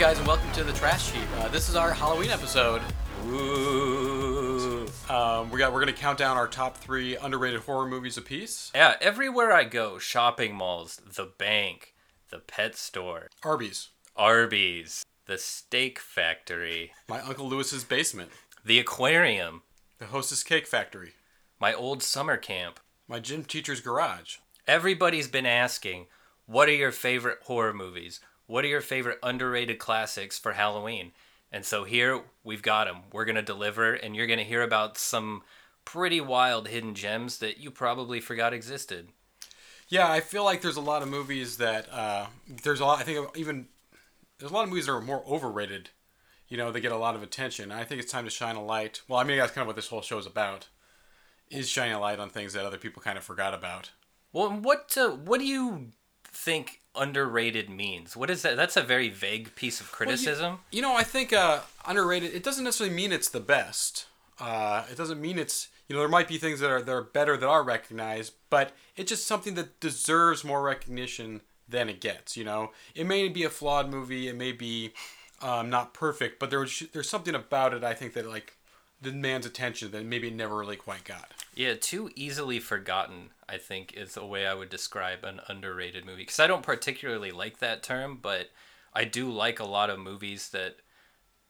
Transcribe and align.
guys, 0.00 0.16
and 0.16 0.26
welcome 0.26 0.50
to 0.52 0.64
the 0.64 0.72
Trash 0.72 1.12
Sheet. 1.12 1.28
Uh, 1.36 1.48
this 1.48 1.68
is 1.68 1.76
our 1.76 1.92
Halloween 1.92 2.30
episode. 2.30 2.80
Ooh. 3.26 4.86
Um, 5.10 5.50
we 5.50 5.58
got 5.58 5.74
we're 5.74 5.80
gonna 5.80 5.92
count 5.92 6.16
down 6.16 6.38
our 6.38 6.48
top 6.48 6.78
three 6.78 7.16
underrated 7.18 7.60
horror 7.60 7.86
movies 7.86 8.16
apiece. 8.16 8.72
Yeah, 8.74 8.94
everywhere 9.02 9.52
I 9.52 9.64
go, 9.64 9.98
shopping 9.98 10.54
malls, 10.54 11.02
the 11.14 11.26
bank, 11.26 11.92
the 12.30 12.38
pet 12.38 12.76
store, 12.76 13.28
Arby's, 13.42 13.90
Arby's, 14.16 15.04
the 15.26 15.36
steak 15.36 15.98
factory, 15.98 16.92
my 17.06 17.20
Uncle 17.20 17.46
Lewis's 17.46 17.84
basement, 17.84 18.30
the 18.64 18.78
aquarium, 18.78 19.60
the 19.98 20.06
Hostess 20.06 20.42
Cake 20.42 20.66
Factory, 20.66 21.12
my 21.60 21.74
old 21.74 22.02
summer 22.02 22.38
camp. 22.38 22.80
my 23.06 23.20
gym 23.20 23.44
teacher's 23.44 23.82
garage. 23.82 24.36
Everybody's 24.66 25.28
been 25.28 25.44
asking, 25.44 26.06
what 26.46 26.70
are 26.70 26.72
your 26.72 26.92
favorite 26.92 27.40
horror 27.42 27.74
movies? 27.74 28.20
What 28.50 28.64
are 28.64 28.68
your 28.68 28.80
favorite 28.80 29.20
underrated 29.22 29.78
classics 29.78 30.36
for 30.36 30.54
Halloween? 30.54 31.12
And 31.52 31.64
so 31.64 31.84
here 31.84 32.22
we've 32.42 32.62
got 32.62 32.88
them. 32.88 33.02
We're 33.12 33.24
going 33.24 33.36
to 33.36 33.42
deliver, 33.42 33.92
and 33.92 34.16
you're 34.16 34.26
going 34.26 34.40
to 34.40 34.44
hear 34.44 34.62
about 34.62 34.98
some 34.98 35.42
pretty 35.84 36.20
wild 36.20 36.66
hidden 36.66 36.96
gems 36.96 37.38
that 37.38 37.58
you 37.60 37.70
probably 37.70 38.20
forgot 38.20 38.52
existed. 38.52 39.10
Yeah, 39.88 40.10
I 40.10 40.18
feel 40.18 40.44
like 40.44 40.62
there's 40.62 40.76
a 40.76 40.80
lot 40.80 41.00
of 41.00 41.08
movies 41.08 41.58
that 41.58 41.88
uh, 41.92 42.26
there's 42.64 42.80
a 42.80 42.84
lot. 42.84 42.98
I 42.98 43.04
think 43.04 43.36
even 43.36 43.68
there's 44.40 44.50
a 44.50 44.54
lot 44.54 44.64
of 44.64 44.70
movies 44.70 44.86
that 44.86 44.92
are 44.92 45.00
more 45.00 45.24
overrated. 45.28 45.90
You 46.48 46.56
know, 46.56 46.72
they 46.72 46.80
get 46.80 46.90
a 46.90 46.96
lot 46.96 47.14
of 47.14 47.22
attention. 47.22 47.70
I 47.70 47.84
think 47.84 48.00
it's 48.02 48.10
time 48.10 48.24
to 48.24 48.30
shine 48.30 48.56
a 48.56 48.64
light. 48.64 49.02
Well, 49.06 49.20
I 49.20 49.22
mean, 49.22 49.38
that's 49.38 49.52
kind 49.52 49.62
of 49.62 49.68
what 49.68 49.76
this 49.76 49.86
whole 49.86 50.02
show 50.02 50.18
is 50.18 50.26
about. 50.26 50.66
Is 51.50 51.68
shining 51.68 51.94
a 51.94 52.00
light 52.00 52.18
on 52.18 52.30
things 52.30 52.54
that 52.54 52.66
other 52.66 52.78
people 52.78 53.00
kind 53.00 53.16
of 53.16 53.22
forgot 53.22 53.54
about. 53.54 53.90
Well, 54.32 54.50
what 54.50 54.96
uh, 54.96 55.10
what 55.10 55.38
do 55.38 55.46
you 55.46 55.92
think 56.24 56.80
underrated 56.96 57.70
means? 57.70 58.16
What 58.16 58.30
is 58.30 58.42
that? 58.42 58.56
That's 58.56 58.76
a 58.76 58.82
very 58.82 59.08
vague 59.08 59.54
piece 59.54 59.80
of 59.80 59.92
criticism. 59.92 60.60
You 60.70 60.82
know, 60.82 60.96
I 60.96 61.02
think 61.02 61.32
uh, 61.32 61.60
underrated. 61.86 62.34
It 62.34 62.42
doesn't 62.42 62.64
necessarily 62.64 62.94
mean 62.94 63.12
it's 63.12 63.28
the 63.28 63.40
best. 63.40 64.06
Uh, 64.38 64.84
it 64.90 64.96
doesn't 64.96 65.20
mean 65.20 65.38
it's 65.38 65.68
you 65.88 65.94
know 65.94 66.00
there 66.00 66.08
might 66.08 66.28
be 66.28 66.38
things 66.38 66.60
that 66.60 66.70
are 66.70 66.82
that 66.82 66.92
are 66.92 67.02
better 67.02 67.36
that 67.36 67.48
are 67.48 67.62
recognized, 67.62 68.34
but 68.48 68.72
it's 68.96 69.10
just 69.10 69.26
something 69.26 69.54
that 69.54 69.80
deserves 69.80 70.44
more 70.44 70.62
recognition 70.62 71.42
than 71.68 71.88
it 71.88 72.00
gets. 72.00 72.36
You 72.36 72.44
know, 72.44 72.70
it 72.94 73.06
may 73.06 73.28
be 73.28 73.44
a 73.44 73.50
flawed 73.50 73.90
movie. 73.90 74.28
It 74.28 74.36
may 74.36 74.52
be 74.52 74.92
um, 75.42 75.70
not 75.70 75.94
perfect, 75.94 76.38
but 76.38 76.50
there 76.50 76.60
was, 76.60 76.82
there's 76.92 77.08
something 77.08 77.34
about 77.34 77.74
it 77.74 77.84
I 77.84 77.94
think 77.94 78.14
that 78.14 78.28
like 78.28 78.56
demands 79.02 79.46
attention 79.46 79.90
that 79.92 80.04
maybe 80.04 80.30
never 80.30 80.56
really 80.56 80.76
quite 80.76 81.04
got. 81.04 81.32
Yeah, 81.54 81.74
too 81.74 82.10
easily 82.14 82.60
forgotten. 82.60 83.30
I 83.48 83.58
think 83.58 83.94
is 83.94 84.16
a 84.16 84.24
way 84.24 84.46
I 84.46 84.54
would 84.54 84.68
describe 84.68 85.24
an 85.24 85.40
underrated 85.48 86.06
movie 86.06 86.22
because 86.22 86.38
I 86.38 86.46
don't 86.46 86.62
particularly 86.62 87.32
like 87.32 87.58
that 87.58 87.82
term, 87.82 88.18
but 88.22 88.50
I 88.94 89.04
do 89.04 89.28
like 89.28 89.58
a 89.58 89.64
lot 89.64 89.90
of 89.90 89.98
movies 89.98 90.50
that 90.50 90.76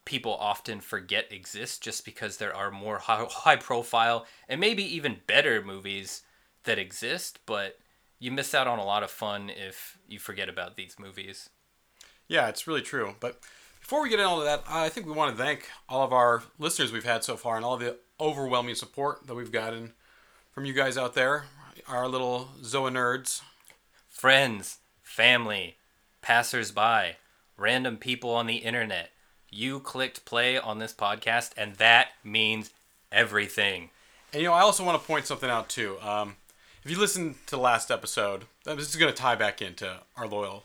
people 0.06 0.34
often 0.40 0.80
forget 0.80 1.30
exist 1.30 1.82
just 1.82 2.06
because 2.06 2.38
there 2.38 2.56
are 2.56 2.70
more 2.70 2.98
high 3.02 3.56
profile 3.56 4.26
and 4.48 4.60
maybe 4.60 4.82
even 4.82 5.20
better 5.26 5.62
movies 5.62 6.22
that 6.64 6.78
exist, 6.78 7.38
but 7.44 7.78
you 8.18 8.30
miss 8.30 8.54
out 8.54 8.66
on 8.66 8.78
a 8.78 8.84
lot 8.84 9.02
of 9.02 9.10
fun 9.10 9.50
if 9.50 9.98
you 10.08 10.18
forget 10.18 10.48
about 10.48 10.76
these 10.76 10.96
movies. 10.98 11.50
Yeah, 12.28 12.48
it's 12.48 12.66
really 12.66 12.82
true. 12.82 13.14
But 13.20 13.40
before 13.90 14.04
we 14.04 14.08
get 14.08 14.20
into 14.20 14.30
all 14.30 14.38
of 14.38 14.44
that, 14.44 14.62
I 14.68 14.88
think 14.88 15.08
we 15.08 15.12
want 15.12 15.36
to 15.36 15.42
thank 15.42 15.68
all 15.88 16.04
of 16.04 16.12
our 16.12 16.44
listeners 16.60 16.92
we've 16.92 17.02
had 17.02 17.24
so 17.24 17.36
far 17.36 17.56
and 17.56 17.64
all 17.64 17.76
the 17.76 17.96
overwhelming 18.20 18.76
support 18.76 19.26
that 19.26 19.34
we've 19.34 19.50
gotten 19.50 19.94
from 20.52 20.64
you 20.64 20.72
guys 20.72 20.96
out 20.96 21.14
there, 21.14 21.46
our 21.88 22.06
little 22.06 22.50
Zoa 22.62 22.92
nerds. 22.92 23.42
Friends, 24.08 24.78
family, 25.02 25.76
passersby, 26.22 27.16
random 27.56 27.96
people 27.96 28.30
on 28.30 28.46
the 28.46 28.58
internet. 28.58 29.10
You 29.50 29.80
clicked 29.80 30.24
play 30.24 30.56
on 30.56 30.78
this 30.78 30.94
podcast, 30.94 31.50
and 31.56 31.74
that 31.74 32.10
means 32.22 32.70
everything. 33.10 33.90
And 34.32 34.40
you 34.40 34.46
know, 34.50 34.54
I 34.54 34.60
also 34.60 34.84
want 34.84 35.02
to 35.02 35.04
point 35.04 35.26
something 35.26 35.50
out 35.50 35.68
too. 35.68 35.96
Um, 36.00 36.36
if 36.84 36.92
you 36.92 36.96
listen 36.96 37.34
to 37.46 37.56
the 37.56 37.60
last 37.60 37.90
episode, 37.90 38.44
this 38.64 38.88
is 38.88 38.94
going 38.94 39.12
to 39.12 39.18
tie 39.20 39.34
back 39.34 39.60
into 39.60 39.98
our 40.16 40.28
loyal 40.28 40.62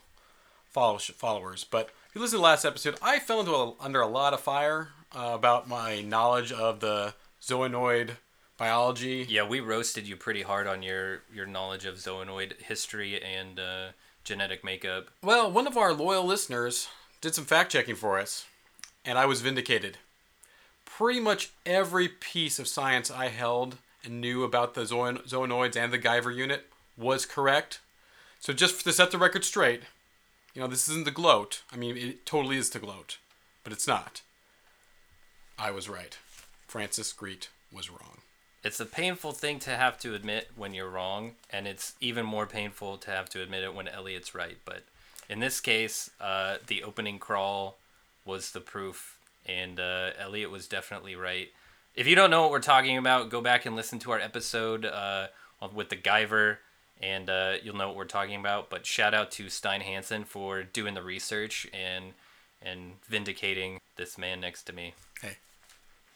follow- 0.69 0.99
followers. 0.99 1.63
But 1.63 1.89
you 2.15 2.21
listen 2.21 2.37
to 2.37 2.39
the 2.39 2.43
last 2.43 2.63
episode, 2.63 2.95
I 3.01 3.19
fell 3.19 3.41
into 3.41 3.53
a, 3.53 3.73
under 3.79 3.99
a 3.99 4.07
lot 4.07 4.33
of 4.33 4.39
fire 4.39 4.89
uh, 5.13 5.31
about 5.33 5.67
my 5.67 6.01
knowledge 6.01 6.51
of 6.51 6.79
the 6.79 7.13
zoanoid 7.41 8.11
biology. 8.57 9.25
Yeah, 9.27 9.45
we 9.45 9.59
roasted 9.59 10.07
you 10.07 10.15
pretty 10.15 10.41
hard 10.43 10.65
on 10.65 10.81
your 10.81 11.23
your 11.33 11.45
knowledge 11.45 11.85
of 11.85 11.95
zoanoid 11.95 12.61
history 12.61 13.21
and 13.21 13.59
uh, 13.59 13.87
genetic 14.23 14.63
makeup. 14.63 15.09
Well, 15.21 15.51
one 15.51 15.67
of 15.67 15.75
our 15.77 15.91
loyal 15.91 16.25
listeners 16.25 16.87
did 17.19 17.35
some 17.35 17.43
fact 17.45 17.73
checking 17.73 17.95
for 17.95 18.17
us, 18.17 18.45
and 19.03 19.17
I 19.17 19.25
was 19.25 19.41
vindicated. 19.41 19.97
Pretty 20.85 21.19
much 21.19 21.51
every 21.65 22.07
piece 22.07 22.59
of 22.59 22.67
science 22.69 23.11
I 23.11 23.27
held 23.27 23.77
and 24.05 24.21
knew 24.21 24.43
about 24.43 24.73
the 24.73 24.85
zoon- 24.85 25.19
zoanoids 25.27 25.75
and 25.75 25.91
the 25.91 25.99
Guyver 25.99 26.33
unit 26.33 26.67
was 26.97 27.25
correct. 27.25 27.81
So 28.39 28.53
just 28.53 28.85
to 28.85 28.93
set 28.93 29.11
the 29.11 29.17
record 29.17 29.43
straight, 29.43 29.81
you 30.55 30.61
know, 30.61 30.67
this 30.67 30.88
isn't 30.89 31.05
the 31.05 31.11
gloat. 31.11 31.61
I 31.71 31.75
mean, 31.75 31.97
it 31.97 32.25
totally 32.25 32.57
is 32.57 32.69
to 32.71 32.79
gloat, 32.79 33.17
but 33.63 33.73
it's 33.73 33.88
not. 33.88 34.21
I 35.59 35.69
was 35.69 35.89
right. 35.89 36.17
Francis 36.66 37.11
Greet 37.13 37.49
was 37.71 37.89
wrong. 37.89 38.19
It's 38.63 38.79
a 38.79 38.85
painful 38.85 39.33
thing 39.33 39.59
to 39.59 39.71
have 39.71 39.99
to 39.99 40.16
admit 40.16 40.49
when 40.55 40.73
you're 40.73 40.89
wrong, 40.89 41.33
and 41.51 41.67
it's 41.67 41.93
even 41.99 42.25
more 42.25 42.47
painful 42.47 42.97
to 42.97 43.11
have 43.11 43.29
to 43.29 43.43
admit 43.43 43.63
it 43.63 43.75
when 43.75 43.88
Elliot's 43.88 44.33
right. 44.33 44.57
But 44.66 44.83
in 45.29 45.39
this 45.39 45.59
case, 45.59 46.09
uh, 46.19 46.57
the 46.66 46.83
opening 46.83 47.19
crawl 47.19 47.77
was 48.25 48.51
the 48.51 48.61
proof, 48.61 49.19
and 49.45 49.79
uh, 49.79 50.11
Elliot 50.17 50.49
was 50.49 50.67
definitely 50.67 51.16
right. 51.16 51.49
If 51.95 52.07
you 52.07 52.16
don't 52.16 52.31
know 52.31 52.41
what 52.41 52.51
we're 52.51 52.59
talking 52.59 52.97
about, 52.97 53.29
go 53.29 53.39
back 53.39 53.66
and 53.66 53.75
listen 53.75 53.99
to 53.99 54.11
our 54.11 54.19
episode 54.19 54.85
uh, 54.85 55.27
with 55.73 55.89
the 55.89 55.95
Guyver, 55.95 56.57
and 57.01 57.29
uh, 57.29 57.53
you'll 57.63 57.75
know 57.75 57.88
what 57.88 57.97
we're 57.97 58.06
talking 58.06 58.39
about. 58.39 58.69
But 58.69 58.85
shout 58.85 59.13
out 59.13 59.31
to 59.31 59.50
Stein 59.50 59.81
Hansen 59.81 60.23
for 60.23 60.63
doing 60.63 60.94
the 60.94 61.03
research 61.03 61.67
and 61.73 62.13
and 62.61 62.94
vindicating 63.07 63.79
this 63.95 64.17
man 64.17 64.41
next 64.41 64.63
to 64.63 64.73
me. 64.73 64.94
Hey, 65.22 65.38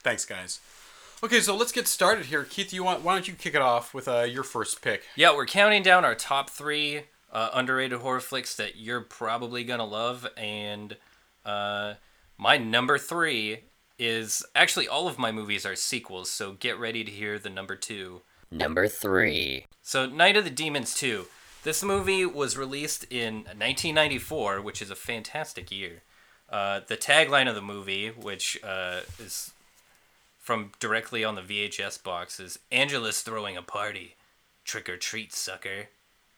thanks, 0.01 0.25
guys. 0.25 0.59
Okay, 1.21 1.41
so 1.41 1.55
let's 1.55 1.73
get 1.73 1.87
started 1.87 2.27
here. 2.27 2.43
Keith, 2.43 2.71
you 2.71 2.83
want? 2.83 3.03
Why 3.03 3.13
don't 3.13 3.27
you 3.27 3.33
kick 3.33 3.53
it 3.53 3.61
off 3.61 3.93
with 3.93 4.07
uh, 4.07 4.21
your 4.21 4.43
first 4.43 4.81
pick? 4.81 5.03
Yeah, 5.15 5.35
we're 5.35 5.45
counting 5.45 5.83
down 5.83 6.05
our 6.05 6.15
top 6.15 6.49
three 6.49 7.03
uh, 7.31 7.49
underrated 7.53 7.99
horror 7.99 8.21
flicks 8.21 8.55
that 8.55 8.77
you're 8.77 9.01
probably 9.01 9.63
gonna 9.63 9.85
love, 9.85 10.27
and 10.37 10.95
uh, 11.45 11.95
my 12.37 12.57
number 12.57 12.97
three 12.97 13.59
is 13.99 14.45
actually 14.55 14.87
all 14.87 15.09
of 15.09 15.19
my 15.19 15.31
movies 15.31 15.65
are 15.65 15.75
sequels. 15.75 16.31
So 16.31 16.53
get 16.53 16.79
ready 16.79 17.03
to 17.03 17.11
hear 17.11 17.37
the 17.37 17.49
number 17.49 17.75
two. 17.75 18.21
Number 18.51 18.87
three. 18.87 19.65
So 19.81 20.05
Night 20.05 20.37
of 20.37 20.43
the 20.43 20.49
Demons 20.49 20.93
two. 20.93 21.27
This 21.63 21.83
movie 21.83 22.25
was 22.25 22.57
released 22.57 23.03
in 23.11 23.35
1994, 23.43 24.61
which 24.61 24.81
is 24.81 24.89
a 24.89 24.95
fantastic 24.95 25.71
year. 25.71 26.03
Uh, 26.49 26.81
the 26.87 26.97
tagline 26.97 27.49
of 27.49 27.55
the 27.55 27.61
movie, 27.61 28.09
which 28.09 28.57
uh, 28.63 29.01
is 29.19 29.51
from 30.39 30.71
directly 30.79 31.23
on 31.23 31.35
the 31.35 31.41
VHS 31.41 32.01
box 32.01 32.39
is 32.39 32.59
Angela's 32.71 33.21
throwing 33.21 33.55
a 33.55 33.61
party. 33.61 34.15
Trick 34.63 34.89
or 34.89 34.97
treat, 34.97 35.33
sucker. 35.33 35.89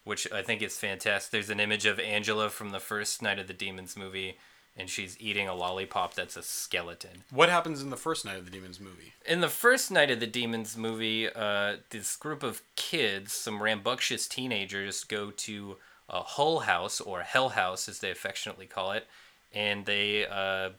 Which 0.03 0.29
I 0.31 0.41
think 0.41 0.61
is 0.61 0.77
fantastic. 0.77 1.31
There's 1.31 1.51
an 1.51 1.59
image 1.59 1.85
of 1.85 1.99
Angela 1.99 2.49
from 2.49 2.71
the 2.71 2.79
first 2.79 3.21
Night 3.21 3.39
of 3.39 3.47
the 3.47 3.53
Demons 3.53 3.95
movie, 3.95 4.37
and 4.77 4.89
she's 4.89 5.17
eating 5.19 5.47
a 5.47 5.53
lollipop 5.53 6.13
that's 6.13 6.37
a 6.37 6.43
skeleton. 6.43 7.23
What 7.29 7.49
happens 7.49 7.81
in 7.81 7.89
the 7.89 7.97
first 7.97 8.25
Night 8.25 8.37
of 8.37 8.45
the 8.45 8.51
Demons 8.51 8.79
movie? 8.79 9.13
In 9.25 9.41
the 9.41 9.49
first 9.49 9.91
Night 9.91 10.11
of 10.11 10.19
the 10.19 10.27
Demons 10.27 10.77
movie, 10.77 11.27
uh, 11.29 11.77
this 11.89 12.15
group 12.15 12.43
of 12.43 12.61
kids, 12.75 13.33
some 13.33 13.61
rambunctious 13.61 14.27
teenagers, 14.27 15.03
go 15.03 15.31
to 15.31 15.77
a 16.09 16.21
Hull 16.21 16.61
House, 16.61 16.99
or 16.99 17.21
Hell 17.21 17.49
House 17.49 17.87
as 17.87 17.99
they 17.99 18.11
affectionately 18.11 18.65
call 18.65 18.91
it, 18.91 19.07
and 19.53 19.85
they 19.85 20.25
uh, 20.25 20.69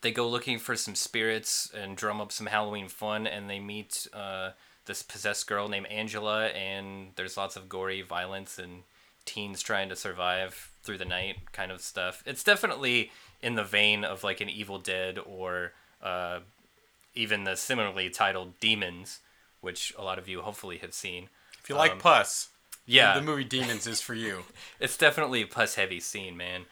they 0.00 0.12
go 0.12 0.28
looking 0.28 0.58
for 0.58 0.76
some 0.76 0.94
spirits 0.94 1.70
and 1.74 1.96
drum 1.96 2.20
up 2.20 2.32
some 2.32 2.46
Halloween 2.46 2.88
fun, 2.88 3.26
and 3.26 3.50
they 3.50 3.58
meet 3.58 4.06
uh, 4.12 4.50
this 4.86 5.02
possessed 5.02 5.46
girl 5.46 5.68
named 5.68 5.86
Angela, 5.86 6.46
and 6.48 7.08
there's 7.16 7.36
lots 7.36 7.56
of 7.56 7.68
gory 7.68 8.02
violence 8.02 8.58
and 8.58 8.82
teens 9.28 9.62
trying 9.62 9.88
to 9.90 9.96
survive 9.96 10.70
through 10.82 10.98
the 10.98 11.04
night 11.04 11.36
kind 11.52 11.70
of 11.70 11.80
stuff. 11.82 12.22
It's 12.26 12.42
definitely 12.42 13.10
in 13.42 13.54
the 13.54 13.64
vein 13.64 14.04
of 14.04 14.24
like 14.24 14.40
an 14.40 14.48
Evil 14.48 14.78
Dead 14.78 15.18
or 15.18 15.72
uh, 16.02 16.40
even 17.14 17.44
the 17.44 17.56
similarly 17.56 18.08
titled 18.10 18.58
Demons, 18.60 19.20
which 19.60 19.92
a 19.98 20.02
lot 20.02 20.18
of 20.18 20.28
you 20.28 20.40
hopefully 20.40 20.78
have 20.78 20.94
seen. 20.94 21.28
If 21.62 21.68
you 21.68 21.76
like 21.76 21.92
Um, 21.92 21.98
pus, 21.98 22.48
Yeah, 22.86 23.14
the 23.14 23.22
movie 23.22 23.44
Demons 23.44 23.86
is 23.86 24.00
for 24.00 24.14
you. 24.14 24.44
it's 24.80 24.96
definitely 24.96 25.42
a 25.42 25.46
pus 25.46 25.74
heavy 25.74 26.00
scene, 26.00 26.36
man. 26.36 26.62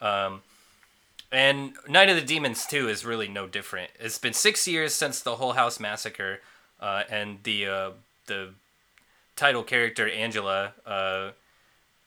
Um, 0.00 0.42
and 1.30 1.74
Night 1.88 2.08
of 2.08 2.16
the 2.16 2.22
Demons 2.22 2.66
2 2.66 2.88
is 2.88 3.04
really 3.04 3.28
no 3.28 3.46
different. 3.46 3.90
It's 4.00 4.18
been 4.18 4.32
six 4.32 4.66
years 4.66 4.92
since 4.94 5.20
the 5.20 5.36
Hull 5.36 5.52
House 5.52 5.78
Massacre, 5.78 6.40
uh, 6.80 7.04
and 7.08 7.38
the 7.44 7.66
uh, 7.68 7.90
the 8.26 8.50
title 9.36 9.62
character 9.62 10.08
Angela, 10.08 10.72
uh, 10.84 11.30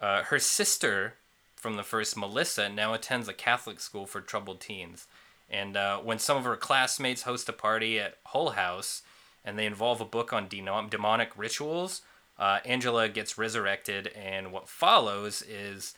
uh, 0.04 0.24
her 0.24 0.38
sister 0.38 1.14
from 1.56 1.78
the 1.78 1.84
first, 1.84 2.18
Melissa, 2.18 2.68
now 2.68 2.94
attends 2.94 3.30
a 3.30 3.34
Catholic 3.34 3.80
school 3.80 4.06
for 4.06 4.20
troubled 4.20 4.60
teens. 4.60 5.08
And 5.50 5.78
uh, 5.78 6.00
when 6.00 6.20
some 6.20 6.36
of 6.36 6.44
her 6.44 6.58
classmates 6.58 7.22
host 7.22 7.48
a 7.48 7.54
party 7.54 8.02
at 8.02 8.18
Hull 8.26 8.50
House 8.50 9.04
and 9.46 9.58
they 9.58 9.66
involve 9.66 10.02
a 10.02 10.06
book 10.06 10.34
on 10.34 10.50
de- 10.50 10.66
demonic 10.90 11.32
rituals, 11.38 12.02
uh, 12.38 12.60
Angela 12.66 13.08
gets 13.08 13.38
resurrected, 13.38 14.08
and 14.08 14.52
what 14.52 14.68
follows 14.68 15.42
is 15.42 15.94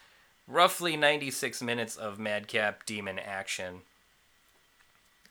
roughly 0.48 0.96
96 0.96 1.64
minutes 1.64 1.96
of 1.96 2.20
madcap 2.20 2.86
demon 2.86 3.18
action. 3.18 3.82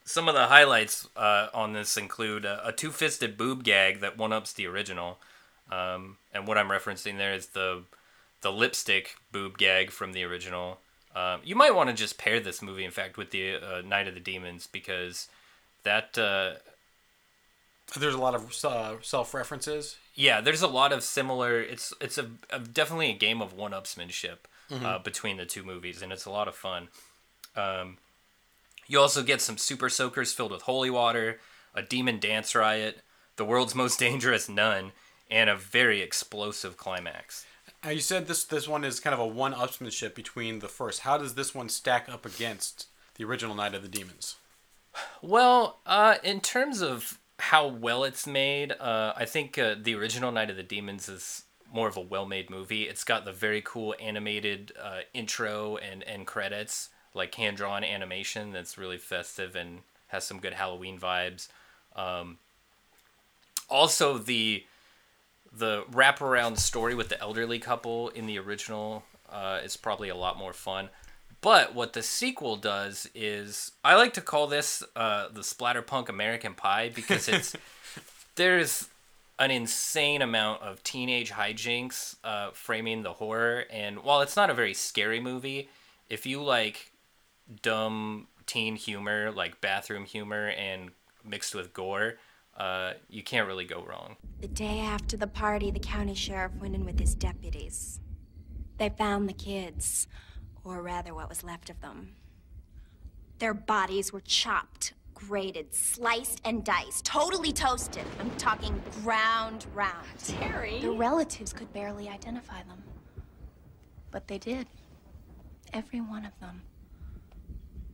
Some 0.05 0.29
of 0.29 0.35
the 0.35 0.47
highlights 0.47 1.09
uh, 1.17 1.47
on 1.55 1.75
this 1.75 1.97
include 1.97 2.45
a, 2.45 2.67
a 2.67 2.73
two 2.73 2.91
fisted 2.91 3.39
boob 3.39 3.63
gag 3.63 4.01
that 4.01 4.19
one 4.19 4.33
ups 4.33 4.53
the 4.53 4.67
original. 4.67 5.19
Um, 5.71 6.17
and 6.33 6.49
what 6.49 6.59
I'm 6.59 6.69
referencing 6.69 7.19
there 7.19 7.35
is 7.35 7.47
the 7.49 7.85
the 8.45 8.53
lipstick 8.53 9.17
boob 9.33 9.59
gag 9.59 9.91
from 9.91 10.13
the 10.13 10.23
original. 10.23 10.79
Um, 11.17 11.41
you 11.43 11.57
might 11.57 11.75
want 11.75 11.89
to 11.89 11.95
just 11.95 12.19
pair 12.19 12.39
this 12.41 12.61
movie, 12.63 12.85
in 12.85 12.91
fact, 12.91 13.17
with 13.17 13.31
the 13.31 13.57
uh, 13.57 13.83
Night 13.85 14.07
of 14.07 14.15
the 14.15 14.21
Demons 14.21 14.69
because 14.69 15.29
that. 15.83 16.17
Uh, 16.17 16.55
There's 17.99 18.15
a 18.15 18.19
lot 18.19 18.35
of 18.35 18.65
uh, 18.65 18.97
self 19.03 19.35
references. 19.35 19.97
Yeah, 20.15 20.41
there's 20.41 20.63
a 20.63 20.69
lot 20.69 20.93
of 20.93 21.03
similar. 21.03 21.61
It's 21.61 21.93
it's 22.01 22.19
a, 22.19 22.27
a 22.51 22.59
definitely 22.61 23.11
a 23.11 23.15
game 23.15 23.41
of 23.43 23.53
one-upsmanship 23.53 24.39
uh, 24.85 24.99
between 24.99 25.37
the 25.37 25.47
two 25.47 25.63
movies, 25.63 26.03
and 26.03 26.13
it's 26.13 26.25
a 26.27 26.31
lot 26.31 26.49
of 26.49 26.55
fun. 26.55 26.89
Um, 27.57 27.99
you 28.87 28.99
also 29.01 29.23
get 29.23 29.41
some 29.41 29.57
super 29.59 29.89
soakers 29.89 30.33
filled 30.33 30.53
with 30.53 30.63
holy 30.63 30.91
water, 30.91 31.39
a 31.75 31.83
demon 31.83 32.19
dance 32.21 32.55
riot, 32.55 33.01
the 33.37 33.45
world's 33.45 33.75
most 33.75 33.99
dangerous 34.07 34.49
nun, 34.49 34.93
and 35.31 35.49
a 35.51 35.57
very 35.57 36.01
explosive 36.03 36.77
climax. 36.77 37.47
Uh, 37.85 37.91
you 37.91 38.01
said 38.01 38.27
this 38.27 38.45
this 38.45 38.67
one 38.67 38.85
is 38.85 39.01
kind 39.01 39.13
of 39.13 39.21
a 39.21 39.27
one 39.27 39.53
upsmanship 39.53 40.15
between 40.15 40.61
the 40.61 40.69
first. 40.69 41.01
How 41.01 41.19
does 41.19 41.35
this 41.35 41.55
one 41.55 41.69
stack 41.69 42.09
up 42.09 42.25
against 42.25 42.87
the 43.17 43.25
original 43.25 43.55
Night 43.55 43.75
of 43.75 43.83
the 43.83 43.89
Demons? 43.89 44.37
Well, 45.21 45.81
uh, 45.85 46.17
in 46.23 46.41
terms 46.41 46.81
of 46.81 47.19
how 47.39 47.67
well 47.67 48.05
it's 48.05 48.27
made, 48.27 48.73
uh, 48.73 49.13
I 49.17 49.25
think 49.25 49.59
uh, 49.59 49.75
the 49.81 49.95
original 49.97 50.33
Night 50.33 50.51
of 50.51 50.57
the 50.57 50.63
Demons 50.63 51.09
is 51.09 51.43
more 51.73 51.89
of 51.89 51.97
a 51.97 52.01
well-made 52.01 52.49
movie. 52.49 52.85
It's 52.85 53.03
got 53.03 53.25
the 53.25 53.33
very 53.33 53.61
cool 53.61 53.95
animated 54.01 54.73
uh, 54.81 55.01
intro 55.13 55.77
and 55.77 56.03
and 56.05 56.27
credits, 56.27 56.89
like 57.13 57.35
hand-drawn 57.35 57.85
animation 57.85 58.53
that's 58.53 58.79
really 58.79 58.99
festive 58.99 59.55
and 59.57 59.81
has 60.09 60.25
some 60.25 60.39
good 60.39 60.55
Halloween 60.55 60.99
vibes. 60.99 61.49
Um, 61.97 62.39
also, 63.69 64.19
the 64.19 64.65
the 65.57 65.85
wraparound 65.91 66.59
story 66.59 66.95
with 66.95 67.09
the 67.09 67.21
elderly 67.21 67.59
couple 67.59 68.09
in 68.11 68.27
the 68.27 68.39
original 68.39 69.05
uh, 69.31 69.61
is 69.65 69.77
probably 69.77 70.09
a 70.09 70.17
lot 70.17 70.39
more 70.39 70.53
fun. 70.53 70.89
But 71.41 71.75
what 71.75 71.93
the 71.93 72.03
sequel 72.03 72.57
does 72.57 73.09
is, 73.15 73.73
I 73.85 73.97
like 73.97 74.15
to 74.15 74.21
call 74.21 74.47
this 74.47 74.83
uh, 74.97 75.29
the 75.29 75.43
Splatterpunk 75.43 76.09
American 76.09 76.55
Pie 76.55 76.91
because 76.95 77.29
it's 77.29 77.55
there's 78.37 78.89
an 79.39 79.51
insane 79.51 80.23
amount 80.23 80.63
of 80.63 80.83
teenage 80.83 81.33
hijinks 81.33 82.17
uh, 82.25 82.51
framing 82.53 83.03
the 83.03 83.13
horror, 83.13 83.65
and 83.71 84.03
while 84.03 84.23
it's 84.23 84.37
not 84.37 84.49
a 84.49 84.55
very 84.55 84.73
scary 84.73 85.21
movie, 85.21 85.69
if 86.09 86.25
you 86.25 86.43
like 86.43 86.93
dumb 87.63 88.29
teen 88.47 88.77
humor, 88.77 89.31
like 89.31 89.61
bathroom 89.61 90.05
humor, 90.05 90.49
and 90.49 90.93
mixed 91.25 91.55
with 91.55 91.75
gore, 91.75 92.15
uh, 92.57 92.93
you 93.09 93.23
can't 93.23 93.47
really 93.47 93.65
go 93.65 93.83
wrong. 93.83 94.17
The 94.41 94.49
day 94.49 94.81
after 94.81 95.17
the 95.17 95.27
party, 95.27 95.71
the 95.71 95.81
county 95.81 96.15
sheriff 96.15 96.53
went 96.61 96.75
in 96.75 96.85
with 96.85 96.99
his 96.99 97.15
deputies. 97.15 98.01
They 98.79 98.91
found 98.91 99.29
the 99.29 99.35
kids, 99.35 100.07
or 100.65 100.83
rather, 100.83 101.15
what 101.15 101.29
was 101.29 101.45
left 101.45 101.71
of 101.71 101.81
them. 101.81 102.17
Their 103.39 103.55
bodies 103.55 104.13
were 104.13 104.21
chopped, 104.21 104.95
grated, 105.15 105.75
sliced, 105.75 106.41
and 106.45 106.65
diced, 106.65 107.05
totally 107.05 107.53
toasted. 107.53 108.05
I'm 108.21 108.31
talking 108.33 108.81
ground 109.03 109.67
round. 109.75 110.07
Terry. 110.19 110.81
Their 110.81 110.93
relatives 110.93 111.53
could 111.53 111.73
barely 111.73 112.09
identify 112.09 112.63
them. 112.65 112.83
But 114.11 114.29
they 114.29 114.39
did. 114.39 114.67
Every 115.73 116.01
one 116.01 116.25
of 116.25 116.39
them. 116.41 116.63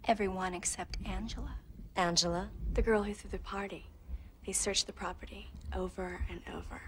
Everyone 0.07 0.55
except 0.55 0.99
Angela. 1.07 1.55
Angela, 1.97 2.51
the 2.73 2.83
girl 2.83 3.03
who 3.03 3.15
threw 3.15 3.31
the 3.31 3.39
party. 3.39 3.87
They 4.47 4.53
searched 4.53 4.87
the 4.87 4.93
property 4.93 5.51
over 5.75 6.21
and 6.31 6.41
over, 6.55 6.81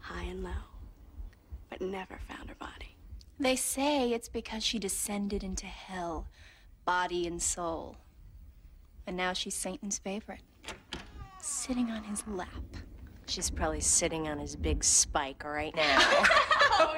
high 0.00 0.24
and 0.24 0.42
low, 0.42 0.50
but 1.70 1.80
never 1.80 2.18
found 2.28 2.48
her 2.48 2.56
body. 2.56 2.96
They 3.38 3.56
say 3.56 4.10
it's 4.12 4.28
because 4.28 4.64
she 4.64 4.78
descended 4.78 5.44
into 5.44 5.66
hell, 5.66 6.26
body 6.84 7.26
and 7.26 7.40
soul. 7.40 7.96
And 9.06 9.16
now 9.16 9.32
she's 9.32 9.54
Satan's 9.54 9.98
favorite, 9.98 10.40
sitting 11.40 11.90
on 11.90 12.02
his 12.04 12.26
lap. 12.26 12.48
She's 13.26 13.50
probably 13.50 13.80
sitting 13.80 14.26
on 14.26 14.38
his 14.38 14.56
big 14.56 14.82
spike 14.82 15.44
right 15.44 15.74
now. 15.76 16.24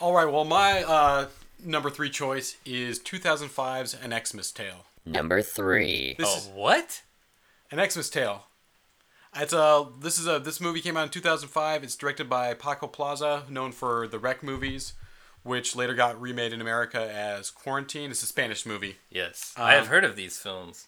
All 0.00 0.14
right. 0.14 0.30
Well, 0.30 0.44
my 0.44 0.82
uh, 0.82 1.26
number 1.64 1.90
three 1.90 2.10
choice 2.10 2.56
is 2.64 2.98
2005's 2.98 3.94
An 4.02 4.18
Xmas 4.24 4.50
Tale. 4.50 4.86
Number 5.04 5.42
three. 5.42 6.14
This 6.18 6.28
oh, 6.28 6.36
is 6.38 6.48
what? 6.54 7.02
An 7.70 7.86
Xmas 7.88 8.08
Tale. 8.10 8.46
It's 9.36 9.52
a 9.52 9.86
this 10.00 10.18
is 10.18 10.26
a 10.26 10.38
this 10.38 10.60
movie 10.60 10.80
came 10.80 10.96
out 10.96 11.04
in 11.04 11.10
2005. 11.10 11.84
It's 11.84 11.96
directed 11.96 12.28
by 12.28 12.54
Paco 12.54 12.86
Plaza, 12.86 13.44
known 13.48 13.72
for 13.72 14.08
the 14.08 14.18
Rec 14.18 14.42
movies, 14.42 14.94
which 15.42 15.76
later 15.76 15.94
got 15.94 16.20
remade 16.20 16.52
in 16.52 16.60
America 16.60 17.10
as 17.12 17.50
Quarantine. 17.50 18.10
It's 18.10 18.22
a 18.22 18.26
Spanish 18.26 18.66
movie. 18.66 18.96
Yes, 19.08 19.54
I 19.56 19.74
have 19.74 19.86
heard 19.86 20.04
of 20.04 20.16
these 20.16 20.36
films. 20.36 20.86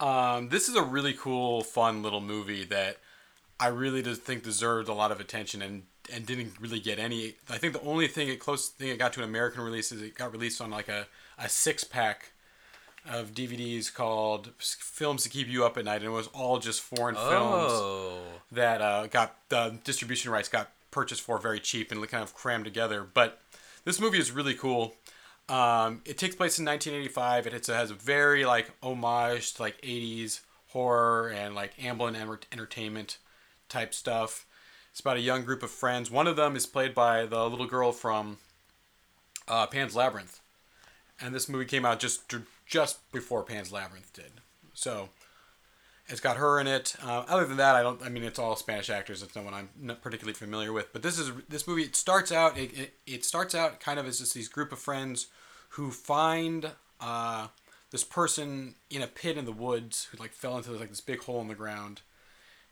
Um, 0.00 0.48
this 0.48 0.68
is 0.68 0.76
a 0.76 0.82
really 0.82 1.12
cool, 1.12 1.62
fun 1.62 2.02
little 2.02 2.20
movie 2.20 2.64
that 2.64 2.98
I 3.60 3.68
really 3.68 4.02
just 4.02 4.22
think 4.22 4.42
deserved 4.42 4.88
a 4.88 4.94
lot 4.94 5.12
of 5.12 5.20
attention 5.20 5.62
and 5.62 5.84
and 6.12 6.26
didn't 6.26 6.54
really 6.60 6.80
get 6.80 6.98
any. 6.98 7.34
I 7.48 7.58
think 7.58 7.74
the 7.74 7.82
only 7.82 8.08
thing 8.08 8.28
it 8.28 8.40
close 8.40 8.68
thing 8.68 8.88
it 8.88 8.98
got 8.98 9.12
to 9.14 9.22
an 9.22 9.28
American 9.28 9.62
release 9.62 9.92
is 9.92 10.02
it 10.02 10.14
got 10.14 10.32
released 10.32 10.60
on 10.60 10.70
like 10.70 10.88
a, 10.88 11.06
a 11.38 11.48
six 11.48 11.84
pack 11.84 12.32
of 13.06 13.32
DVDs 13.32 13.92
called 13.92 14.50
Films 14.58 15.22
to 15.24 15.28
Keep 15.28 15.48
You 15.48 15.64
Up 15.64 15.76
at 15.78 15.84
Night, 15.84 15.96
and 15.96 16.06
it 16.06 16.10
was 16.10 16.26
all 16.28 16.58
just 16.58 16.80
foreign 16.80 17.14
films 17.14 17.72
Oh, 17.72 18.18
that 18.52 18.80
uh, 18.80 19.06
got 19.06 19.36
the 19.48 19.78
distribution 19.84 20.30
rights 20.30 20.48
got 20.48 20.70
purchased 20.90 21.22
for 21.22 21.38
very 21.38 21.60
cheap 21.60 21.92
and 21.92 22.06
kind 22.08 22.22
of 22.22 22.34
crammed 22.34 22.64
together. 22.64 23.04
But 23.12 23.40
this 23.84 24.00
movie 24.00 24.18
is 24.18 24.30
really 24.30 24.54
cool. 24.54 24.94
Um, 25.48 26.02
it 26.04 26.18
takes 26.18 26.34
place 26.34 26.58
in 26.58 26.64
1985. 26.66 27.46
It 27.46 27.66
has 27.66 27.90
a 27.90 27.94
very 27.94 28.44
like 28.44 28.70
homage 28.82 29.54
to 29.54 29.62
like 29.62 29.80
80s 29.80 30.40
horror 30.68 31.30
and 31.30 31.54
like 31.54 31.76
Amblin 31.78 32.14
entertainment 32.52 33.18
type 33.68 33.94
stuff. 33.94 34.44
It's 34.90 35.00
about 35.00 35.16
a 35.16 35.20
young 35.20 35.44
group 35.44 35.62
of 35.62 35.70
friends. 35.70 36.10
One 36.10 36.26
of 36.26 36.36
them 36.36 36.56
is 36.56 36.66
played 36.66 36.94
by 36.94 37.24
the 37.24 37.48
little 37.48 37.66
girl 37.66 37.92
from 37.92 38.38
uh, 39.46 39.66
Pan's 39.66 39.94
Labyrinth, 39.94 40.40
and 41.20 41.34
this 41.34 41.48
movie 41.48 41.64
came 41.64 41.86
out 41.86 42.00
just 42.00 42.28
just 42.68 43.10
before 43.10 43.42
Pan's 43.42 43.72
Labyrinth 43.72 44.12
did. 44.12 44.30
So 44.74 45.08
it's 46.06 46.20
got 46.20 46.36
her 46.36 46.60
in 46.60 46.66
it. 46.66 46.94
Uh, 47.02 47.24
other 47.26 47.46
than 47.46 47.56
that, 47.56 47.74
I 47.74 47.82
don't. 47.82 48.00
I 48.04 48.08
mean, 48.08 48.22
it's 48.22 48.38
all 48.38 48.54
Spanish 48.54 48.90
actors. 48.90 49.22
It's 49.22 49.34
no 49.34 49.42
one 49.42 49.54
I'm 49.54 49.70
not 49.80 50.02
particularly 50.02 50.34
familiar 50.34 50.72
with. 50.72 50.92
But 50.92 51.02
this 51.02 51.18
is 51.18 51.32
this 51.48 51.66
movie. 51.66 51.82
It 51.82 51.96
starts 51.96 52.30
out. 52.30 52.56
It, 52.56 52.78
it, 52.78 52.94
it 53.06 53.24
starts 53.24 53.54
out 53.54 53.80
kind 53.80 53.98
of 53.98 54.06
as 54.06 54.18
just 54.18 54.34
these 54.34 54.48
group 54.48 54.70
of 54.70 54.78
friends 54.78 55.26
who 55.70 55.90
find 55.90 56.70
uh, 57.00 57.48
this 57.90 58.04
person 58.04 58.74
in 58.90 59.02
a 59.02 59.06
pit 59.06 59.36
in 59.36 59.44
the 59.44 59.52
woods 59.52 60.08
who 60.10 60.18
like 60.18 60.32
fell 60.32 60.56
into 60.56 60.70
like 60.72 60.90
this 60.90 61.00
big 61.00 61.22
hole 61.22 61.40
in 61.40 61.48
the 61.48 61.54
ground, 61.54 62.02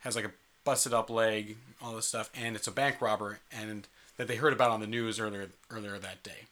has 0.00 0.14
like 0.14 0.26
a 0.26 0.32
busted 0.64 0.92
up 0.94 1.10
leg, 1.10 1.56
all 1.82 1.94
this 1.94 2.06
stuff, 2.06 2.30
and 2.34 2.56
it's 2.56 2.66
a 2.66 2.72
bank 2.72 3.00
robber, 3.00 3.40
and 3.50 3.88
that 4.16 4.28
they 4.28 4.36
heard 4.36 4.52
about 4.52 4.70
on 4.70 4.80
the 4.80 4.86
news 4.86 5.18
earlier 5.20 5.48
earlier 5.70 5.98
that 5.98 6.22
day. 6.22 6.46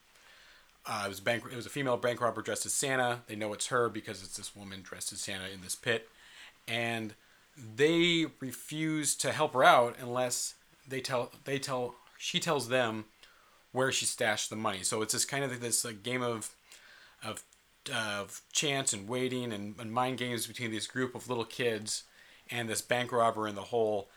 Uh, 0.86 1.04
it 1.06 1.08
was 1.08 1.20
bank. 1.20 1.44
It 1.50 1.56
was 1.56 1.66
a 1.66 1.70
female 1.70 1.96
bank 1.96 2.20
robber 2.20 2.42
dressed 2.42 2.66
as 2.66 2.74
Santa. 2.74 3.20
They 3.26 3.36
know 3.36 3.52
it's 3.52 3.68
her 3.68 3.88
because 3.88 4.22
it's 4.22 4.36
this 4.36 4.54
woman 4.54 4.82
dressed 4.82 5.12
as 5.12 5.20
Santa 5.20 5.48
in 5.52 5.62
this 5.62 5.74
pit, 5.74 6.08
and 6.68 7.14
they 7.56 8.26
refuse 8.40 9.14
to 9.16 9.32
help 9.32 9.54
her 9.54 9.64
out 9.64 9.96
unless 10.00 10.54
they 10.86 11.00
tell 11.00 11.32
they 11.44 11.58
tell 11.58 11.94
she 12.18 12.38
tells 12.38 12.68
them 12.68 13.06
where 13.72 13.90
she 13.90 14.04
stashed 14.04 14.50
the 14.50 14.56
money. 14.56 14.82
So 14.82 15.02
it's 15.02 15.12
this 15.12 15.24
kind 15.24 15.44
of 15.44 15.60
this 15.60 15.84
like, 15.84 16.02
game 16.02 16.22
of 16.22 16.50
of 17.24 17.42
of 17.92 18.42
chance 18.52 18.92
and 18.92 19.08
waiting 19.08 19.52
and, 19.52 19.74
and 19.78 19.92
mind 19.92 20.18
games 20.18 20.46
between 20.46 20.70
this 20.70 20.86
group 20.86 21.14
of 21.14 21.28
little 21.28 21.44
kids 21.44 22.04
and 22.50 22.68
this 22.68 22.80
bank 22.82 23.10
robber 23.10 23.48
in 23.48 23.54
the 23.54 23.62
hole, 23.62 24.08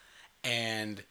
and 0.44 1.04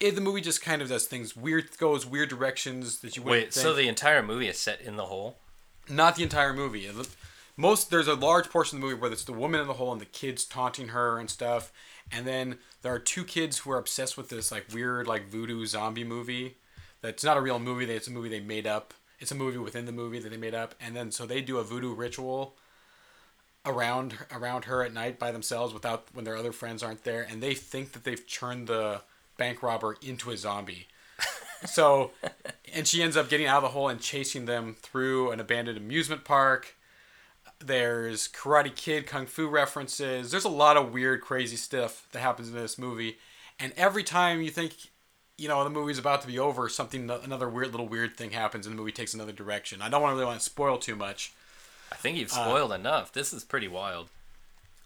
it, 0.00 0.14
the 0.14 0.20
movie 0.20 0.40
just 0.40 0.62
kind 0.62 0.82
of 0.82 0.88
does 0.88 1.06
things 1.06 1.36
weird, 1.36 1.76
goes 1.78 2.04
weird 2.04 2.28
directions 2.28 3.00
that 3.00 3.16
you 3.16 3.22
wouldn't 3.22 3.46
wait. 3.46 3.54
think. 3.54 3.64
So 3.64 3.74
the 3.74 3.88
entire 3.88 4.22
movie 4.22 4.48
is 4.48 4.58
set 4.58 4.80
in 4.80 4.96
the 4.96 5.06
hole. 5.06 5.38
Not 5.88 6.16
the 6.16 6.22
entire 6.22 6.52
movie. 6.52 6.90
Most 7.56 7.90
there's 7.90 8.08
a 8.08 8.14
large 8.14 8.50
portion 8.50 8.76
of 8.76 8.82
the 8.82 8.88
movie 8.88 9.00
where 9.00 9.10
it's 9.10 9.24
the 9.24 9.32
woman 9.32 9.60
in 9.60 9.66
the 9.66 9.74
hole 9.74 9.92
and 9.92 10.00
the 10.00 10.06
kids 10.06 10.44
taunting 10.44 10.88
her 10.88 11.18
and 11.18 11.30
stuff, 11.30 11.72
and 12.12 12.26
then 12.26 12.58
there 12.82 12.92
are 12.92 12.98
two 12.98 13.24
kids 13.24 13.58
who 13.58 13.70
are 13.70 13.78
obsessed 13.78 14.16
with 14.16 14.28
this 14.28 14.52
like 14.52 14.66
weird 14.74 15.06
like 15.06 15.28
voodoo 15.28 15.64
zombie 15.64 16.04
movie. 16.04 16.56
That's 17.00 17.24
not 17.24 17.36
a 17.36 17.40
real 17.40 17.58
movie. 17.58 17.84
It's 17.90 18.08
a 18.08 18.10
movie 18.10 18.28
they 18.28 18.40
made 18.40 18.66
up, 18.66 18.92
it's 19.18 19.30
a 19.30 19.34
movie 19.34 19.58
within 19.58 19.86
the 19.86 19.92
movie 19.92 20.18
that 20.18 20.28
they 20.28 20.36
made 20.36 20.54
up, 20.54 20.74
and 20.80 20.94
then 20.94 21.10
so 21.10 21.24
they 21.24 21.40
do 21.40 21.58
a 21.58 21.64
voodoo 21.64 21.94
ritual 21.94 22.56
around 23.64 24.18
around 24.30 24.66
her 24.66 24.82
at 24.84 24.92
night 24.92 25.18
by 25.18 25.30
themselves 25.30 25.72
without 25.72 26.08
when 26.12 26.24
their 26.24 26.36
other 26.36 26.52
friends 26.52 26.82
aren't 26.82 27.04
there, 27.04 27.26
and 27.28 27.42
they 27.42 27.54
think 27.54 27.92
that 27.92 28.04
they've 28.04 28.28
turned 28.28 28.66
the 28.66 29.00
bank 29.36 29.62
robber 29.62 29.96
into 30.02 30.30
a 30.30 30.36
zombie. 30.36 30.88
so, 31.64 32.10
and 32.74 32.86
she 32.86 33.02
ends 33.02 33.16
up 33.16 33.28
getting 33.28 33.46
out 33.46 33.58
of 33.58 33.62
the 33.62 33.68
hole 33.70 33.88
and 33.88 34.00
chasing 34.00 34.46
them 34.46 34.76
through 34.80 35.30
an 35.30 35.40
abandoned 35.40 35.78
amusement 35.78 36.24
park. 36.24 36.76
There's 37.58 38.28
Karate 38.28 38.74
Kid, 38.74 39.06
Kung 39.06 39.26
Fu 39.26 39.48
references. 39.48 40.30
There's 40.30 40.44
a 40.44 40.50
lot 40.50 40.76
of 40.76 40.92
weird, 40.92 41.22
crazy 41.22 41.56
stuff 41.56 42.06
that 42.12 42.20
happens 42.20 42.48
in 42.48 42.54
this 42.54 42.78
movie. 42.78 43.16
And 43.58 43.72
every 43.76 44.02
time 44.02 44.42
you 44.42 44.50
think, 44.50 44.74
you 45.38 45.48
know, 45.48 45.64
the 45.64 45.70
movie's 45.70 45.98
about 45.98 46.20
to 46.20 46.26
be 46.26 46.38
over, 46.38 46.68
something, 46.68 47.08
another 47.10 47.48
weird 47.48 47.70
little 47.70 47.88
weird 47.88 48.16
thing 48.16 48.32
happens 48.32 48.66
and 48.66 48.74
the 48.74 48.78
movie 48.78 48.92
takes 48.92 49.14
another 49.14 49.32
direction. 49.32 49.80
I 49.80 49.88
don't 49.88 50.02
want 50.02 50.12
to 50.12 50.16
really 50.16 50.26
want 50.26 50.40
to 50.40 50.44
spoil 50.44 50.76
too 50.76 50.96
much, 50.96 51.32
I 51.90 51.94
think 51.96 52.18
you've 52.18 52.32
uh, 52.32 52.44
spoiled 52.44 52.72
enough. 52.72 53.12
This 53.12 53.32
is 53.32 53.44
pretty 53.44 53.68
wild. 53.68 54.08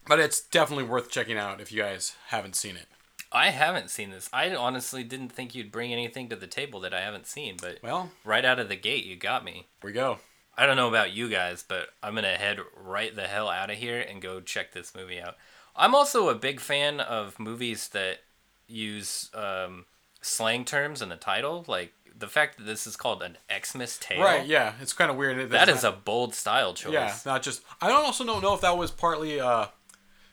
but 0.07 0.19
it's 0.19 0.39
definitely 0.39 0.85
worth 0.85 1.09
checking 1.11 1.37
out 1.37 1.59
if 1.59 1.71
you 1.71 1.81
guys 1.81 2.15
haven't 2.27 2.55
seen 2.55 2.75
it. 2.77 2.87
I 3.31 3.49
haven't 3.51 3.89
seen 3.89 4.09
this. 4.11 4.29
I 4.33 4.53
honestly 4.55 5.03
didn't 5.03 5.29
think 5.31 5.55
you'd 5.55 5.71
bring 5.71 5.93
anything 5.93 6.27
to 6.29 6.35
the 6.35 6.47
table 6.47 6.79
that 6.81 6.93
I 6.93 7.01
haven't 7.01 7.27
seen, 7.27 7.55
but 7.61 7.79
Well, 7.81 8.11
right 8.25 8.43
out 8.43 8.59
of 8.59 8.67
the 8.69 8.75
gate, 8.75 9.05
you 9.05 9.15
got 9.15 9.43
me. 9.45 9.67
we 9.81 9.91
go. 9.93 10.19
I 10.57 10.65
don't 10.65 10.75
know 10.75 10.89
about 10.89 11.13
you 11.13 11.29
guys, 11.29 11.63
but 11.67 11.89
I'm 12.03 12.13
gonna 12.13 12.35
head 12.37 12.59
right 12.75 13.15
the 13.15 13.27
hell 13.27 13.49
out 13.49 13.69
of 13.71 13.77
here 13.77 13.99
and 14.01 14.21
go 14.21 14.41
check 14.41 14.73
this 14.73 14.93
movie 14.93 15.19
out. 15.19 15.37
I'm 15.75 15.95
also 15.95 16.27
a 16.29 16.35
big 16.35 16.59
fan 16.59 16.99
of 16.99 17.39
movies 17.39 17.87
that 17.89 18.19
use 18.67 19.29
um, 19.33 19.85
slang 20.21 20.65
terms 20.65 21.01
in 21.01 21.09
the 21.09 21.15
title, 21.15 21.63
like 21.67 21.93
the 22.13 22.27
fact 22.27 22.57
that 22.57 22.65
this 22.65 22.85
is 22.85 22.95
called 22.97 23.23
an 23.23 23.37
Xmas 23.49 23.97
tale. 23.97 24.21
Right, 24.21 24.45
yeah, 24.45 24.73
it's 24.81 24.93
kind 24.93 25.09
of 25.09 25.15
weird. 25.17 25.49
That 25.51 25.69
it's 25.69 25.83
not- 25.83 25.93
a 25.93 25.97
bold 25.97 26.35
style 26.35 26.73
choice. 26.73 26.93
Yeah, 26.93 27.15
not 27.25 27.41
just. 27.41 27.61
I 27.81 27.87
don't 27.87 28.05
also 28.05 28.25
don't 28.25 28.41
know 28.43 28.53
if 28.53 28.61
that 28.61 28.77
was 28.77 28.91
partly. 28.91 29.39
Uh, 29.39 29.67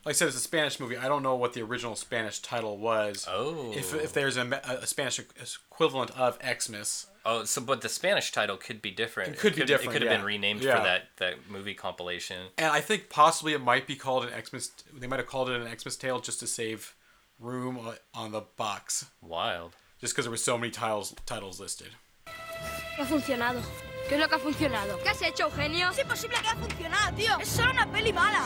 like 0.05 0.13
I 0.13 0.17
said, 0.17 0.27
it's 0.29 0.37
a 0.37 0.41
Spanish 0.41 0.79
movie. 0.79 0.97
I 0.97 1.07
don't 1.07 1.23
know 1.23 1.35
what 1.35 1.53
the 1.53 1.61
original 1.61 1.95
Spanish 1.95 2.39
title 2.39 2.77
was. 2.77 3.27
Oh. 3.29 3.73
If, 3.75 3.93
if 3.93 4.13
there's 4.13 4.37
a, 4.37 4.43
a 4.65 4.87
Spanish 4.87 5.19
equivalent 5.19 6.11
of 6.17 6.37
Xmas. 6.41 7.07
Oh, 7.25 7.43
so 7.43 7.61
but 7.61 7.81
the 7.81 7.89
Spanish 7.89 8.31
title 8.31 8.57
could 8.57 8.81
be 8.81 8.91
different. 8.91 9.33
It 9.33 9.39
could 9.39 9.55
be 9.55 9.65
different, 9.65 9.91
It 9.91 9.93
could 9.93 10.01
have 10.03 10.11
yeah. 10.11 10.17
been 10.17 10.25
renamed 10.25 10.63
Yeah. 10.63 10.77
for 10.77 10.83
that 10.83 11.03
that 11.17 11.49
movie 11.49 11.73
compilation. 11.73 12.47
And 12.57 12.71
I 12.71 12.79
think 12.81 13.09
possibly 13.09 13.53
it 13.53 13.61
might 13.61 13.87
be 13.87 13.95
called 13.95 14.25
an 14.25 14.31
Xmas. 14.45 14.71
They 14.97 15.05
might 15.07 15.19
have 15.19 15.27
called 15.27 15.49
it 15.49 15.61
an 15.61 15.67
Xmas 15.77 15.97
tale 15.97 16.19
just 16.19 16.39
to 16.39 16.47
save 16.47 16.95
room 17.39 17.77
uh, 17.85 17.95
on 18.13 18.31
the 18.31 18.41
box. 18.55 19.05
Wild. 19.21 19.75
Just 19.99 20.13
because 20.13 20.25
there 20.25 20.31
were 20.31 20.37
so 20.37 20.57
many 20.57 20.71
titles 20.71 21.13
titles 21.25 21.59
listed. 21.59 21.89
Ha 22.97 23.05
funcionado. 23.05 23.61
¿Qué 24.07 24.15
es 24.15 24.19
lo 24.21 24.27
que 24.27 24.35
ha 24.37 24.39
funcionado? 24.39 24.97
¿Qué 25.03 25.09
has 25.09 25.21
hecho, 25.21 25.43
Eugenio? 25.43 25.89
Es 25.89 25.99
imposible 25.99 26.37
que 26.41 26.47
ha 26.47 26.55
funcionado, 26.55 27.15
tío. 27.15 27.37
Es 27.39 27.49
solo 27.49 27.71
una 27.71 27.85
peli 27.91 28.11
mala. 28.13 28.45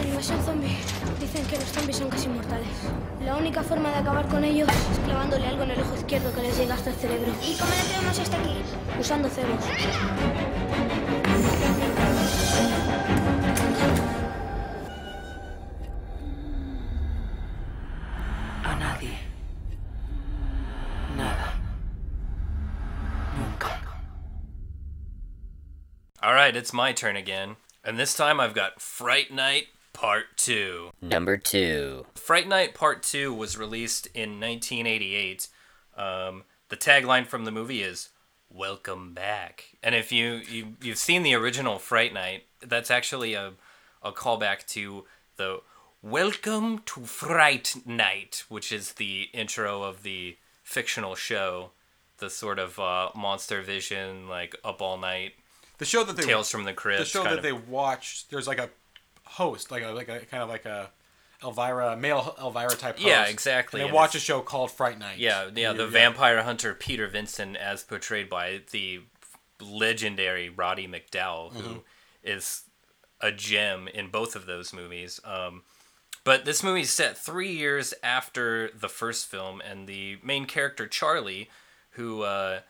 La 0.00 0.06
invasión 0.06 0.42
zombie. 0.42 0.78
Dicen 1.20 1.46
que 1.46 1.56
los 1.56 1.68
zombies 1.68 1.96
son 1.98 2.08
casi 2.08 2.28
mortales. 2.28 2.68
La 3.22 3.36
única 3.36 3.62
forma 3.62 3.90
de 3.90 3.96
acabar 3.96 4.26
con 4.28 4.42
ellos 4.44 4.68
es 4.92 4.98
clavándole 5.00 5.46
algo 5.46 5.64
en 5.64 5.72
el 5.72 5.80
ojo 5.80 5.94
izquierdo 5.94 6.34
que 6.34 6.40
les 6.40 6.56
llega 6.56 6.74
hasta 6.74 6.88
el 6.88 6.96
cerebro. 6.96 7.32
¿Y 7.42 7.54
cómo 7.58 7.70
le 7.70 7.82
tenemos 7.82 8.18
hasta 8.18 8.38
aquí? 8.38 8.62
Usando 8.98 9.28
cebos. 9.28 9.62
A 18.64 18.76
nadie. 18.76 19.18
Nada. 21.14 21.52
Nunca. 23.38 23.80
All 26.22 26.32
right, 26.32 26.56
it's 26.56 26.72
my 26.72 26.94
turn 26.94 27.16
again, 27.16 27.56
and 27.84 27.98
this 27.98 28.14
time 28.14 28.40
I've 28.40 28.54
got 28.54 28.80
Fright 28.80 29.30
Night 29.30 29.68
Part 30.00 30.38
Two. 30.38 30.92
Number 31.02 31.36
two. 31.36 32.06
Fright 32.14 32.48
Night 32.48 32.72
Part 32.72 33.02
2 33.02 33.34
was 33.34 33.58
released 33.58 34.06
in 34.14 34.40
1988. 34.40 35.46
Um, 35.94 36.44
the 36.70 36.76
tagline 36.78 37.26
from 37.26 37.44
the 37.44 37.50
movie 37.50 37.82
is 37.82 38.08
"Welcome 38.48 39.12
back." 39.12 39.76
And 39.82 39.94
if 39.94 40.10
you, 40.10 40.40
you 40.50 40.76
you've 40.80 40.96
seen 40.96 41.22
the 41.22 41.34
original 41.34 41.78
Fright 41.78 42.14
Night, 42.14 42.44
that's 42.66 42.90
actually 42.90 43.34
a 43.34 43.52
a 44.02 44.10
callback 44.10 44.66
to 44.68 45.04
the 45.36 45.60
"Welcome 46.00 46.78
to 46.86 47.04
Fright 47.04 47.74
Night," 47.84 48.44
which 48.48 48.72
is 48.72 48.94
the 48.94 49.28
intro 49.34 49.82
of 49.82 50.02
the 50.02 50.38
fictional 50.62 51.14
show, 51.14 51.72
the 52.16 52.30
sort 52.30 52.58
of 52.58 52.78
uh, 52.78 53.10
monster 53.14 53.60
vision, 53.60 54.28
like 54.30 54.56
up 54.64 54.80
all 54.80 54.96
night, 54.96 55.34
The 55.76 55.84
show 55.84 56.04
that 56.04 56.16
they 56.16 56.22
Tales 56.22 56.50
from 56.50 56.64
the 56.64 56.72
Crypt. 56.72 57.00
the 57.00 57.04
show 57.04 57.24
that 57.24 57.36
of- 57.38 57.42
they 57.42 57.52
watch. 57.52 58.26
There's 58.30 58.48
like 58.48 58.58
a 58.58 58.70
host, 59.30 59.70
like 59.70 59.82
a 59.82 59.88
like 59.88 60.08
a 60.08 60.20
kind 60.26 60.42
of 60.42 60.48
like 60.48 60.66
a 60.66 60.90
Elvira 61.42 61.96
male 61.96 62.36
Elvira 62.38 62.70
type. 62.76 62.96
Host. 62.96 63.06
Yeah, 63.06 63.26
exactly, 63.26 63.80
And 63.80 63.86
they 63.86 63.88
and 63.90 63.94
watch 63.96 64.14
a 64.14 64.20
show 64.20 64.40
called 64.42 64.70
Fright 64.70 64.98
Night. 64.98 65.18
Yeah, 65.18 65.48
yeah, 65.54 65.72
the 65.72 65.84
you- 65.84 65.90
vampire 65.90 66.42
hunter 66.42 66.74
Peter 66.74 67.06
Vincent, 67.08 67.56
as 67.56 67.82
portrayed 67.82 68.28
by 68.28 68.60
the 68.70 69.00
legendary 69.60 70.48
Roddy 70.48 70.86
McDowall, 70.86 71.52
who 71.52 71.82
is 72.22 72.62
a 73.20 73.30
gem 73.32 73.88
in 73.88 74.08
both 74.08 74.34
of 74.36 74.46
those 74.46 74.72
movies. 74.72 75.20
Um, 75.24 75.62
but 76.24 76.44
this 76.44 76.62
movie 76.62 76.82
is 76.82 76.90
set 76.90 77.16
three 77.16 77.52
years 77.52 77.94
after 78.02 78.70
the 78.70 78.88
first 78.88 79.26
film, 79.26 79.60
and 79.62 79.86
the 79.86 80.18
main 80.22 80.44
character 80.46 80.86
Charlie, 80.86 81.48
who 81.90 82.22
uh, 82.22 82.60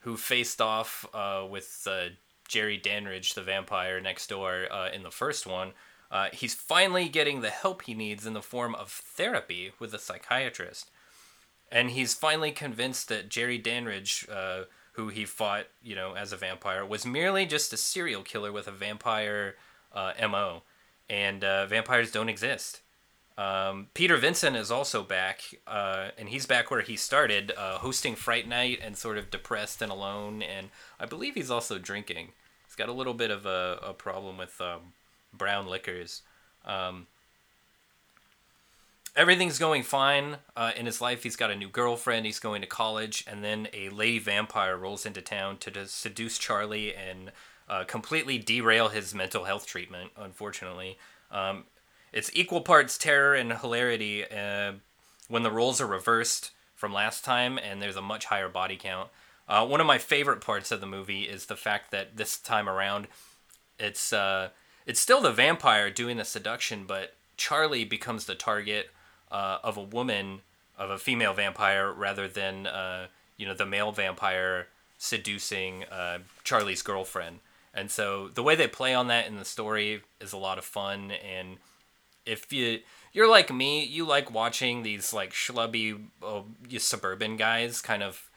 who 0.00 0.16
faced 0.16 0.60
off 0.60 1.04
uh, 1.12 1.44
with 1.48 1.86
uh, 1.90 2.10
Jerry 2.46 2.78
Dandrige, 2.78 3.34
the 3.34 3.42
vampire 3.42 4.00
next 4.00 4.28
door, 4.28 4.66
uh, 4.70 4.90
in 4.90 5.02
the 5.02 5.10
first 5.10 5.46
one. 5.46 5.72
Uh, 6.10 6.28
he's 6.32 6.54
finally 6.54 7.08
getting 7.08 7.40
the 7.40 7.50
help 7.50 7.82
he 7.82 7.94
needs 7.94 8.26
in 8.26 8.32
the 8.32 8.42
form 8.42 8.74
of 8.74 8.90
therapy 8.90 9.72
with 9.78 9.94
a 9.94 9.98
psychiatrist 9.98 10.90
and 11.70 11.90
he's 11.90 12.14
finally 12.14 12.50
convinced 12.50 13.08
that 13.08 13.28
Jerry 13.28 13.58
Dandrige, 13.58 14.28
uh, 14.30 14.64
who 14.92 15.08
he 15.08 15.24
fought, 15.24 15.66
you 15.82 15.94
know, 15.94 16.14
as 16.14 16.32
a 16.32 16.36
vampire, 16.36 16.84
was 16.84 17.06
merely 17.06 17.46
just 17.46 17.72
a 17.72 17.76
serial 17.76 18.22
killer 18.22 18.52
with 18.52 18.66
a 18.66 18.72
vampire 18.72 19.56
uh, 19.92 20.12
mo, 20.28 20.62
and 21.08 21.44
uh, 21.44 21.66
vampires 21.66 22.10
don't 22.10 22.28
exist. 22.28 22.80
Um, 23.38 23.86
Peter 23.94 24.16
Vincent 24.16 24.56
is 24.56 24.70
also 24.70 25.02
back, 25.02 25.42
uh, 25.66 26.08
and 26.18 26.28
he's 26.28 26.44
back 26.44 26.70
where 26.70 26.82
he 26.82 26.96
started, 26.96 27.52
uh, 27.56 27.78
hosting 27.78 28.16
Fright 28.16 28.46
Night 28.46 28.80
and 28.82 28.96
sort 28.96 29.16
of 29.16 29.30
depressed 29.30 29.80
and 29.80 29.92
alone, 29.92 30.42
and 30.42 30.68
I 30.98 31.06
believe 31.06 31.34
he's 31.34 31.50
also 31.50 31.78
drinking. 31.78 32.32
He's 32.66 32.76
got 32.76 32.88
a 32.88 32.92
little 32.92 33.14
bit 33.14 33.30
of 33.30 33.46
a, 33.46 33.78
a 33.82 33.94
problem 33.94 34.36
with 34.36 34.60
um, 34.60 34.92
brown 35.32 35.66
liquors. 35.66 36.22
Um, 36.64 37.06
everything's 39.16 39.58
going 39.58 39.82
fine 39.82 40.38
uh, 40.56 40.72
in 40.76 40.86
his 40.86 41.00
life. 41.00 41.22
He's 41.22 41.36
got 41.36 41.50
a 41.50 41.56
new 41.56 41.68
girlfriend. 41.68 42.26
He's 42.26 42.38
going 42.38 42.60
to 42.60 42.66
college, 42.66 43.24
and 43.26 43.42
then 43.44 43.68
a 43.72 43.88
lady 43.90 44.18
vampire 44.18 44.76
rolls 44.76 45.06
into 45.06 45.20
town 45.20 45.58
to 45.58 45.86
seduce 45.86 46.38
Charlie 46.38 46.94
and 46.94 47.32
uh, 47.68 47.84
completely 47.84 48.38
derail 48.38 48.88
his 48.88 49.14
mental 49.14 49.44
health 49.44 49.66
treatment. 49.66 50.10
Unfortunately, 50.16 50.98
um, 51.30 51.64
it's 52.12 52.30
equal 52.34 52.60
parts 52.60 52.98
terror 52.98 53.34
and 53.34 53.52
hilarity 53.52 54.24
uh, 54.24 54.72
when 55.28 55.42
the 55.42 55.50
roles 55.50 55.80
are 55.80 55.86
reversed 55.86 56.50
from 56.74 56.92
last 56.92 57.24
time, 57.24 57.58
and 57.58 57.80
there's 57.80 57.96
a 57.96 58.02
much 58.02 58.24
higher 58.24 58.48
body 58.48 58.76
count. 58.76 59.10
Uh, 59.48 59.66
one 59.66 59.80
of 59.80 59.86
my 59.86 59.98
favorite 59.98 60.40
parts 60.40 60.70
of 60.70 60.80
the 60.80 60.86
movie 60.86 61.22
is 61.22 61.46
the 61.46 61.56
fact 61.56 61.90
that 61.90 62.16
this 62.16 62.38
time 62.38 62.68
around, 62.68 63.08
it's 63.78 64.12
uh, 64.12 64.48
it's 64.86 65.00
still 65.00 65.20
the 65.20 65.32
vampire 65.32 65.90
doing 65.90 66.16
the 66.16 66.24
seduction, 66.24 66.84
but 66.86 67.14
Charlie 67.36 67.84
becomes 67.84 68.26
the 68.26 68.34
target 68.34 68.90
uh, 69.30 69.58
of 69.62 69.76
a 69.76 69.82
woman, 69.82 70.40
of 70.78 70.90
a 70.90 70.98
female 70.98 71.34
vampire, 71.34 71.90
rather 71.92 72.28
than 72.28 72.66
uh, 72.66 73.06
you 73.36 73.46
know 73.46 73.54
the 73.54 73.66
male 73.66 73.92
vampire 73.92 74.66
seducing 74.98 75.84
uh, 75.84 76.18
Charlie's 76.44 76.82
girlfriend. 76.82 77.40
And 77.72 77.90
so 77.90 78.28
the 78.28 78.42
way 78.42 78.56
they 78.56 78.66
play 78.66 78.94
on 78.94 79.06
that 79.08 79.26
in 79.26 79.36
the 79.36 79.44
story 79.44 80.02
is 80.20 80.32
a 80.32 80.36
lot 80.36 80.58
of 80.58 80.64
fun. 80.64 81.12
And 81.12 81.56
if 82.26 82.52
you 82.52 82.80
you're 83.12 83.28
like 83.28 83.52
me, 83.52 83.84
you 83.84 84.04
like 84.04 84.30
watching 84.30 84.82
these 84.82 85.12
like 85.12 85.32
schlubby 85.32 86.00
uh, 86.22 86.42
suburban 86.78 87.36
guys 87.36 87.80
kind 87.80 88.02
of 88.02 88.28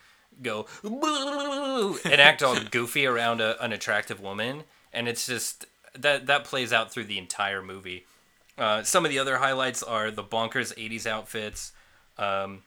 go 0.42 0.68
and 0.84 2.22
act 2.22 2.42
all 2.42 2.60
goofy 2.72 3.06
around 3.06 3.42
a, 3.42 3.62
an 3.64 3.72
attractive 3.72 4.20
woman, 4.20 4.64
and 4.92 5.08
it's 5.08 5.28
just 5.28 5.66
that 5.98 6.28
that 6.28 6.44
plays 6.44 6.74
out 6.74 6.92
through 6.92 7.06
the 7.06 7.18
entire 7.18 7.62
movie. 7.62 8.06
Uh, 8.58 8.84
some 8.84 9.04
of 9.06 9.10
the 9.10 9.20
other 9.20 9.38
highlights 9.38 9.82
are 9.82 10.12
the 10.12 10.24
bonkers 10.24 10.76
'80s 10.76 11.06
outfits, 11.06 11.72
um, 12.18 12.64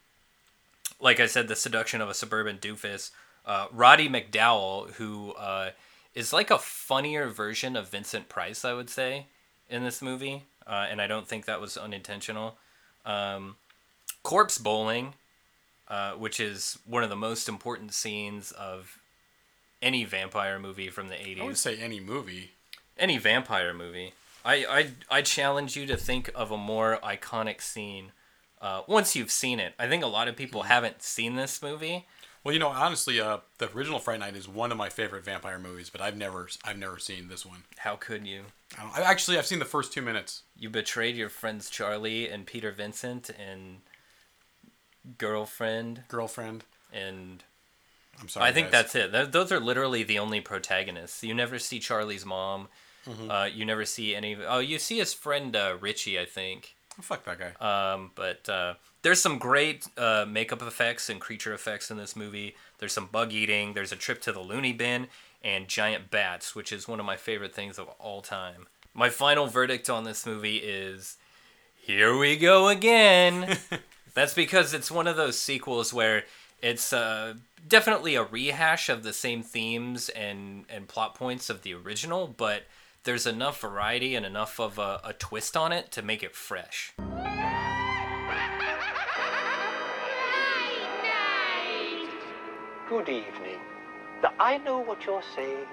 like 1.01 1.21
I 1.21 1.27
said, 1.27 1.49
the 1.49 1.57
seduction 1.57 2.01
of 2.01 2.09
a 2.09 2.15
suburban 2.15 2.59
doofus. 2.59 3.11
Uh, 3.45 3.67
Roddy 3.71 4.09
McDowall, 4.09 4.91
who 4.95 5.33
uh, 5.33 5.71
is 6.15 6.33
like 6.33 6.51
a 6.51 6.59
funnier 6.59 7.29
version 7.29 7.77
of 7.77 7.89
Vincent 7.91 8.29
Price, 8.29 8.65
I 8.65 8.73
would 8.73 8.91
say, 8.91 9.27
in 9.71 9.85
this 9.85 10.03
movie, 10.03 10.45
uh, 10.67 10.87
and 10.91 11.01
I 11.01 11.07
don't 11.07 11.29
think 11.29 11.45
that 11.45 11.61
was 11.61 11.77
unintentional. 11.77 12.57
Um, 13.05 13.57
Corpse 14.25 14.59
Bowling, 14.59 15.15
uh, 15.87 16.13
which 16.13 16.41
is 16.41 16.79
one 16.85 17.05
of 17.05 17.11
the 17.11 17.17
most 17.17 17.49
important 17.49 17.95
scenes 17.95 18.51
of 18.51 18.99
any 19.81 20.05
vampire 20.05 20.59
movie 20.59 20.89
from 20.89 21.09
the 21.09 21.15
80s. 21.15 21.41
I 21.41 21.45
would 21.45 21.59
say 21.59 21.77
any 21.77 22.01
movie. 22.01 22.53
Any 22.99 23.19
vampire 23.19 23.75
movie. 23.75 24.15
I, 24.45 24.55
I, 25.11 25.19
I 25.19 25.23
challenge 25.23 25.77
you 25.77 25.87
to 25.87 25.97
think 25.97 26.31
of 26.35 26.51
a 26.51 26.57
more 26.57 26.99
iconic 27.03 27.61
scene 27.61 28.13
uh, 28.63 28.83
once 28.87 29.17
you've 29.17 29.31
seen 29.31 29.59
it. 29.61 29.75
I 29.79 29.89
think 29.89 30.03
a 30.03 30.09
lot 30.09 30.29
of 30.29 30.37
people 30.37 30.63
haven't 30.63 31.03
seen 31.03 31.37
this 31.37 31.61
movie. 31.61 32.07
Well, 32.45 32.53
you 32.53 32.61
know, 32.61 32.69
honestly, 32.69 33.21
uh, 33.21 33.39
the 33.59 33.69
original 33.73 33.99
Fright 33.99 34.21
Night 34.21 34.37
is 34.37 34.47
one 34.49 34.71
of 34.71 34.79
my 34.79 34.89
favorite 34.89 35.25
vampire 35.25 35.59
movies, 35.59 35.91
but 35.91 36.01
I've 36.01 36.17
never, 36.17 36.49
I've 36.65 36.79
never 36.79 36.97
seen 36.97 37.27
this 37.27 37.45
one. 37.45 37.65
How 37.79 37.97
could 37.97 38.25
you? 38.25 38.43
I 38.79 38.83
don't, 38.83 38.99
I, 38.99 39.03
actually, 39.03 39.37
I've 39.37 39.47
seen 39.47 39.59
the 39.59 39.65
first 39.65 39.93
two 39.93 40.01
minutes. 40.01 40.43
You 40.57 40.71
betrayed 40.71 41.17
your 41.17 41.29
friends 41.29 41.69
Charlie 41.69 42.29
and 42.29 42.47
Peter 42.47 42.71
Vincent 42.71 43.31
and 43.31 43.79
girlfriend 45.19 46.05
Girlfriend. 46.09 46.65
and 46.93 47.43
I'm 48.21 48.29
sorry. 48.29 48.47
I 48.47 48.53
think 48.53 48.71
guys. 48.71 48.93
that's 48.93 48.95
it. 48.95 49.13
Th- 49.13 49.31
those 49.31 49.51
are 49.51 49.61
literally 49.61 50.05
the 50.05 50.21
only 50.21 50.41
protagonists. 50.41 51.23
You 51.25 51.35
never 51.35 51.59
see 51.59 51.81
Charlie's 51.81 52.25
mom. 52.25 52.69
Mm-hmm. 53.07 53.31
Uh, 53.31 53.45
you 53.45 53.65
never 53.65 53.85
see 53.85 54.15
any. 54.15 54.37
Oh, 54.37 54.59
you 54.59 54.79
see 54.79 54.99
his 54.99 55.15
friend 55.15 55.55
uh, 55.55 55.77
Richie, 55.81 56.19
I 56.19 56.25
think. 56.25 56.75
Oh, 56.99 57.03
fuck 57.03 57.25
that 57.25 57.39
guy. 57.39 57.93
Um, 57.93 58.11
but 58.15 58.49
uh, 58.49 58.75
there's 59.03 59.21
some 59.21 59.39
great 59.39 59.87
uh, 59.97 60.25
makeup 60.29 60.63
effects 60.63 61.09
and 61.09 61.21
creature 61.21 61.53
effects 61.53 61.91
in 61.91 61.97
this 61.97 62.17
movie. 62.17 62.57
There's 62.79 62.93
some 62.93 63.07
bug 63.07 63.33
eating. 63.33 63.75
There's 63.75 63.93
a 63.93 63.97
trip 63.97 64.21
to 64.23 64.33
the 64.33 64.41
loony 64.41 64.73
bin 64.73 65.09
and 65.45 65.69
giant 65.69 66.11
bats, 66.11 66.55
which 66.55 66.73
is 66.73 66.89
one 66.89 66.99
of 66.99 67.07
my 67.07 67.17
favorite 67.17 67.55
things 67.55 67.79
of 67.79 67.89
all 68.01 68.23
time. 68.23 68.67
My 68.95 69.11
final 69.11 69.47
verdict 69.47 69.91
on 69.91 70.05
this 70.05 70.27
movie 70.27 70.57
is 70.57 71.17
here 71.77 72.17
we 72.17 72.37
go 72.37 72.69
again. 72.69 73.59
That's 74.15 74.35
because 74.35 74.73
it's 74.73 74.91
one 74.91 75.07
of 75.07 75.17
those 75.17 75.39
sequels 75.39 75.93
where 75.93 76.25
it's 76.63 76.93
uh, 76.93 77.35
definitely 77.69 78.15
a 78.15 78.25
rehash 78.25 78.89
of 78.89 79.03
the 79.03 79.13
same 79.13 79.43
themes 79.43 80.09
and, 80.09 80.65
and 80.71 80.89
plot 80.89 81.15
points 81.15 81.51
of 81.51 81.63
the 81.63 81.75
original, 81.75 82.27
but 82.27 82.63
there's 83.07 83.27
enough 83.27 83.61
variety 83.61 84.17
and 84.17 84.27
enough 84.27 84.59
of 84.59 84.79
a, 84.79 85.01
a 85.05 85.13
twist 85.13 85.57
on 85.57 85.71
it 85.71 85.93
to 85.93 86.03
make 86.03 86.25
it 86.25 86.35
fresh. 86.35 86.93
Good 92.89 93.09
evening. 93.09 93.61
Now, 94.23 94.33
I 94.41 94.59
know 94.59 94.81
what 94.81 95.05
you're 95.05 95.23
saying. 95.37 95.67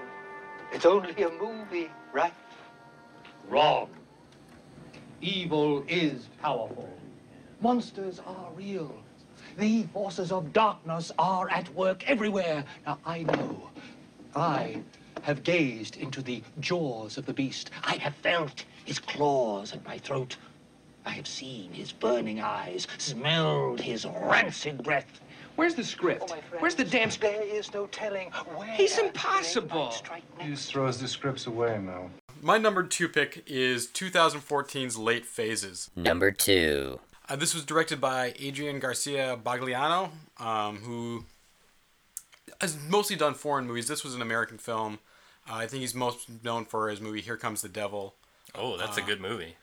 It's 0.72 0.86
only 0.86 1.24
a 1.24 1.30
movie, 1.32 1.90
right? 2.14 2.34
Wrong. 3.50 3.90
Evil 5.20 5.84
is 5.88 6.30
powerful. 6.40 6.90
Monsters 7.62 8.22
are 8.28 8.52
real. 8.56 8.94
The 9.58 9.84
forces 9.92 10.32
of 10.32 10.54
darkness 10.54 11.12
are 11.18 11.50
at 11.50 11.74
work 11.74 12.08
everywhere. 12.08 12.64
Now, 12.86 13.00
I 13.06 13.24
know. 13.24 13.70
I 14.36 14.84
have 15.24 15.44
gazed 15.44 15.98
into 15.98 16.22
the 16.22 16.44
jaws 16.60 17.18
of 17.18 17.26
the 17.26 17.34
beast. 17.34 17.72
I 17.84 17.96
have 17.96 18.16
felt 18.16 18.66
his 18.86 19.00
claws 19.00 19.74
at 19.74 19.84
my 19.86 19.98
throat. 19.98 20.38
I 21.06 21.12
have 21.12 21.28
seen 21.28 21.72
his 21.72 21.92
burning 21.92 22.40
eyes, 22.40 22.88
smelled 22.98 23.82
his 23.82 24.06
rancid 24.06 24.84
breath. 24.84 25.22
Where's 25.56 25.76
the 25.76 25.84
script? 25.84 26.32
Where's 26.60 26.76
the 26.76 26.84
damn 26.84 27.12
script? 27.12 27.36
There 27.40 27.58
is 27.58 27.74
no 27.74 27.88
telling 27.88 28.32
where. 28.56 28.74
He's 28.74 28.98
impossible. 28.98 29.94
blade 30.08 30.24
He 30.40 30.50
just 30.52 30.72
throws 30.72 31.00
the 31.00 31.08
scripts 31.08 31.48
away, 31.48 31.78
Mel. 31.78 32.10
My 32.42 32.58
number 32.58 32.84
two 32.84 33.08
pick 33.08 33.44
is 33.46 33.88
2014's 33.88 34.98
Late 34.98 35.26
Phases. 35.26 35.90
Number 35.96 36.32
two. 36.32 37.00
Uh, 37.30 37.36
this 37.36 37.54
was 37.54 37.64
directed 37.64 38.02
by 38.02 38.34
Adrian 38.38 38.80
Garcia 38.80 39.38
Bogliano, 39.42 40.10
um, 40.40 40.78
who 40.80 41.24
has 42.60 42.78
mostly 42.90 43.16
done 43.16 43.34
foreign 43.34 43.68
movies. 43.68 43.88
This 43.88 44.04
was 44.04 44.16
an 44.16 44.22
American 44.22 44.58
film. 44.58 45.00
Uh, 45.50 45.56
I 45.56 45.68
think 45.68 45.82
he's 45.82 45.96
most 45.96 46.28
known 46.44 46.66
for 46.66 46.90
his 46.90 47.02
movie 47.02 47.22
Here 47.22 47.38
Comes 47.38 47.62
the 47.62 47.70
Devil. 47.70 48.16
Oh, 48.56 48.78
that's 48.78 48.98
a 48.98 49.02
good 49.02 49.20
movie. 49.20 49.56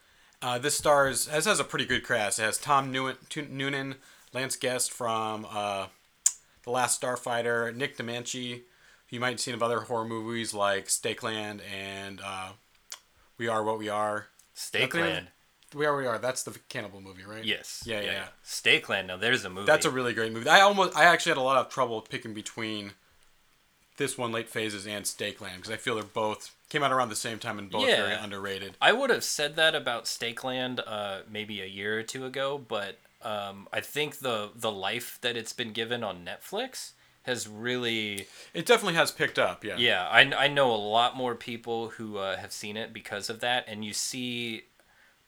Uh, 0.43 0.59
this 0.59 0.77
stars 0.77 1.27
this 1.27 1.45
has 1.45 1.61
a 1.61 1.65
pretty 1.65 1.85
good 1.85 2.07
cast. 2.07 2.39
It 2.39 2.43
has 2.43 2.59
Tom 2.59 2.93
Newen, 2.93 3.51
Noonan, 3.51 3.97
Lance 4.33 4.57
Guest 4.57 4.91
from 4.93 5.47
uh, 5.51 5.87
The 6.65 6.71
Last 6.71 7.01
Starfighter, 7.01 7.75
Nick 7.75 7.97
DeManchi, 7.97 8.53
who 8.53 9.17
you 9.17 9.21
might 9.21 9.31
have 9.31 9.41
seen 9.41 9.55
of 9.55 9.63
other 9.63 9.81
horror 9.81 10.07
movies 10.07 10.55
like 10.55 10.89
Stake 10.89 11.23
Land 11.23 11.63
and 11.63 12.21
uh, 12.25 12.53
We 13.39 13.49
Are 13.49 13.63
What 13.63 13.79
We 13.79 13.89
Are. 13.89 14.29
Stake 14.55 14.95
Land. 14.95 15.29
We 15.75 15.87
Are 15.87 15.93
What 15.95 16.01
We 16.01 16.07
Are. 16.07 16.19
That's 16.19 16.43
the 16.43 16.59
cannibal 16.69 17.01
movie, 17.01 17.25
right? 17.25 17.45
Yes. 17.45 17.83
Yeah, 17.87 18.01
yeah. 18.01 18.13
yeah. 18.13 18.25
Stake 18.43 18.89
Land. 18.89 19.09
Now 19.09 19.19
there's 19.19 19.45
a 19.45 19.51
movie. 19.51 19.67
That's 19.67 19.87
a 19.87 19.91
really 19.91 20.15
great 20.15 20.33
movie. 20.33 20.49
I 20.49 20.61
almost, 20.61 20.97
I 20.97 21.05
actually 21.05 21.31
had 21.31 21.39
a 21.39 21.43
lot 21.43 21.59
of 21.59 21.71
trouble 21.71 22.01
picking 22.01 22.35
between 22.35 22.93
this 24.01 24.19
one, 24.19 24.33
Late 24.33 24.49
Phases, 24.49 24.87
and 24.87 25.07
Stake 25.07 25.41
Land 25.41 25.59
because 25.59 25.71
I 25.71 25.77
feel 25.77 25.95
they're 25.95 26.03
both 26.05 26.51
came 26.71 26.83
out 26.83 26.91
around 26.91 27.11
the 27.11 27.17
same 27.17 27.39
time 27.39 27.59
and 27.59 27.71
both 27.71 27.87
Yeah. 27.87 27.97
very 27.97 28.15
underrated. 28.15 28.77
I 28.81 28.93
would 28.93 29.11
have 29.11 29.23
said 29.25 29.55
that 29.57 29.75
about 29.77 30.07
Stake 30.09 30.43
Land 30.43 30.81
uh, 30.81 31.21
maybe 31.31 31.61
a 31.61 31.67
year 31.67 31.99
or 31.99 32.03
two 32.03 32.25
ago, 32.25 32.59
but 32.59 32.99
um, 33.23 33.69
I 33.73 33.81
think 33.81 34.19
the 34.21 34.51
the 34.57 34.73
life 34.73 35.19
that 35.21 35.37
it's 35.37 35.53
been 35.53 35.73
given 35.73 36.03
on 36.03 36.25
Netflix 36.25 36.93
has 37.25 37.47
really 37.47 38.27
It 38.55 38.65
definitely 38.65 38.95
has 38.95 39.11
picked 39.11 39.39
up. 39.39 39.63
Yeah. 39.63 39.77
yeah. 39.77 40.09
I, 40.11 40.21
I 40.45 40.49
know 40.49 40.73
a 40.73 40.77
lot 40.77 41.17
more 41.17 41.35
people 41.35 41.91
who 41.91 42.17
uh, 42.17 42.39
have 42.39 42.51
seen 42.53 42.79
it 42.79 42.95
because 42.95 43.29
of 43.29 43.41
that, 43.41 43.65
and 43.69 43.85
you 43.85 43.93
see 43.93 44.63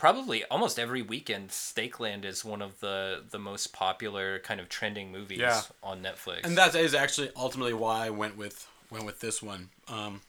probably 0.02 0.42
almost 0.46 0.80
every 0.80 1.00
weekend 1.00 1.52
Stake 1.52 2.00
Land 2.00 2.24
is 2.24 2.44
one 2.44 2.60
of 2.60 2.80
the 2.80 3.22
the 3.30 3.38
most 3.38 3.72
popular 3.72 4.40
kind 4.40 4.58
of 4.58 4.68
trending 4.68 5.12
movies 5.12 5.38
Yeah. 5.38 5.62
on 5.80 6.02
Netflix. 6.02 6.40
and 6.44 6.58
that 6.58 6.74
is 6.74 6.92
actually 6.92 7.30
ultimately 7.36 7.72
why 7.72 8.06
I 8.06 8.10
went 8.10 8.36
with 8.36 8.66
went 8.90 9.04
with 9.04 9.20
this 9.20 9.40
one. 9.40 9.68
Um, 9.86 10.22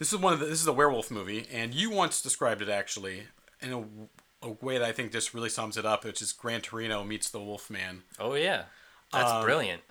this 0.00 0.12
is 0.12 0.18
one 0.18 0.32
of 0.32 0.40
the, 0.40 0.46
this 0.46 0.60
is 0.60 0.66
a 0.66 0.72
werewolf 0.72 1.12
movie, 1.12 1.46
and 1.52 1.72
you 1.72 1.90
once 1.90 2.20
described 2.20 2.60
it 2.60 2.68
actually 2.68 3.22
in 3.60 3.72
a, 3.72 4.48
a 4.48 4.50
way 4.60 4.78
that 4.78 4.84
I 4.84 4.90
think 4.90 5.12
just 5.12 5.32
really 5.32 5.48
sums 5.48 5.76
it 5.76 5.86
up, 5.86 6.04
which 6.04 6.20
is 6.20 6.32
Gran 6.32 6.60
Torino 6.60 7.04
meets 7.04 7.30
the 7.30 7.38
Wolfman. 7.38 8.02
oh 8.18 8.34
yeah, 8.34 8.64
that's 9.12 9.30
Um, 9.30 9.44
brilliant. 9.44 9.82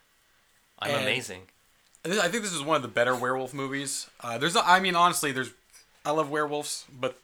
I'm 0.79 0.95
amazing. 0.95 1.43
I 2.03 2.27
think 2.27 2.43
this 2.43 2.51
is 2.51 2.61
one 2.61 2.75
of 2.75 2.81
the 2.81 2.87
better 2.89 3.15
werewolf 3.15 3.53
movies. 3.53 4.09
Uh, 4.19 4.37
there's, 4.37 4.57
I 4.57 4.81
mean, 4.81 4.95
honestly, 4.97 5.31
there's, 5.31 5.51
I 6.03 6.11
love 6.11 6.29
werewolves, 6.29 6.83
but 6.91 7.15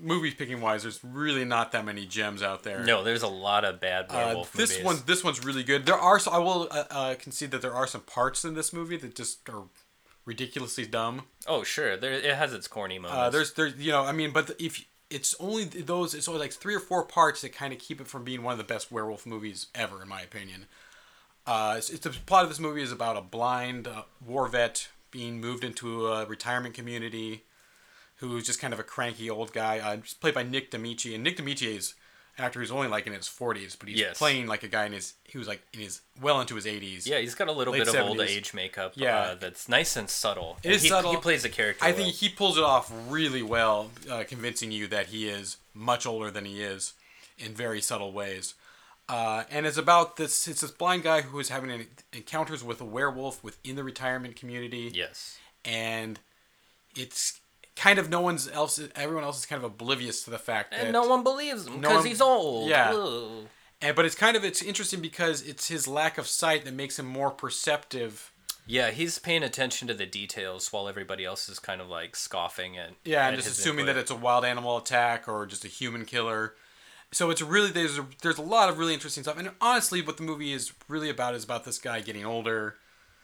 movie 0.00 0.30
picking 0.30 0.60
wise, 0.60 0.82
there's 0.82 1.00
really 1.02 1.44
not 1.44 1.72
that 1.72 1.84
many 1.84 2.06
gems 2.06 2.42
out 2.42 2.62
there. 2.62 2.84
No, 2.84 3.02
there's 3.02 3.22
a 3.22 3.28
lot 3.28 3.64
of 3.64 3.80
bad 3.80 4.06
Uh, 4.08 4.14
werewolf 4.14 4.52
this 4.52 4.70
movies. 4.72 4.84
one, 4.84 4.98
this 5.06 5.24
one's 5.24 5.44
really 5.44 5.62
good. 5.62 5.86
There 5.86 5.98
are, 5.98 6.18
so 6.18 6.30
I 6.30 6.38
will 6.38 6.68
uh, 6.70 6.84
uh, 6.90 7.14
concede 7.14 7.50
that 7.52 7.62
there 7.62 7.74
are 7.74 7.86
some 7.86 8.02
parts 8.02 8.44
in 8.44 8.54
this 8.54 8.72
movie 8.72 8.96
that 8.96 9.14
just 9.14 9.48
are 9.48 9.64
ridiculously 10.24 10.86
dumb. 10.86 11.22
Oh 11.46 11.62
sure, 11.62 11.96
there 11.96 12.12
it 12.12 12.34
has 12.34 12.52
its 12.52 12.66
corny 12.68 12.98
moments. 12.98 13.18
Uh, 13.18 13.30
there's, 13.30 13.52
there's, 13.54 13.74
you 13.76 13.92
know, 13.92 14.04
I 14.04 14.12
mean, 14.12 14.32
but 14.32 14.50
if 14.58 14.84
it's 15.08 15.34
only 15.38 15.64
those, 15.64 16.14
it's 16.14 16.26
only 16.28 16.40
like 16.40 16.52
three 16.52 16.74
or 16.74 16.80
four 16.80 17.04
parts 17.04 17.42
that 17.42 17.52
kind 17.52 17.72
of 17.72 17.78
keep 17.78 18.00
it 18.00 18.08
from 18.08 18.24
being 18.24 18.42
one 18.42 18.52
of 18.52 18.58
the 18.58 18.64
best 18.64 18.90
werewolf 18.90 19.24
movies 19.24 19.68
ever, 19.74 20.02
in 20.02 20.08
my 20.08 20.20
opinion. 20.22 20.66
Uh, 21.46 21.74
it's, 21.78 21.90
it's 21.90 22.02
the 22.02 22.10
plot 22.10 22.42
of 22.42 22.48
this 22.48 22.58
movie 22.58 22.82
is 22.82 22.90
about 22.90 23.16
a 23.16 23.20
blind 23.20 23.86
uh, 23.86 24.02
war 24.26 24.48
vet 24.48 24.88
being 25.12 25.40
moved 25.40 25.62
into 25.62 26.08
a 26.08 26.26
retirement 26.26 26.74
community, 26.74 27.44
who's 28.16 28.44
just 28.46 28.60
kind 28.60 28.72
of 28.72 28.80
a 28.80 28.84
cranky 28.84 29.28
old 29.30 29.52
guy. 29.52 29.78
Uh, 29.78 29.96
just 29.96 30.20
played 30.20 30.34
by 30.34 30.42
Nick 30.42 30.70
Damici, 30.70 31.14
and 31.14 31.22
Nick 31.22 31.36
Damici 31.36 31.76
is 31.76 31.94
an 32.38 32.44
actor 32.44 32.60
who's 32.60 32.70
only 32.70 32.88
like 32.88 33.06
in 33.06 33.12
his 33.12 33.26
40s, 33.26 33.78
but 33.78 33.88
he's 33.88 33.98
Yes. 33.98 34.18
playing 34.18 34.46
like 34.46 34.62
a 34.62 34.68
guy 34.68 34.84
in 34.86 34.92
his, 34.92 35.14
he 35.24 35.38
was 35.38 35.48
like 35.48 35.62
in 35.72 35.80
his 35.80 36.00
well 36.20 36.40
into 36.40 36.54
his 36.54 36.66
80s. 36.66 37.06
yeah, 37.06 37.18
he's 37.18 37.34
got 37.34 37.48
a 37.48 37.52
little 37.52 37.72
bit 37.72 37.88
of 37.88 37.94
old 37.96 38.20
age 38.20 38.52
makeup. 38.52 38.92
Yeah. 38.94 39.18
uh, 39.18 39.34
that's 39.36 39.68
nice 39.68 39.96
and 39.96 40.08
subtle. 40.10 40.58
It 40.62 40.72
is 40.72 40.82
he, 40.82 40.88
subtle. 40.88 41.12
He 41.12 41.16
plays 41.18 41.44
a 41.44 41.48
character. 41.48 41.84
I 41.84 41.88
well. 41.92 41.96
think 42.02 42.14
he 42.14 42.28
pulls 42.28 42.58
it 42.58 42.64
off 42.64 42.92
really 43.08 43.42
well, 43.42 43.90
uh, 44.10 44.24
convincing 44.28 44.70
you 44.70 44.86
that 44.88 45.06
he 45.06 45.28
is 45.28 45.56
much 45.72 46.06
older 46.06 46.30
than 46.30 46.44
he 46.44 46.62
is 46.62 46.92
in 47.38 47.54
very 47.54 47.80
subtle 47.80 48.12
ways. 48.12 48.54
Uh, 49.08 49.44
and 49.50 49.66
it's 49.66 49.76
about 49.78 50.16
this 50.16 50.48
it's 50.48 50.62
this 50.62 50.70
blind 50.72 51.04
guy 51.04 51.20
who 51.22 51.38
is 51.38 51.48
having 51.48 51.70
an, 51.70 51.86
encounters 52.12 52.64
with 52.64 52.80
a 52.80 52.84
werewolf 52.84 53.42
within 53.44 53.76
the 53.76 53.84
retirement 53.84 54.34
community. 54.36 54.90
Yes. 54.92 55.38
And 55.64 56.18
it's 56.96 57.40
kind 57.76 57.98
of 57.98 58.08
no 58.08 58.20
one's 58.20 58.48
else 58.48 58.80
everyone 58.96 59.22
else 59.24 59.38
is 59.38 59.46
kind 59.46 59.58
of 59.62 59.64
oblivious 59.64 60.22
to 60.24 60.30
the 60.30 60.38
fact 60.38 60.70
that 60.72 60.80
And 60.80 60.92
no 60.92 61.06
one 61.06 61.22
believes 61.22 61.66
him 61.66 61.80
because 61.80 61.96
one- 61.98 62.06
he's 62.06 62.20
old. 62.20 62.68
Yeah. 62.70 62.92
Ugh. 62.92 63.46
and 63.82 63.94
but 63.94 64.04
it's 64.06 64.14
kind 64.14 64.36
of 64.36 64.44
it's 64.44 64.62
interesting 64.62 65.00
because 65.00 65.42
it's 65.42 65.68
his 65.68 65.86
lack 65.86 66.16
of 66.18 66.26
sight 66.26 66.64
that 66.64 66.74
makes 66.74 66.98
him 66.98 67.06
more 67.06 67.30
perceptive 67.30 68.32
Yeah, 68.66 68.90
he's 68.90 69.18
paying 69.18 69.42
attention 69.42 69.86
to 69.88 69.94
the 69.94 70.06
details 70.06 70.72
while 70.72 70.88
everybody 70.88 71.24
else 71.24 71.48
is 71.48 71.58
kind 71.58 71.80
of 71.80 71.88
like 71.88 72.16
scoffing 72.16 72.76
at. 72.78 72.90
Yeah, 73.04 73.22
at 73.26 73.34
and 73.34 73.36
just 73.42 73.58
assuming 73.58 73.80
input. 73.80 73.94
that 73.94 74.00
it's 74.00 74.10
a 74.10 74.16
wild 74.16 74.44
animal 74.44 74.76
attack 74.78 75.28
or 75.28 75.46
just 75.46 75.64
a 75.64 75.68
human 75.68 76.04
killer. 76.04 76.54
So 77.12 77.30
it's 77.30 77.40
really 77.42 77.70
there's 77.70 77.98
a, 77.98 78.06
there's 78.22 78.38
a 78.38 78.42
lot 78.42 78.68
of 78.68 78.78
really 78.78 78.92
interesting 78.94 79.22
stuff, 79.22 79.38
and 79.38 79.50
honestly, 79.60 80.02
what 80.02 80.16
the 80.16 80.24
movie 80.24 80.52
is 80.52 80.72
really 80.88 81.08
about 81.10 81.34
is 81.36 81.44
about 81.44 81.64
this 81.64 81.78
guy 81.78 82.00
getting 82.00 82.24
older 82.26 82.74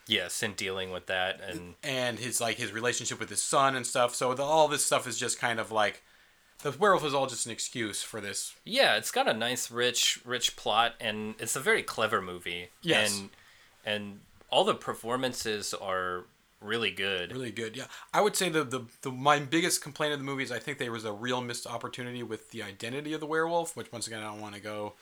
yes, 0.07 0.43
and 0.43 0.57
dealing 0.57 0.91
with 0.91 1.07
that 1.07 1.41
and 1.41 1.75
and 1.83 2.19
his 2.19 2.41
like 2.41 2.57
his 2.57 2.73
relationship 2.73 3.19
with 3.21 3.31
his 3.31 3.43
son 3.43 3.77
and 3.77 3.87
stuff. 3.87 4.15
So 4.15 4.35
the, 4.35 4.43
all 4.43 4.69
this 4.69 4.85
stuff 4.85 5.07
is 5.07 5.19
just 5.19 5.39
kind 5.39 5.61
of 5.61 5.71
like 5.71 6.03
the 6.63 6.71
werewolf 6.71 7.05
is 7.05 7.15
all 7.15 7.27
just 7.27 7.47
an 7.47 7.53
excuse 7.53 8.03
for 8.03 8.21
this. 8.21 8.55
Yeah, 8.65 8.97
it's 8.97 9.11
got 9.11 9.29
a 9.29 9.35
nice, 9.35 9.71
rich, 9.71 10.21
rich 10.25 10.57
plot, 10.57 10.95
and 11.01 11.35
it's 11.39 11.57
a 11.57 11.61
very 11.61 11.83
clever 11.83 12.23
movie. 12.23 12.69
Yes. 12.83 13.19
and 13.19 13.31
and 13.85 14.21
all 14.51 14.65
the 14.65 14.75
performances 14.75 15.75
are 15.75 16.25
really 16.61 16.91
good. 16.91 17.33
Really 17.33 17.51
good, 17.51 17.77
yeah. 17.77 17.87
I 18.15 18.21
would 18.21 18.37
say 18.37 18.49
the, 18.49 18.65
the 18.65 18.83
the 19.03 19.11
my 19.11 19.41
biggest 19.41 19.83
complaint 19.83 20.13
of 20.13 20.19
the 20.21 20.25
movie 20.25 20.45
is 20.45 20.53
I 20.53 20.59
think 20.59 20.79
there 20.79 20.93
was 20.93 21.05
a 21.05 21.13
real 21.13 21.41
missed 21.41 21.67
opportunity 21.67 22.23
with 22.23 22.51
the 22.51 22.63
identity 22.63 23.13
of 23.13 23.21
the 23.21 23.27
werewolf, 23.27 23.77
which 23.77 23.91
once 23.93 24.07
again 24.07 24.21
I 24.21 24.27
don't 24.27 24.41
want 24.41 24.55
to 24.55 24.61
go 24.61 24.95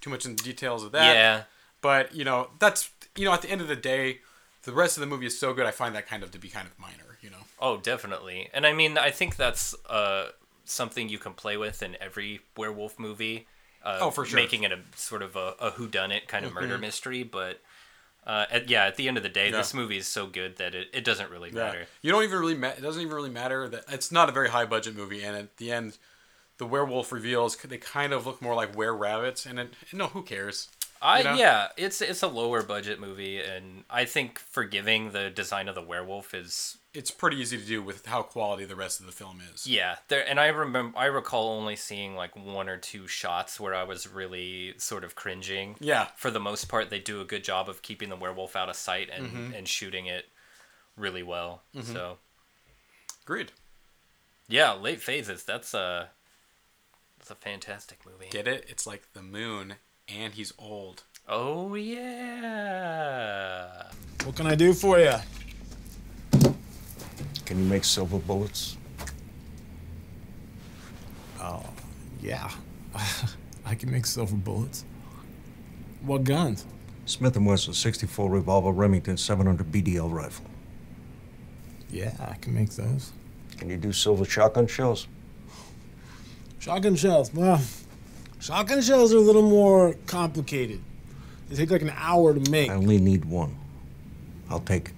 too 0.00 0.10
much 0.10 0.26
into 0.26 0.44
details 0.44 0.84
of 0.84 0.92
that. 0.92 1.14
Yeah. 1.14 1.42
But 1.80 2.14
you 2.14 2.24
know 2.24 2.48
that's 2.58 2.90
you 3.16 3.24
know 3.24 3.32
at 3.32 3.42
the 3.42 3.50
end 3.50 3.60
of 3.60 3.68
the 3.68 3.76
day, 3.76 4.20
the 4.66 4.72
rest 4.72 4.96
of 4.98 5.00
the 5.00 5.06
movie 5.06 5.26
is 5.26 5.38
so 5.38 5.54
good. 5.54 5.64
I 5.66 5.70
find 5.70 5.94
that 5.94 6.06
kind 6.06 6.22
of 6.22 6.30
to 6.32 6.38
be 6.38 6.48
kind 6.48 6.66
of 6.68 6.78
minor. 6.78 7.16
You 7.22 7.30
know. 7.30 7.38
Oh, 7.58 7.78
definitely. 7.78 8.50
And 8.52 8.66
I 8.66 8.72
mean, 8.74 8.98
I 8.98 9.10
think 9.10 9.36
that's 9.36 9.74
uh, 9.88 10.28
something 10.64 11.08
you 11.08 11.18
can 11.18 11.32
play 11.32 11.56
with 11.56 11.82
in 11.82 11.96
every 12.00 12.40
werewolf 12.56 12.98
movie. 12.98 13.46
Uh, 13.82 13.98
Oh, 14.02 14.10
for 14.10 14.24
sure. 14.24 14.38
Making 14.38 14.64
it 14.64 14.72
a 14.72 14.78
sort 14.96 15.22
of 15.22 15.34
a, 15.36 15.54
a 15.60 15.70
whodunit 15.72 16.28
kind 16.28 16.44
of 16.44 16.52
murder 16.52 16.76
Mhm. 16.76 16.80
mystery. 16.82 17.22
But 17.22 17.60
uh, 18.26 18.46
at, 18.50 18.68
yeah, 18.68 18.84
at 18.84 18.96
the 18.96 19.08
end 19.08 19.16
of 19.16 19.22
the 19.22 19.28
day, 19.28 19.46
Yeah. 19.50 19.56
this 19.58 19.72
movie 19.72 19.96
is 19.96 20.06
so 20.08 20.26
good 20.26 20.56
that 20.58 20.74
it, 20.74 20.88
it 20.92 21.04
doesn't 21.04 21.30
really 21.30 21.50
Yeah. 21.50 21.64
matter. 21.64 21.86
You 22.02 22.12
don't 22.12 22.24
even 22.24 22.38
really 22.38 22.54
ma- 22.56 22.68
it 22.76 22.82
doesn't 22.82 23.00
even 23.00 23.14
really 23.14 23.30
matter 23.30 23.68
that 23.68 23.84
it's 23.88 24.10
not 24.12 24.28
a 24.28 24.32
very 24.32 24.50
high 24.50 24.66
budget 24.66 24.94
movie, 24.96 25.22
and 25.24 25.36
at 25.36 25.56
the 25.58 25.70
end, 25.72 25.96
the 26.58 26.66
werewolf 26.66 27.12
reveals 27.12 27.56
they 27.56 27.78
kind 27.78 28.12
of 28.12 28.26
look 28.26 28.42
more 28.42 28.54
like 28.54 28.74
were 28.76 28.94
rabbits, 28.96 29.46
and 29.46 29.58
it, 29.60 29.74
no, 29.92 30.08
who 30.08 30.22
cares? 30.22 30.68
I 31.02 31.18
You 31.18 31.24
know? 31.24 31.34
yeah, 31.34 31.68
it's 31.76 32.00
it's 32.00 32.22
a 32.22 32.28
lower 32.28 32.62
budget 32.62 32.98
movie, 33.00 33.38
and 33.40 33.84
I 33.90 34.04
think 34.04 34.38
forgiving 34.38 35.10
the 35.12 35.30
design 35.30 35.68
of 35.68 35.74
the 35.74 35.82
werewolf 35.82 36.32
is 36.34 36.78
It's 36.94 37.10
pretty 37.10 37.36
easy 37.38 37.58
to 37.58 37.64
do 37.64 37.82
with 37.82 38.06
how 38.06 38.22
quality 38.22 38.64
the 38.64 38.76
rest 38.76 39.00
of 39.00 39.06
the 39.06 39.12
film 39.12 39.40
is. 39.52 39.66
yeah. 39.66 39.96
There 40.08 40.26
and 40.26 40.40
I 40.40 40.46
remember 40.48 40.98
I 40.98 41.06
recall 41.06 41.50
only 41.58 41.76
seeing 41.76 42.14
like 42.16 42.34
one 42.36 42.68
or 42.68 42.78
two 42.78 43.06
shots 43.06 43.60
where 43.60 43.74
I 43.74 43.82
was 43.84 44.08
really 44.08 44.74
sort 44.78 45.04
of 45.04 45.14
cringing. 45.14 45.76
Yeah. 45.80 46.08
For 46.16 46.30
the 46.30 46.40
most 46.40 46.66
part, 46.68 46.88
they 46.90 47.00
do 47.00 47.20
a 47.20 47.24
good 47.24 47.44
job 47.44 47.68
of 47.68 47.82
keeping 47.82 48.08
the 48.08 48.16
werewolf 48.16 48.56
out 48.56 48.68
of 48.68 48.76
sight 48.76 49.10
and 49.10 49.30
Mhm. 49.52 49.58
and 49.58 49.68
shooting 49.68 50.06
it 50.06 50.30
really 50.96 51.22
well. 51.22 51.62
Mhm. 51.74 51.92
So 51.92 52.18
Agreed. 53.22 53.52
yeah, 54.48 54.72
late 54.72 55.02
phases. 55.02 55.42
That's 55.44 55.74
a 55.74 56.10
that's 57.18 57.30
a 57.30 57.34
fantastic 57.34 58.06
movie. 58.06 58.28
Get 58.30 58.46
it? 58.48 58.64
It's 58.68 58.86
like 58.86 59.12
the 59.12 59.22
moon, 59.22 59.76
and 60.08 60.32
he's 60.34 60.52
old. 60.58 61.04
Oh 61.28 61.74
yeah. 61.74 63.22
What 64.24 64.36
can 64.36 64.46
I 64.46 64.54
do 64.54 64.72
for 64.72 64.98
you? 64.98 65.14
Can 67.44 67.58
you 67.58 67.64
make 67.64 67.84
silver 67.84 68.18
bullets? 68.18 68.76
Oh, 71.40 71.64
yeah. 72.20 72.50
I 73.64 73.74
can 73.74 73.90
make 73.90 74.06
silver 74.06 74.34
bullets. 74.34 74.84
What 76.02 76.24
guns? 76.24 76.66
Smith 77.04 77.36
& 77.36 77.40
Wesson 77.40 77.72
64 77.72 78.28
revolver, 78.30 78.72
Remington 78.72 79.16
700 79.16 79.70
BDL 79.70 80.12
rifle. 80.12 80.46
Yeah, 81.88 82.14
I 82.18 82.34
can 82.34 82.52
make 82.52 82.70
those. 82.70 83.12
Can 83.58 83.70
you 83.70 83.76
do 83.76 83.92
silver 83.92 84.24
shotgun 84.24 84.66
shells? 84.66 85.06
Shotgun 86.58 86.96
shells. 86.96 87.32
Well, 87.32 87.60
shotgun 88.40 88.82
shells 88.82 89.12
are 89.12 89.18
a 89.18 89.20
little 89.20 89.42
more 89.42 89.94
complicated. 90.06 90.80
They 91.48 91.56
take 91.56 91.70
like 91.70 91.82
an 91.82 91.92
hour 91.96 92.34
to 92.34 92.50
make. 92.50 92.70
I 92.70 92.74
only 92.74 92.98
need 92.98 93.24
one. 93.24 93.56
I'll 94.50 94.60
take 94.60 94.88
it. 94.88 94.94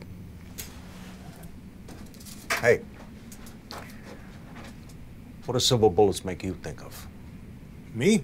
Hey. 2.55 2.81
What 5.45 5.55
do 5.55 5.61
silver 5.61 5.89
bullets 5.89 6.25
make 6.25 6.43
you 6.43 6.55
think 6.63 6.83
of? 6.83 7.07
Me? 7.95 8.23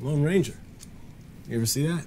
Lone 0.00 0.22
Ranger. 0.22 0.54
You 1.48 1.56
ever 1.56 1.66
see 1.66 1.86
that? 1.86 2.06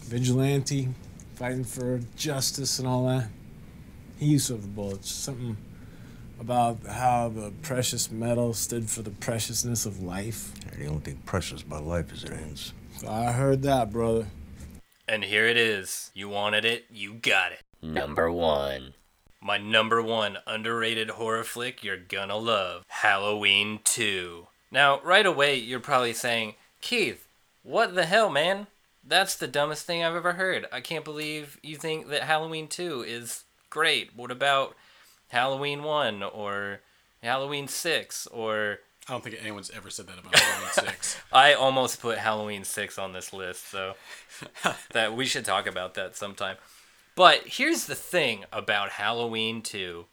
Vigilante, 0.00 0.88
fighting 1.34 1.64
for 1.64 2.00
justice 2.16 2.78
and 2.78 2.86
all 2.86 3.06
that. 3.06 3.28
He 4.18 4.26
used 4.26 4.46
silver 4.46 4.66
bullets. 4.66 5.10
Something 5.10 5.56
about 6.40 6.78
how 6.86 7.28
the 7.28 7.52
precious 7.62 8.10
metal 8.10 8.54
stood 8.54 8.88
for 8.88 9.02
the 9.02 9.10
preciousness 9.10 9.86
of 9.86 10.02
life. 10.02 10.52
The 10.76 10.86
only 10.86 11.00
thing 11.00 11.22
precious 11.26 11.62
about 11.62 11.84
life 11.84 12.12
is 12.12 12.24
it 12.24 12.32
ends. 12.32 12.72
I 13.06 13.32
heard 13.32 13.62
that, 13.62 13.92
brother. 13.92 14.26
And 15.08 15.24
here 15.24 15.46
it 15.46 15.56
is. 15.56 16.10
You 16.14 16.28
wanted 16.28 16.64
it, 16.64 16.86
you 16.90 17.14
got 17.14 17.52
it. 17.52 17.60
Number 17.82 18.30
one. 18.30 18.94
My 19.40 19.56
number 19.56 20.02
one 20.02 20.38
underrated 20.46 21.10
horror 21.10 21.44
flick 21.44 21.84
you're 21.84 21.96
gonna 21.96 22.36
love 22.36 22.84
Halloween 22.88 23.80
2. 23.84 24.48
Now, 24.70 25.00
right 25.02 25.24
away, 25.24 25.56
you're 25.56 25.80
probably 25.80 26.12
saying, 26.12 26.54
Keith, 26.80 27.26
what 27.62 27.94
the 27.94 28.04
hell, 28.04 28.30
man? 28.30 28.66
That's 29.06 29.36
the 29.36 29.48
dumbest 29.48 29.86
thing 29.86 30.04
I've 30.04 30.14
ever 30.14 30.32
heard. 30.34 30.66
I 30.72 30.80
can't 30.80 31.04
believe 31.04 31.58
you 31.62 31.76
think 31.76 32.08
that 32.08 32.24
Halloween 32.24 32.68
2 32.68 33.02
is 33.02 33.44
great. 33.70 34.14
What 34.14 34.30
about 34.30 34.74
Halloween 35.28 35.82
1 35.82 36.22
or 36.22 36.80
Halloween 37.22 37.68
6 37.68 38.26
or. 38.28 38.78
I 39.08 39.12
don't 39.12 39.24
think 39.24 39.36
anyone's 39.40 39.70
ever 39.70 39.88
said 39.88 40.06
that 40.08 40.18
about 40.18 40.38
Halloween 40.38 40.70
6. 40.72 41.16
I 41.32 41.54
almost 41.54 42.02
put 42.02 42.18
Halloween 42.18 42.62
6 42.62 42.98
on 42.98 43.14
this 43.14 43.32
list, 43.32 43.70
so 43.70 43.94
that 44.92 45.16
we 45.16 45.24
should 45.24 45.46
talk 45.46 45.66
about 45.66 45.94
that 45.94 46.14
sometime. 46.14 46.56
But 47.14 47.40
here's 47.46 47.86
the 47.86 47.94
thing 47.94 48.44
about 48.52 48.90
Halloween 48.90 49.62
2. 49.62 50.04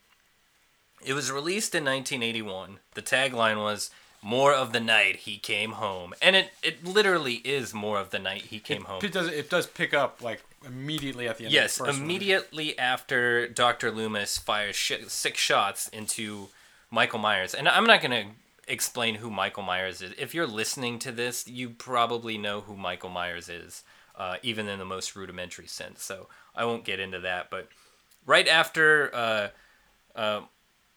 It 1.04 1.12
was 1.12 1.30
released 1.30 1.74
in 1.74 1.84
1981. 1.84 2.78
The 2.94 3.02
tagline 3.02 3.58
was 3.58 3.90
more 4.26 4.52
of 4.52 4.72
the 4.72 4.80
night 4.80 5.14
he 5.18 5.38
came 5.38 5.72
home. 5.72 6.12
And 6.20 6.34
it, 6.34 6.50
it 6.60 6.84
literally 6.84 7.34
is 7.44 7.72
more 7.72 8.00
of 8.00 8.10
the 8.10 8.18
night 8.18 8.46
he 8.46 8.58
came 8.58 8.82
home. 8.82 8.98
It 9.04 9.12
does 9.12 9.28
it 9.28 9.48
does 9.48 9.68
pick 9.68 9.94
up 9.94 10.20
like 10.20 10.42
immediately 10.66 11.28
at 11.28 11.38
the 11.38 11.44
end. 11.44 11.54
Yes, 11.54 11.78
of 11.78 11.86
the 11.86 11.92
immediately 11.92 12.76
after 12.76 13.46
Dr. 13.46 13.92
Loomis 13.92 14.36
fires 14.36 14.74
sh- 14.74 15.06
six 15.06 15.38
shots 15.38 15.86
into 15.88 16.48
Michael 16.90 17.20
Myers. 17.20 17.54
And 17.54 17.68
I'm 17.68 17.86
not 17.86 18.02
going 18.02 18.10
to 18.10 18.32
explain 18.66 19.14
who 19.14 19.30
Michael 19.30 19.62
Myers 19.62 20.02
is. 20.02 20.12
If 20.18 20.34
you're 20.34 20.48
listening 20.48 20.98
to 21.00 21.12
this, 21.12 21.46
you 21.46 21.70
probably 21.70 22.36
know 22.36 22.62
who 22.62 22.76
Michael 22.76 23.10
Myers 23.10 23.48
is, 23.48 23.84
uh, 24.18 24.38
even 24.42 24.66
in 24.66 24.80
the 24.80 24.84
most 24.84 25.14
rudimentary 25.14 25.68
sense. 25.68 26.02
So 26.02 26.26
I 26.52 26.64
won't 26.64 26.84
get 26.84 26.98
into 26.98 27.20
that. 27.20 27.48
But 27.48 27.68
right 28.26 28.48
after 28.48 29.14
uh, 29.14 29.48
uh, 30.16 30.40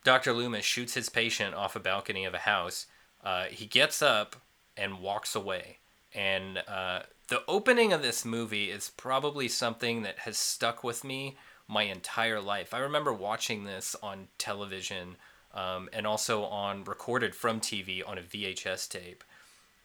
Dr. 0.03 0.33
Loomis 0.33 0.65
shoots 0.65 0.95
his 0.95 1.09
patient 1.09 1.53
off 1.53 1.75
a 1.75 1.79
balcony 1.79 2.25
of 2.25 2.33
a 2.33 2.39
house, 2.39 2.87
uh, 3.23 3.45
he 3.45 3.65
gets 3.65 4.01
up 4.01 4.35
and 4.77 4.99
walks 4.99 5.35
away. 5.35 5.77
And 6.13 6.63
uh, 6.67 7.01
the 7.27 7.43
opening 7.47 7.93
of 7.93 8.01
this 8.01 8.25
movie 8.25 8.71
is 8.71 8.91
probably 8.97 9.47
something 9.47 10.01
that 10.03 10.19
has 10.19 10.37
stuck 10.37 10.83
with 10.83 11.03
me 11.03 11.37
my 11.67 11.83
entire 11.83 12.41
life. 12.41 12.73
I 12.73 12.79
remember 12.79 13.13
watching 13.13 13.63
this 13.63 13.95
on 14.01 14.27
television 14.37 15.17
um, 15.53 15.89
and 15.93 16.07
also 16.07 16.43
on 16.43 16.83
recorded 16.83 17.35
from 17.35 17.59
TV 17.59 18.07
on 18.07 18.17
a 18.17 18.21
VHS 18.21 18.89
tape. 18.89 19.23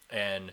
And 0.09 0.53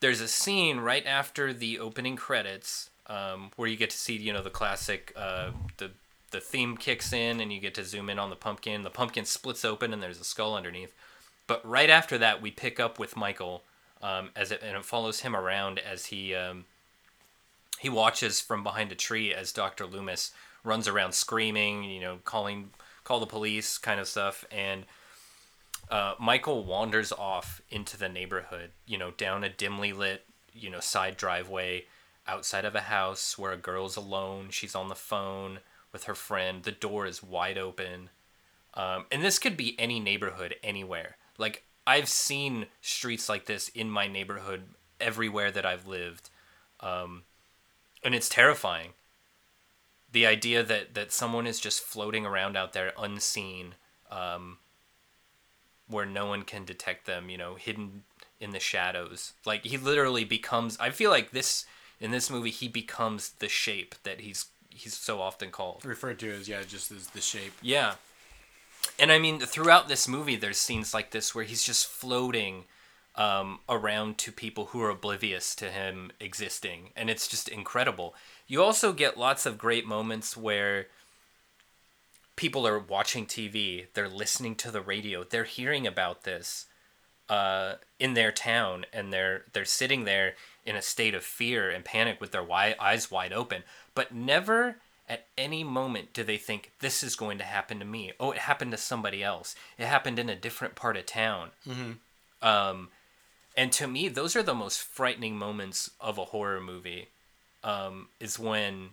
there's 0.00 0.20
a 0.20 0.28
scene 0.28 0.80
right 0.80 1.06
after 1.06 1.52
the 1.52 1.78
opening 1.78 2.16
credits 2.16 2.90
um, 3.06 3.50
where 3.56 3.68
you 3.68 3.76
get 3.76 3.90
to 3.90 3.96
see, 3.96 4.16
you 4.16 4.32
know, 4.32 4.42
the 4.42 4.50
classic, 4.50 5.12
uh, 5.16 5.50
the 5.78 5.90
the 6.32 6.40
theme 6.40 6.76
kicks 6.76 7.12
in 7.12 7.40
and 7.40 7.52
you 7.52 7.60
get 7.60 7.74
to 7.74 7.84
zoom 7.84 8.10
in 8.10 8.18
on 8.18 8.30
the 8.30 8.36
pumpkin. 8.36 8.82
The 8.82 8.90
pumpkin 8.90 9.24
splits 9.24 9.64
open 9.64 9.92
and 9.92 10.02
there's 10.02 10.20
a 10.20 10.24
skull 10.24 10.54
underneath. 10.54 10.92
But 11.46 11.66
right 11.68 11.90
after 11.90 12.18
that, 12.18 12.42
we 12.42 12.50
pick 12.50 12.80
up 12.80 12.98
with 12.98 13.16
Michael 13.16 13.62
um, 14.02 14.30
as 14.36 14.50
it 14.50 14.62
and 14.62 14.76
it 14.76 14.84
follows 14.84 15.20
him 15.20 15.34
around 15.34 15.78
as 15.78 16.06
he 16.06 16.34
um, 16.34 16.64
he 17.78 17.88
watches 17.88 18.40
from 18.40 18.62
behind 18.62 18.92
a 18.92 18.94
tree 18.94 19.32
as 19.32 19.52
Doctor 19.52 19.86
Loomis 19.86 20.32
runs 20.64 20.88
around 20.88 21.12
screaming, 21.12 21.84
you 21.84 22.00
know, 22.00 22.18
calling 22.24 22.70
call 23.04 23.20
the 23.20 23.26
police 23.26 23.78
kind 23.78 24.00
of 24.00 24.08
stuff, 24.08 24.44
and 24.50 24.84
uh, 25.90 26.14
Michael 26.18 26.64
wanders 26.64 27.12
off 27.12 27.60
into 27.70 27.96
the 27.96 28.08
neighborhood, 28.08 28.70
you 28.86 28.98
know, 28.98 29.12
down 29.12 29.44
a 29.44 29.48
dimly 29.48 29.92
lit, 29.92 30.24
you 30.52 30.68
know, 30.70 30.80
side 30.80 31.16
driveway 31.16 31.84
outside 32.26 32.64
of 32.64 32.74
a 32.74 32.80
house 32.80 33.38
where 33.38 33.52
a 33.52 33.56
girl's 33.56 33.96
alone. 33.96 34.48
She's 34.50 34.74
on 34.74 34.88
the 34.88 34.96
phone 34.96 35.60
with 35.92 36.04
her 36.04 36.14
friend. 36.14 36.64
The 36.64 36.72
door 36.72 37.06
is 37.06 37.22
wide 37.22 37.56
open. 37.56 38.10
Um, 38.74 39.06
and 39.12 39.22
this 39.22 39.38
could 39.38 39.56
be 39.56 39.78
any 39.78 40.00
neighborhood 40.00 40.56
anywhere. 40.62 41.16
Like, 41.38 41.62
I've 41.86 42.08
seen 42.08 42.66
streets 42.82 43.28
like 43.28 43.46
this 43.46 43.68
in 43.68 43.90
my 43.90 44.08
neighborhood 44.08 44.62
everywhere 45.00 45.50
that 45.50 45.66
I've 45.66 45.86
lived. 45.86 46.30
Um, 46.80 47.22
and 48.02 48.14
it's 48.14 48.28
terrifying. 48.28 48.90
The 50.12 50.26
idea 50.26 50.62
that, 50.62 50.94
that 50.94 51.12
someone 51.12 51.46
is 51.46 51.60
just 51.60 51.82
floating 51.82 52.24
around 52.24 52.56
out 52.56 52.72
there 52.72 52.92
unseen, 52.98 53.74
um, 54.10 54.58
where 55.88 56.06
no 56.06 56.26
one 56.26 56.42
can 56.42 56.64
detect 56.64 57.06
them, 57.06 57.28
you 57.28 57.38
know, 57.38 57.54
hidden 57.54 58.02
in 58.40 58.50
the 58.50 58.60
shadows. 58.60 59.34
Like, 59.44 59.64
he 59.64 59.76
literally 59.76 60.24
becomes. 60.24 60.76
I 60.78 60.90
feel 60.90 61.10
like 61.10 61.30
this. 61.30 61.66
In 61.98 62.10
this 62.10 62.28
movie, 62.30 62.50
he 62.50 62.68
becomes 62.68 63.30
the 63.38 63.48
shape 63.48 63.94
that 64.02 64.20
he's 64.20 64.46
he's 64.68 64.94
so 64.94 65.20
often 65.20 65.50
called. 65.50 65.82
referred 65.84 66.18
to 66.18 66.30
as 66.30 66.46
yeah, 66.46 66.62
just 66.68 66.90
as 66.90 67.06
the 67.08 67.22
shape. 67.22 67.54
Yeah. 67.62 67.94
And 68.98 69.12
I 69.12 69.18
mean, 69.18 69.40
throughout 69.40 69.88
this 69.88 70.08
movie, 70.08 70.36
there's 70.36 70.58
scenes 70.58 70.94
like 70.94 71.10
this 71.10 71.34
where 71.34 71.44
he's 71.44 71.62
just 71.62 71.86
floating 71.86 72.64
um, 73.16 73.60
around 73.68 74.18
to 74.18 74.32
people 74.32 74.66
who 74.66 74.82
are 74.82 74.90
oblivious 74.90 75.54
to 75.56 75.70
him 75.70 76.10
existing, 76.20 76.90
and 76.96 77.08
it's 77.08 77.28
just 77.28 77.48
incredible. 77.48 78.14
You 78.46 78.62
also 78.62 78.92
get 78.92 79.18
lots 79.18 79.46
of 79.46 79.58
great 79.58 79.86
moments 79.86 80.36
where 80.36 80.86
people 82.36 82.66
are 82.66 82.78
watching 82.78 83.26
TV, 83.26 83.86
they're 83.94 84.08
listening 84.08 84.54
to 84.56 84.70
the 84.70 84.82
radio, 84.82 85.24
they're 85.24 85.44
hearing 85.44 85.86
about 85.86 86.24
this 86.24 86.66
uh, 87.28 87.74
in 87.98 88.14
their 88.14 88.30
town, 88.30 88.84
and 88.92 89.12
they're 89.12 89.44
they're 89.52 89.64
sitting 89.64 90.04
there 90.04 90.34
in 90.64 90.76
a 90.76 90.82
state 90.82 91.14
of 91.14 91.24
fear 91.24 91.70
and 91.70 91.84
panic 91.84 92.20
with 92.20 92.32
their 92.32 92.42
wi- 92.42 92.76
eyes 92.78 93.10
wide 93.10 93.32
open, 93.32 93.62
but 93.94 94.12
never 94.14 94.76
at 95.08 95.26
any 95.38 95.62
moment 95.62 96.12
do 96.12 96.24
they 96.24 96.36
think 96.36 96.72
this 96.80 97.02
is 97.02 97.16
going 97.16 97.38
to 97.38 97.44
happen 97.44 97.78
to 97.78 97.84
me. 97.84 98.12
Oh, 98.18 98.32
it 98.32 98.38
happened 98.38 98.72
to 98.72 98.76
somebody 98.76 99.22
else. 99.22 99.54
It 99.78 99.86
happened 99.86 100.18
in 100.18 100.28
a 100.28 100.36
different 100.36 100.74
part 100.74 100.96
of 100.96 101.06
town. 101.06 101.50
Mm-hmm. 101.66 102.46
Um, 102.46 102.88
and 103.56 103.72
to 103.72 103.86
me, 103.86 104.08
those 104.08 104.36
are 104.36 104.42
the 104.42 104.54
most 104.54 104.82
frightening 104.82 105.36
moments 105.36 105.90
of 106.00 106.18
a 106.18 106.26
horror 106.26 106.60
movie. 106.60 107.08
Um, 107.64 108.08
is 108.20 108.38
when 108.38 108.90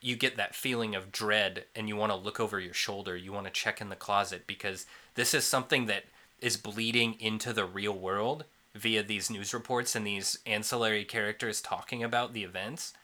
you 0.00 0.16
get 0.16 0.36
that 0.36 0.54
feeling 0.54 0.94
of 0.94 1.12
dread 1.12 1.64
and 1.76 1.88
you 1.88 1.96
want 1.96 2.10
to 2.10 2.16
look 2.16 2.40
over 2.40 2.58
your 2.58 2.74
shoulder. 2.74 3.16
You 3.16 3.32
want 3.32 3.46
to 3.46 3.52
check 3.52 3.80
in 3.80 3.90
the 3.90 3.96
closet 3.96 4.46
because 4.46 4.86
this 5.14 5.34
is 5.34 5.44
something 5.44 5.86
that 5.86 6.04
is 6.40 6.56
bleeding 6.56 7.16
into 7.20 7.52
the 7.52 7.64
real 7.64 7.96
world 7.96 8.44
via 8.74 9.02
these 9.02 9.30
news 9.30 9.52
reports 9.52 9.94
and 9.94 10.06
these 10.06 10.38
ancillary 10.46 11.04
characters 11.04 11.60
talking 11.60 12.02
about 12.02 12.32
the 12.32 12.44
events. 12.44 12.94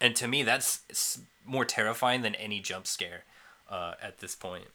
And 0.00 0.14
to 0.16 0.28
me, 0.28 0.42
that's 0.42 1.20
more 1.44 1.64
terrifying 1.64 2.22
than 2.22 2.34
any 2.36 2.60
jump 2.60 2.86
scare 2.86 3.24
uh, 3.70 3.94
at 4.00 4.18
this 4.18 4.34
point. 4.36 4.66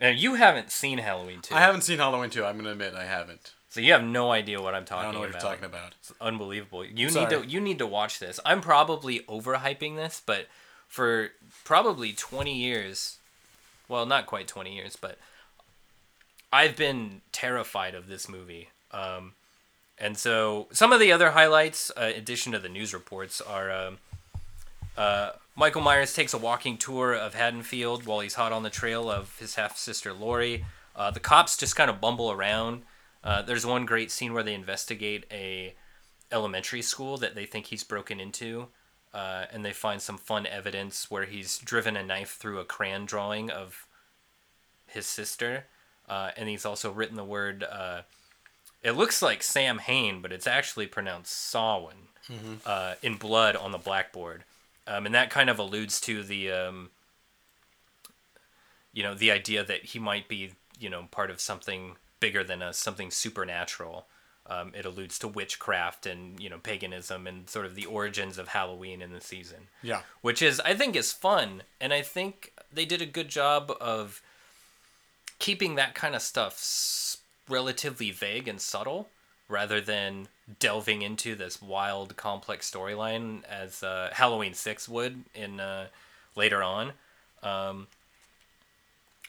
Now, 0.00 0.08
you 0.08 0.34
haven't 0.34 0.70
seen 0.70 0.98
Halloween 0.98 1.40
2. 1.42 1.54
I 1.54 1.60
haven't 1.60 1.82
seen 1.82 1.98
Halloween 1.98 2.30
2. 2.30 2.44
I'm 2.44 2.54
going 2.54 2.64
to 2.64 2.72
admit 2.72 2.94
I 2.94 3.04
haven't. 3.04 3.52
So 3.68 3.80
you 3.80 3.92
have 3.92 4.04
no 4.04 4.30
idea 4.30 4.60
what 4.60 4.74
I'm 4.74 4.84
talking 4.84 5.00
I 5.00 5.04
don't 5.04 5.14
know 5.14 5.20
what 5.20 5.30
about. 5.30 5.42
you're 5.42 5.50
talking 5.50 5.64
about. 5.64 5.94
It's 6.00 6.12
unbelievable. 6.20 6.84
You 6.84 7.08
Sorry. 7.08 7.24
need 7.24 7.42
to 7.42 7.48
you 7.48 7.58
need 7.58 7.78
to 7.78 7.86
watch 7.86 8.18
this. 8.18 8.38
I'm 8.44 8.60
probably 8.60 9.20
overhyping 9.20 9.96
this, 9.96 10.20
but 10.24 10.48
for 10.88 11.30
probably 11.64 12.12
20 12.12 12.52
years, 12.54 13.16
well, 13.88 14.04
not 14.04 14.26
quite 14.26 14.46
20 14.46 14.74
years, 14.74 14.96
but 14.96 15.16
I've 16.52 16.76
been 16.76 17.22
terrified 17.32 17.94
of 17.94 18.08
this 18.08 18.28
movie. 18.28 18.68
Um, 18.90 19.32
and 19.98 20.16
so 20.16 20.68
some 20.72 20.92
of 20.92 21.00
the 21.00 21.12
other 21.12 21.30
highlights, 21.30 21.90
uh, 21.96 22.06
in 22.06 22.16
addition 22.16 22.52
to 22.52 22.58
the 22.58 22.68
news 22.68 22.92
reports, 22.92 23.40
are 23.40 23.70
um, 23.70 23.98
uh, 24.96 25.30
Michael 25.54 25.82
Myers 25.82 26.14
takes 26.14 26.34
a 26.34 26.38
walking 26.38 26.76
tour 26.76 27.14
of 27.14 27.34
Haddonfield 27.34 28.06
while 28.06 28.20
he's 28.20 28.34
hot 28.34 28.52
on 28.52 28.62
the 28.62 28.70
trail 28.70 29.10
of 29.10 29.38
his 29.38 29.54
half 29.54 29.76
sister 29.76 30.12
Laurie. 30.12 30.64
Uh, 30.96 31.10
the 31.10 31.20
cops 31.20 31.56
just 31.56 31.76
kind 31.76 31.90
of 31.90 32.00
bumble 32.00 32.30
around. 32.30 32.82
Uh, 33.24 33.42
there's 33.42 33.64
one 33.64 33.86
great 33.86 34.10
scene 34.10 34.32
where 34.32 34.42
they 34.42 34.54
investigate 34.54 35.24
a 35.30 35.74
elementary 36.30 36.82
school 36.82 37.18
that 37.18 37.34
they 37.34 37.44
think 37.44 37.66
he's 37.66 37.84
broken 37.84 38.18
into, 38.18 38.68
uh, 39.14 39.44
and 39.52 39.64
they 39.64 39.72
find 39.72 40.00
some 40.00 40.18
fun 40.18 40.46
evidence 40.46 41.10
where 41.10 41.26
he's 41.26 41.58
driven 41.58 41.96
a 41.96 42.02
knife 42.02 42.36
through 42.36 42.58
a 42.58 42.64
crayon 42.64 43.04
drawing 43.04 43.50
of 43.50 43.86
his 44.86 45.06
sister, 45.06 45.66
uh, 46.08 46.30
and 46.36 46.48
he's 46.48 46.64
also 46.64 46.90
written 46.90 47.16
the 47.16 47.24
word. 47.24 47.64
It 48.82 48.92
looks 48.92 49.22
like 49.22 49.42
Sam 49.42 49.78
Hain, 49.78 50.20
but 50.22 50.32
it's 50.32 50.46
actually 50.46 50.86
pronounced 50.86 51.32
Sawin 51.32 52.08
Mhm. 52.28 52.60
uh, 52.66 52.94
in 53.02 53.16
blood 53.16 53.54
on 53.56 53.70
the 53.72 53.78
blackboard, 53.78 54.44
um, 54.86 55.06
and 55.06 55.14
that 55.14 55.30
kind 55.30 55.48
of 55.50 55.58
alludes 55.58 56.00
to 56.02 56.22
the, 56.24 56.50
um, 56.50 56.90
you 58.92 59.02
know, 59.02 59.14
the 59.14 59.30
idea 59.30 59.64
that 59.64 59.84
he 59.86 59.98
might 59.98 60.28
be, 60.28 60.52
you 60.78 60.90
know, 60.90 61.08
part 61.10 61.30
of 61.30 61.40
something 61.40 61.96
bigger 62.20 62.44
than 62.44 62.62
us, 62.62 62.78
something 62.78 63.10
supernatural. 63.10 64.06
Um, 64.46 64.74
it 64.74 64.84
alludes 64.84 65.18
to 65.20 65.28
witchcraft 65.28 66.04
and 66.04 66.40
you 66.40 66.50
know 66.50 66.58
paganism 66.58 67.28
and 67.28 67.48
sort 67.48 67.64
of 67.64 67.76
the 67.76 67.86
origins 67.86 68.38
of 68.38 68.48
Halloween 68.48 69.00
in 69.00 69.12
the 69.12 69.20
season. 69.20 69.68
Yeah. 69.82 70.02
which 70.20 70.42
is 70.42 70.58
I 70.60 70.74
think 70.74 70.96
is 70.96 71.12
fun, 71.12 71.62
and 71.80 71.94
I 71.94 72.02
think 72.02 72.52
they 72.72 72.84
did 72.84 73.00
a 73.00 73.06
good 73.06 73.28
job 73.28 73.70
of 73.80 74.20
keeping 75.38 75.76
that 75.76 75.94
kind 75.94 76.14
of 76.16 76.22
stuff 76.22 76.58
relatively 77.48 78.10
vague 78.10 78.48
and 78.48 78.60
subtle 78.60 79.08
rather 79.48 79.80
than 79.80 80.28
delving 80.58 81.02
into 81.02 81.34
this 81.34 81.60
wild 81.60 82.16
complex 82.16 82.70
storyline 82.70 83.42
as 83.44 83.82
uh, 83.82 84.10
halloween 84.12 84.54
6 84.54 84.88
would 84.88 85.24
in 85.34 85.60
uh, 85.60 85.86
later 86.36 86.62
on 86.62 86.92
um, 87.42 87.86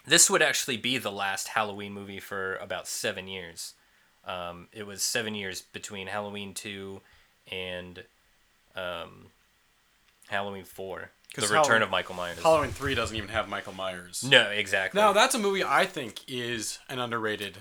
this 0.05 0.29
would 0.29 0.41
actually 0.41 0.77
be 0.77 0.97
the 0.97 1.11
last 1.11 1.49
halloween 1.49 1.93
movie 1.93 2.19
for 2.19 2.55
about 2.57 2.87
seven 2.87 3.27
years 3.27 3.73
um, 4.25 4.67
it 4.71 4.85
was 4.87 5.01
seven 5.01 5.35
years 5.35 5.61
between 5.61 6.07
halloween 6.07 6.53
2 6.53 7.01
and 7.51 8.03
um, 8.75 9.27
halloween 10.27 10.63
4 10.63 11.09
the 11.35 11.41
return 11.41 11.55
Halloween- 11.63 11.81
of 11.81 11.89
michael 11.89 12.15
myers 12.15 12.39
Halloween 12.41 12.71
3 12.71 12.95
doesn't 12.95 13.17
even 13.17 13.29
have 13.29 13.49
Michael 13.49 13.73
Myers. 13.73 14.23
No, 14.23 14.49
exactly. 14.51 15.01
Now, 15.01 15.13
that's 15.13 15.33
a 15.33 15.39
movie 15.39 15.63
I 15.63 15.85
think 15.87 16.21
is 16.27 16.77
an 16.89 16.99
underrated 16.99 17.57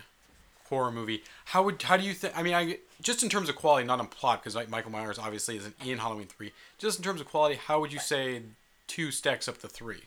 horror 0.73 0.91
movie. 0.91 1.23
How 1.47 1.63
would 1.63 1.83
how 1.83 1.99
do 1.99 2.03
you 2.03 2.15
think? 2.15 2.37
I 2.37 2.43
mean, 2.43 2.55
I 2.55 2.79
just 3.03 3.23
in 3.23 3.29
terms 3.29 3.51
of 3.51 3.57
quality, 3.57 3.87
not 3.87 4.01
on 4.01 4.07
plot, 4.07 4.43
because 4.43 4.69
Michael 4.71 4.91
Myers 4.91 5.19
obviously 5.19 5.59
isn't 5.59 5.75
in 5.85 5.99
Halloween 5.99 6.29
3. 6.29 6.51
Just 6.79 6.99
in 6.99 7.05
terms 7.05 7.21
of 7.21 7.29
quality, 7.29 7.57
how 7.57 7.79
would 7.81 7.93
you 7.93 7.99
say 7.99 8.41
two 8.87 9.11
stacks 9.11 9.49
up 9.49 9.59
to 9.59 9.69
three? 9.69 10.05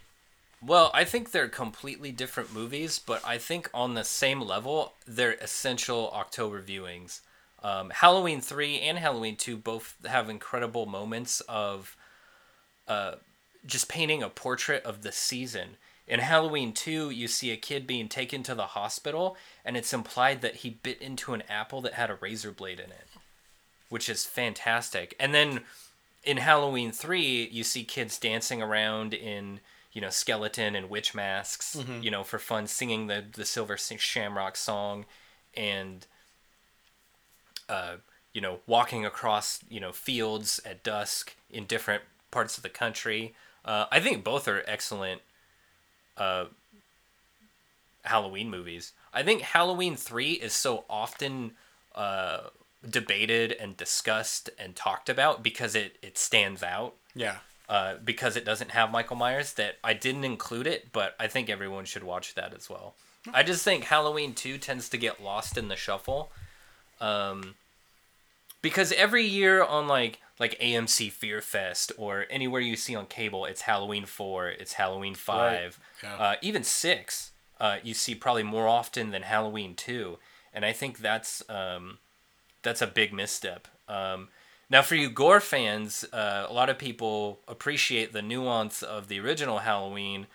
Well, 0.66 0.90
I 0.92 1.04
think 1.04 1.30
they're 1.30 1.48
completely 1.48 2.12
different 2.12 2.52
movies, 2.52 2.98
but 2.98 3.24
I 3.24 3.38
think 3.38 3.70
on 3.74 3.94
the 3.94 4.04
same 4.04 4.42
level, 4.42 4.94
they're 5.06 5.34
essential 5.34 6.10
October 6.12 6.64
viewings. 6.64 7.20
Um, 7.62 7.92
Halloween 7.92 8.42
3 8.42 8.80
and 8.80 8.98
Halloween 8.98 9.36
2 9.36 9.58
both 9.58 9.96
have 10.06 10.30
incredible 10.30 10.88
moments 10.88 11.42
of 11.42 11.96
uh, 12.88 13.16
just 13.68 13.90
painting 13.90 14.24
a 14.24 14.30
portrait 14.30 14.84
of 14.84 15.04
the 15.04 15.12
season. 15.12 15.78
In 16.08 16.20
Halloween 16.20 16.72
2, 16.74 17.10
you 17.10 17.28
see 17.28 17.52
a 17.52 17.58
kid 17.58 17.88
being 17.88 18.08
taken 18.08 18.44
to 18.44 18.54
the 18.54 18.68
hospital, 18.68 19.36
and 19.64 19.76
it's 19.76 19.94
implied 19.94 20.42
that 20.42 20.58
he 20.58 20.70
bit 20.70 21.02
into 21.02 21.34
an 21.34 21.42
apple 21.50 21.82
that 21.82 21.94
had 21.94 22.12
a 22.12 22.16
razor 22.16 22.52
blade 22.52 22.80
in 22.80 22.92
it, 22.92 23.08
which 23.90 24.08
is 24.08 24.24
fantastic. 24.24 25.16
And 25.20 25.34
then 25.34 25.62
in 26.24 26.38
Halloween 26.38 26.92
3, 26.92 27.50
you 27.52 27.64
see 27.64 27.84
kids 27.84 28.20
dancing 28.20 28.62
around 28.62 29.16
in, 29.16 29.62
you 29.94 30.02
know, 30.02 30.12
skeleton 30.12 30.76
and 30.76 30.90
witch 30.92 31.16
masks, 31.16 31.76
Mhm. 31.76 32.04
you 32.04 32.12
know, 32.12 32.24
for 32.24 32.38
fun, 32.38 32.68
singing 32.68 33.08
the, 33.08 33.26
the 33.32 33.46
Silver 33.46 33.76
Shamrock 33.78 34.56
song 34.58 35.06
and, 35.56 36.06
uh, 37.68 37.98
you 38.32 38.42
know, 38.42 38.60
walking 38.68 39.06
across, 39.06 39.60
you 39.70 39.80
know, 39.80 39.92
fields 39.92 40.60
at 40.66 40.84
dusk 40.84 41.36
in 41.50 41.66
different 41.66 42.04
parts 42.30 42.58
of 42.58 42.64
the 42.64 42.70
country. 42.70 43.34
Uh, 43.64 43.86
I 43.92 44.00
think 44.00 44.24
both 44.24 44.48
are 44.48 44.64
excellent 44.68 45.22
uh, 46.18 46.46
Halloween 48.04 48.50
movies. 48.50 48.94
I 49.14 49.24
think 49.24 49.42
Halloween 49.42 49.96
3 49.96 50.34
is 50.34 50.54
so 50.54 50.86
often 50.90 51.52
uh, 51.96 52.42
debated 52.88 53.52
and 53.54 53.76
discussed 53.78 54.50
and 54.60 54.76
talked 54.76 55.10
about 55.10 55.44
because 55.44 55.76
it, 55.76 55.98
it 56.02 56.18
stands 56.18 56.64
out. 56.64 56.96
Yeah. 57.16 57.38
Uh, 57.68 57.96
because 58.04 58.36
it 58.36 58.46
doesn't 58.46 58.72
have 58.72 58.92
Michael 58.92 59.16
Myers, 59.16 59.54
that 59.54 59.78
I 59.84 59.94
didn't 59.94 60.24
include 60.24 60.68
it, 60.68 60.92
but 60.92 61.16
I 61.20 61.28
think 61.28 61.50
everyone 61.50 61.86
should 61.86 62.04
watch 62.04 62.36
that 62.36 62.54
as 62.54 62.70
well. 62.70 62.94
I 63.34 63.42
just 63.42 63.64
think 63.64 63.86
Halloween 63.86 64.36
2 64.36 64.60
tends 64.60 64.88
to 64.90 64.98
get 64.98 65.24
lost 65.24 65.58
in 65.58 65.68
the 65.68 65.76
shuffle. 65.76 66.32
Um, 67.02 67.56
because 68.66 68.92
every 68.94 69.24
year 69.24 69.64
on 69.64 69.88
like 69.88 70.20
like 70.40 70.60
AMC 70.60 71.12
Fear 71.12 71.40
Fest 71.42 71.92
or 71.98 72.26
anywhere 72.32 72.60
you 72.62 72.76
see 72.76 72.96
on 72.96 73.06
cable, 73.06 73.46
it's 73.46 73.62
Halloween 73.62 74.06
4, 74.06 74.50
it's 74.50 74.74
Halloween 74.74 75.14
5, 75.14 75.80
Yeah. 76.04 76.16
uh, 76.16 76.36
even 76.42 76.64
6, 76.64 77.32
uh, 77.62 77.78
you 77.84 77.94
see 77.94 78.16
probably 78.16 78.42
more 78.44 78.68
often 78.68 79.12
than 79.12 79.22
Halloween 79.22 79.76
2. 79.76 80.18
And 80.52 80.66
I 80.66 80.74
think 80.74 80.98
that's 80.98 81.48
um, 81.48 82.00
that's 82.64 82.82
a 82.82 82.88
big 82.88 83.14
misstep. 83.14 83.68
Um, 83.88 84.30
now, 84.68 84.82
for 84.82 84.96
you 84.96 85.12
gore 85.12 85.42
fans, 85.42 86.04
uh, 86.12 86.48
a 86.50 86.54
lot 86.54 86.70
of 86.72 86.80
people 86.80 87.42
appreciate 87.48 88.14
the 88.14 88.24
nuance 88.24 88.82
of 88.82 89.08
the 89.10 89.20
original 89.20 89.60
Halloween, 89.60 90.26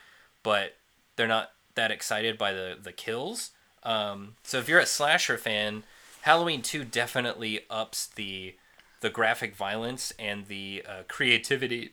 but 0.44 0.76
they're 1.16 1.26
not 1.26 1.50
that 1.74 1.90
excited 1.90 2.38
by 2.38 2.52
the 2.52 2.78
the 2.80 2.92
kills. 2.92 3.50
Um, 3.82 4.36
so 4.44 4.58
if 4.58 4.68
you're 4.68 4.78
a 4.78 4.86
slasher 4.86 5.36
fan, 5.36 5.82
Halloween 6.22 6.62
Two 6.62 6.84
definitely 6.84 7.60
ups 7.70 8.06
the 8.06 8.54
the 9.00 9.10
graphic 9.10 9.56
violence 9.56 10.12
and 10.18 10.46
the 10.46 10.84
uh, 10.86 11.02
creativity 11.08 11.92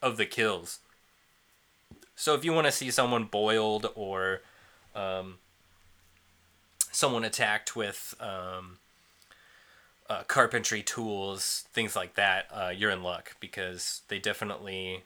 of 0.00 0.16
the 0.16 0.26
kills. 0.26 0.78
So 2.14 2.34
if 2.34 2.44
you 2.44 2.52
want 2.52 2.66
to 2.66 2.72
see 2.72 2.90
someone 2.90 3.24
boiled 3.24 3.90
or 3.94 4.42
um, 4.94 5.38
someone 6.92 7.24
attacked 7.24 7.74
with 7.74 8.14
um, 8.20 8.78
uh, 10.08 10.22
carpentry 10.24 10.82
tools, 10.82 11.64
things 11.72 11.96
like 11.96 12.14
that, 12.14 12.46
uh, 12.52 12.72
you're 12.74 12.90
in 12.90 13.02
luck 13.02 13.36
because 13.40 14.02
they 14.08 14.18
definitely 14.18 15.02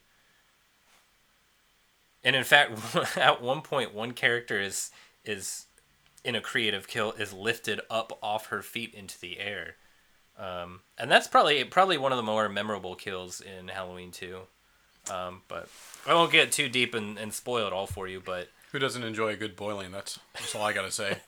And 2.24 2.36
in 2.36 2.44
fact, 2.44 2.72
at 3.16 3.42
one 3.42 3.62
point, 3.62 3.94
one 3.94 4.12
character 4.12 4.60
is 4.60 4.90
is 5.24 5.66
in 6.24 6.34
a 6.34 6.40
creative 6.40 6.86
kill 6.86 7.12
is 7.12 7.32
lifted 7.32 7.80
up 7.90 8.18
off 8.22 8.46
her 8.46 8.62
feet 8.62 8.94
into 8.94 9.18
the 9.20 9.38
air, 9.38 9.76
um, 10.38 10.80
and 10.98 11.10
that's 11.10 11.28
probably 11.28 11.62
probably 11.64 11.98
one 11.98 12.12
of 12.12 12.16
the 12.16 12.22
more 12.22 12.48
memorable 12.48 12.94
kills 12.94 13.40
in 13.40 13.68
Halloween 13.68 14.10
Two. 14.10 14.40
Um, 15.10 15.42
but 15.48 15.68
I 16.06 16.14
won't 16.14 16.30
get 16.30 16.52
too 16.52 16.68
deep 16.68 16.94
and, 16.94 17.18
and 17.18 17.32
spoil 17.32 17.66
it 17.66 17.72
all 17.72 17.86
for 17.86 18.06
you. 18.06 18.22
But 18.24 18.48
Who 18.70 18.78
doesn't 18.78 19.02
enjoy 19.02 19.30
a 19.30 19.36
good 19.36 19.56
boiling? 19.56 19.90
That's 19.90 20.18
that's 20.34 20.54
all 20.54 20.62
I 20.62 20.72
gotta 20.72 20.92
say. 20.92 21.18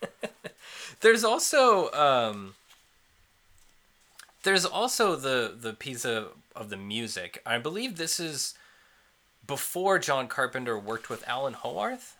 there's 1.00 1.24
also 1.24 1.90
um, 1.92 2.54
there's 4.44 4.64
also 4.64 5.16
the 5.16 5.54
the 5.58 5.72
piece 5.72 6.04
of, 6.04 6.28
of 6.54 6.70
the 6.70 6.76
music. 6.76 7.42
I 7.44 7.58
believe 7.58 7.96
this 7.96 8.20
is 8.20 8.54
before 9.46 9.98
John 9.98 10.28
Carpenter 10.28 10.78
worked 10.78 11.10
with 11.10 11.26
Alan 11.28 11.54
Howarth. 11.54 12.16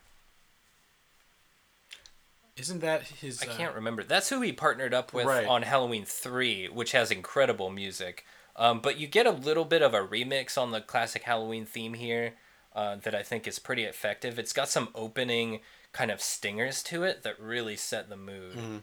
Isn't 2.56 2.80
that 2.80 3.02
his? 3.02 3.42
I 3.42 3.46
uh, 3.46 3.56
can't 3.56 3.74
remember. 3.74 4.04
That's 4.04 4.28
who 4.28 4.40
he 4.40 4.52
partnered 4.52 4.94
up 4.94 5.12
with 5.12 5.26
Right. 5.26 5.46
on 5.46 5.62
Halloween 5.62 6.04
3, 6.04 6.68
which 6.68 6.92
has 6.92 7.10
incredible 7.10 7.70
music. 7.70 8.24
Um, 8.56 8.80
but 8.80 8.96
you 8.98 9.08
get 9.08 9.26
a 9.26 9.32
little 9.32 9.64
bit 9.64 9.82
of 9.82 9.94
a 9.94 10.06
remix 10.06 10.56
on 10.56 10.70
the 10.70 10.80
classic 10.80 11.24
Halloween 11.24 11.66
theme 11.66 11.94
here 11.94 12.34
uh, 12.74 12.96
that 12.96 13.14
I 13.14 13.22
think 13.22 13.48
is 13.48 13.58
pretty 13.58 13.82
effective. 13.82 14.38
It's 14.38 14.52
got 14.52 14.68
some 14.68 14.88
opening 14.94 15.60
kind 15.92 16.10
of 16.10 16.20
stingers 16.20 16.82
to 16.84 17.02
it 17.02 17.22
that 17.24 17.40
really 17.40 17.76
set 17.76 18.08
the 18.08 18.16
mood. 18.16 18.56
Mhm. 18.56 18.82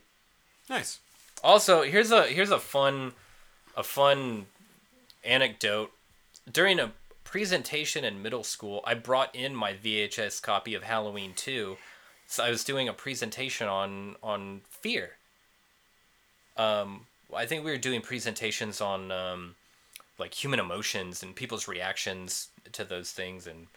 Nice. 0.70 1.00
Also, 1.44 1.84
here's 1.84 2.12
a 2.12 2.24
here's 2.28 2.52
a 2.52 2.60
fun 2.60 3.14
a 3.76 3.84
fun 3.84 4.48
anecdote. 5.24 5.92
During 6.52 6.80
a 6.80 6.92
presentation 7.24 8.04
in 8.04 8.22
middle 8.22 8.44
school, 8.44 8.82
I 8.86 8.94
brought 8.94 9.34
in 9.36 9.56
my 9.56 9.74
VHS 9.74 10.42
copy 10.42 10.74
of 10.76 10.84
Halloween 10.84 11.34
2. 11.34 11.78
So 12.32 12.46
I 12.46 12.50
was 12.50 12.64
doing 12.64 12.88
a 12.88 12.94
presentation 12.94 13.68
on 13.68 14.16
on 14.24 14.62
fear. 14.70 15.18
Um, 16.56 17.08
I 17.36 17.46
think 17.46 17.66
we 17.66 17.72
were 17.72 17.78
doing 17.78 18.00
presentations 18.00 18.80
on 18.80 19.12
um, 19.12 19.56
like 20.18 20.34
human 20.34 20.62
emotions 20.62 21.22
and 21.22 21.36
people's 21.36 21.68
reactions 21.68 22.48
to 22.72 22.86
those 22.86 23.12
things, 23.12 23.48
and 23.48 23.68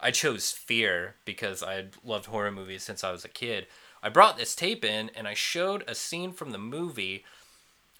I 0.00 0.10
chose 0.10 0.50
fear 0.50 1.14
because 1.24 1.62
I 1.62 1.84
loved 2.04 2.26
horror 2.26 2.50
movies 2.50 2.82
since 2.82 3.04
I 3.04 3.12
was 3.12 3.24
a 3.24 3.28
kid. 3.28 3.68
I 4.02 4.08
brought 4.08 4.36
this 4.36 4.56
tape 4.56 4.84
in 4.84 5.10
and 5.14 5.28
I 5.28 5.34
showed 5.34 5.84
a 5.86 5.94
scene 5.94 6.32
from 6.32 6.50
the 6.50 6.58
movie 6.58 7.24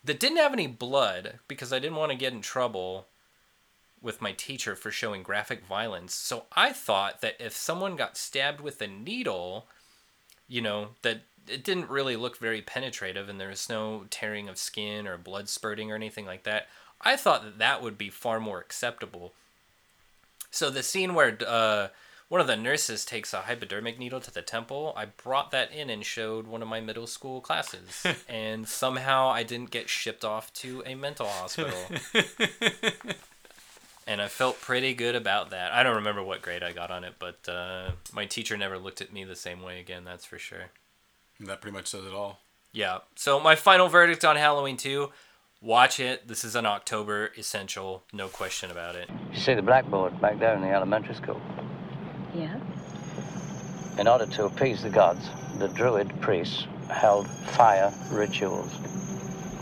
that 0.02 0.18
didn't 0.18 0.38
have 0.38 0.52
any 0.52 0.66
blood 0.66 1.38
because 1.46 1.72
I 1.72 1.78
didn't 1.78 1.98
want 1.98 2.10
to 2.10 2.18
get 2.18 2.32
in 2.32 2.40
trouble 2.40 3.06
with 4.02 4.20
my 4.20 4.32
teacher 4.32 4.74
for 4.74 4.90
showing 4.90 5.22
graphic 5.22 5.64
violence. 5.64 6.14
So 6.14 6.46
I 6.56 6.72
thought 6.72 7.20
that 7.20 7.36
if 7.38 7.54
someone 7.54 7.94
got 7.94 8.16
stabbed 8.16 8.60
with 8.60 8.82
a 8.82 8.88
needle, 8.88 9.66
you 10.50 10.60
know, 10.60 10.88
that 11.02 11.22
it 11.48 11.64
didn't 11.64 11.88
really 11.88 12.16
look 12.16 12.36
very 12.36 12.60
penetrative 12.60 13.28
and 13.28 13.40
there 13.40 13.48
was 13.48 13.68
no 13.68 14.04
tearing 14.10 14.48
of 14.48 14.58
skin 14.58 15.06
or 15.06 15.16
blood 15.16 15.48
spurting 15.48 15.90
or 15.90 15.94
anything 15.94 16.26
like 16.26 16.42
that. 16.42 16.68
I 17.00 17.16
thought 17.16 17.44
that 17.44 17.58
that 17.58 17.82
would 17.82 17.96
be 17.96 18.10
far 18.10 18.40
more 18.40 18.58
acceptable. 18.58 19.32
So 20.50 20.68
the 20.68 20.82
scene 20.82 21.14
where 21.14 21.38
uh, 21.46 21.88
one 22.28 22.40
of 22.40 22.48
the 22.48 22.56
nurses 22.56 23.04
takes 23.04 23.32
a 23.32 23.42
hypodermic 23.42 23.98
needle 23.98 24.20
to 24.20 24.30
the 24.30 24.42
temple, 24.42 24.92
I 24.96 25.06
brought 25.06 25.52
that 25.52 25.72
in 25.72 25.88
and 25.88 26.04
showed 26.04 26.46
one 26.46 26.62
of 26.62 26.68
my 26.68 26.80
middle 26.80 27.06
school 27.06 27.40
classes, 27.40 28.04
and 28.28 28.68
somehow 28.68 29.30
I 29.30 29.44
didn't 29.44 29.70
get 29.70 29.88
shipped 29.88 30.24
off 30.24 30.52
to 30.54 30.82
a 30.84 30.94
mental 30.94 31.26
hospital. 31.26 31.78
and 34.10 34.20
I 34.20 34.26
felt 34.26 34.60
pretty 34.60 34.92
good 34.92 35.14
about 35.14 35.50
that. 35.50 35.72
I 35.72 35.84
don't 35.84 35.94
remember 35.94 36.20
what 36.20 36.42
grade 36.42 36.64
I 36.64 36.72
got 36.72 36.90
on 36.90 37.04
it, 37.04 37.14
but 37.20 37.48
uh, 37.48 37.92
my 38.12 38.26
teacher 38.26 38.56
never 38.56 38.76
looked 38.76 39.00
at 39.00 39.12
me 39.12 39.22
the 39.22 39.36
same 39.36 39.62
way 39.62 39.78
again. 39.78 40.02
That's 40.04 40.24
for 40.24 40.36
sure. 40.36 40.72
That 41.38 41.60
pretty 41.60 41.76
much 41.76 41.86
says 41.86 42.04
it 42.04 42.12
all. 42.12 42.40
Yeah. 42.72 42.98
So 43.14 43.38
my 43.38 43.54
final 43.54 43.86
verdict 43.86 44.24
on 44.24 44.34
Halloween 44.34 44.76
2, 44.76 45.10
watch 45.62 46.00
it. 46.00 46.26
This 46.26 46.42
is 46.42 46.56
an 46.56 46.66
October 46.66 47.30
essential, 47.38 48.02
no 48.12 48.26
question 48.26 48.72
about 48.72 48.96
it. 48.96 49.08
You 49.32 49.38
see 49.38 49.54
the 49.54 49.62
blackboard 49.62 50.20
back 50.20 50.40
there 50.40 50.56
in 50.56 50.60
the 50.62 50.70
elementary 50.70 51.14
school? 51.14 51.40
Yeah? 52.34 52.58
In 53.96 54.08
order 54.08 54.26
to 54.26 54.46
appease 54.46 54.82
the 54.82 54.90
gods, 54.90 55.24
the 55.58 55.68
druid 55.68 56.20
priests 56.20 56.66
held 56.90 57.28
fire 57.28 57.94
rituals. 58.10 58.72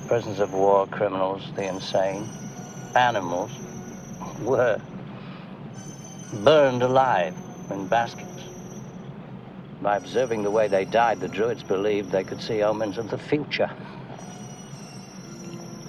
Prisoners 0.07 0.41
of 0.41 0.55
war, 0.55 0.87
criminals, 0.87 1.43
the 1.55 1.69
insane, 1.69 2.27
animals 2.97 3.51
were 4.41 4.81
burned 6.45 6.83
alive 6.83 7.35
in 7.71 7.87
baskets. 7.87 8.43
By 9.81 9.97
observing 9.97 10.43
the 10.43 10.51
way 10.51 10.69
they 10.69 10.85
died, 10.85 11.21
the 11.21 11.29
druids 11.29 11.63
believed 11.63 12.11
they 12.11 12.25
could 12.25 12.43
see 12.43 12.63
omens 12.63 12.99
of 12.99 13.11
the 13.11 13.19
future. 13.19 13.71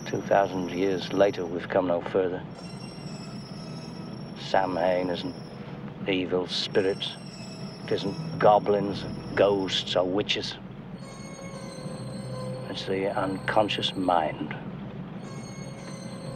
2,000 0.05 0.69
years 0.69 1.11
later, 1.13 1.45
we've 1.45 1.69
come 1.69 1.87
no 1.87 2.01
further. 2.01 2.41
Samhain 4.39 5.09
isn't 5.09 5.35
evil 6.07 6.47
spirits. 6.47 7.13
It 7.85 7.93
isn't 7.93 8.39
goblins, 8.39 9.05
ghosts, 9.35 9.95
or 9.95 10.05
witches. 10.05 10.55
It's 12.69 12.85
the 12.85 13.15
unconscious 13.15 13.95
mind. 13.95 14.55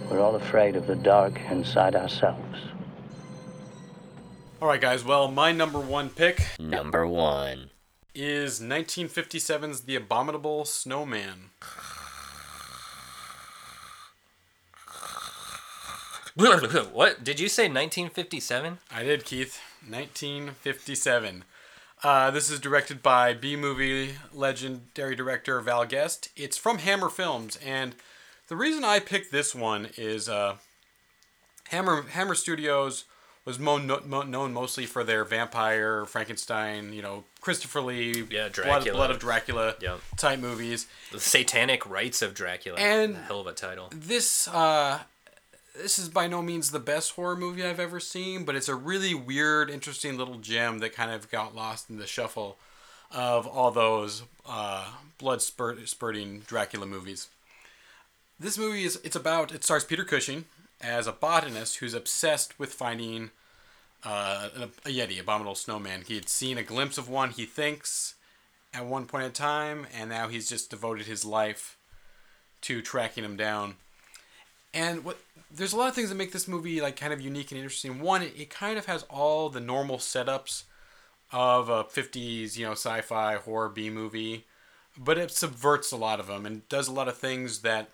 We're 0.10 0.20
all 0.20 0.36
afraid 0.36 0.76
of 0.76 0.86
the 0.88 0.96
dark 0.96 1.40
inside 1.50 1.96
ourselves. 1.96 2.60
All 4.62 4.68
right, 4.68 4.80
guys. 4.82 5.04
Well, 5.04 5.30
my 5.30 5.52
number 5.52 5.80
one 5.80 6.10
pick 6.10 6.42
Number 6.60 7.06
one. 7.08 7.70
is 8.14 8.60
1957's 8.62 9.82
The 9.82 9.96
Abominable 9.96 10.66
Snowman. 10.66 11.50
what? 16.94 17.24
Did 17.24 17.40
you 17.40 17.48
say 17.48 17.64
1957? 17.64 18.80
I 18.92 19.04
did, 19.04 19.26
Keith. 19.26 19.60
1957. 19.88 21.44
Uh, 22.04 22.32
this 22.32 22.50
is 22.50 22.60
directed 22.60 23.02
by 23.02 23.34
B 23.34 23.56
movie 23.56 24.16
legendary 24.34 25.16
director 25.16 25.60
Val 25.62 25.86
Guest. 25.86 26.30
It's 26.36 26.58
from 26.58 26.80
Hammer 26.80 27.10
Films, 27.10 27.58
and 27.66 27.96
the 28.48 28.56
reason 28.56 28.84
I 28.84 29.00
picked 29.00 29.32
this 29.32 29.54
one 29.56 29.90
is 29.98 30.28
uh, 30.30 30.56
Hammer 31.70 32.04
Hammer 32.04 32.36
Studios 32.36 33.06
was 33.46 33.60
mo- 33.60 33.78
no- 33.78 34.02
mo- 34.06 34.22
known 34.24 34.54
mostly 34.54 34.86
for 34.86 35.04
their 35.04 35.26
vampire, 35.26 36.06
Frankenstein, 36.06 36.94
you 36.94 37.02
know, 37.02 37.26
Christopher 37.42 37.82
Lee, 37.82 38.24
Yeah, 38.30 38.44
Blood, 38.48 38.54
Dracula. 38.54 38.94
Blood 38.98 39.12
of 39.12 39.20
Dracula 39.20 39.76
Yep. 39.82 40.00
type 40.16 40.40
movies. 40.40 40.88
The 41.12 41.20
Satanic 41.20 41.86
Rites 41.90 42.22
of 42.22 42.34
Dracula. 42.34 42.80
And- 42.80 43.16
A 43.16 43.20
hell 43.24 43.42
of 43.42 43.48
a 43.48 43.54
title. 43.54 43.90
This 43.94 44.48
uh, 44.48 45.00
this 45.76 45.98
is 46.00 46.08
by 46.08 46.28
no 46.28 46.42
means 46.42 46.72
the 46.72 46.80
best 46.80 47.14
horror 47.14 47.36
movie 47.36 47.66
I've 47.66 47.80
ever 47.80 48.00
seen, 48.00 48.46
but 48.46 48.56
it's 48.56 48.70
a 48.70 48.76
really 48.76 49.14
weird, 49.16 49.70
interesting 49.70 50.18
little 50.18 50.38
gem 50.38 50.80
that 50.80 50.94
kind 50.94 51.12
of 51.12 51.30
got 51.32 51.54
lost 51.56 51.90
in 51.90 51.98
the 51.98 52.06
shuffle 52.08 52.58
of 53.12 53.46
all 53.48 53.72
those 53.72 54.24
uh, 54.48 54.88
blood 55.18 55.42
spurt- 55.42 55.88
spurting 55.90 56.42
Dracula 56.48 56.86
movies. 56.86 57.28
This 58.44 58.58
movie 58.58 58.84
is 58.84 59.00
it's 59.06 59.16
about 59.16 59.54
it 59.54 59.64
stars 59.64 59.86
Peter 59.86 60.04
Cushing 60.04 60.44
as 60.82 61.08
a 61.08 61.14
botanist 61.14 61.78
who's 61.78 61.94
obsessed 61.94 62.60
with 62.60 62.74
finding 62.74 63.32
uh, 64.04 64.50
a, 64.54 64.64
a 64.90 64.92
yeti, 64.92 65.18
abominable 65.18 65.56
snowman. 65.56 66.04
He 66.06 66.16
had 66.16 66.28
seen 66.28 66.58
a 66.58 66.64
glimpse 66.64 66.98
of 66.98 67.08
one, 67.08 67.30
he 67.30 67.46
thinks, 67.46 68.16
at 68.74 68.86
one 68.86 69.06
point 69.06 69.24
in 69.24 69.32
time, 69.32 69.88
and 69.98 70.10
now 70.10 70.28
he's 70.28 70.50
just 70.50 70.70
devoted 70.70 71.06
his 71.06 71.24
life 71.24 71.78
to 72.64 72.82
tracking 72.82 73.24
him 73.24 73.38
down. 73.38 73.76
And 74.74 75.06
what 75.06 75.20
there's 75.50 75.72
a 75.72 75.78
lot 75.78 75.88
of 75.88 75.96
things 75.96 76.10
that 76.10 76.16
make 76.16 76.34
this 76.34 76.46
movie 76.46 76.82
like 76.82 76.98
kind 76.98 77.14
of 77.14 77.22
unique 77.22 77.52
and 77.52 77.62
interesting. 77.62 78.02
One, 78.02 78.24
it, 78.24 78.34
it 78.38 78.50
kind 78.50 78.78
of 78.78 78.88
has 78.88 79.04
all 79.04 79.48
the 79.48 79.62
normal 79.62 80.00
setups 80.00 80.64
of 81.32 81.70
a 81.70 81.86
50s, 81.86 82.58
you 82.58 82.66
know, 82.66 82.74
sci-fi 82.74 83.36
horror 83.36 83.70
B 83.70 83.90
movie, 83.90 84.44
but 84.98 85.18
it 85.18 85.32
subverts 85.32 85.94
a 85.94 85.98
lot 85.98 86.20
of 86.20 86.28
them 86.28 86.46
and 86.46 86.68
does 86.68 86.90
a 86.90 86.94
lot 86.94 87.08
of 87.08 87.18
things 87.18 87.60
that 87.60 87.88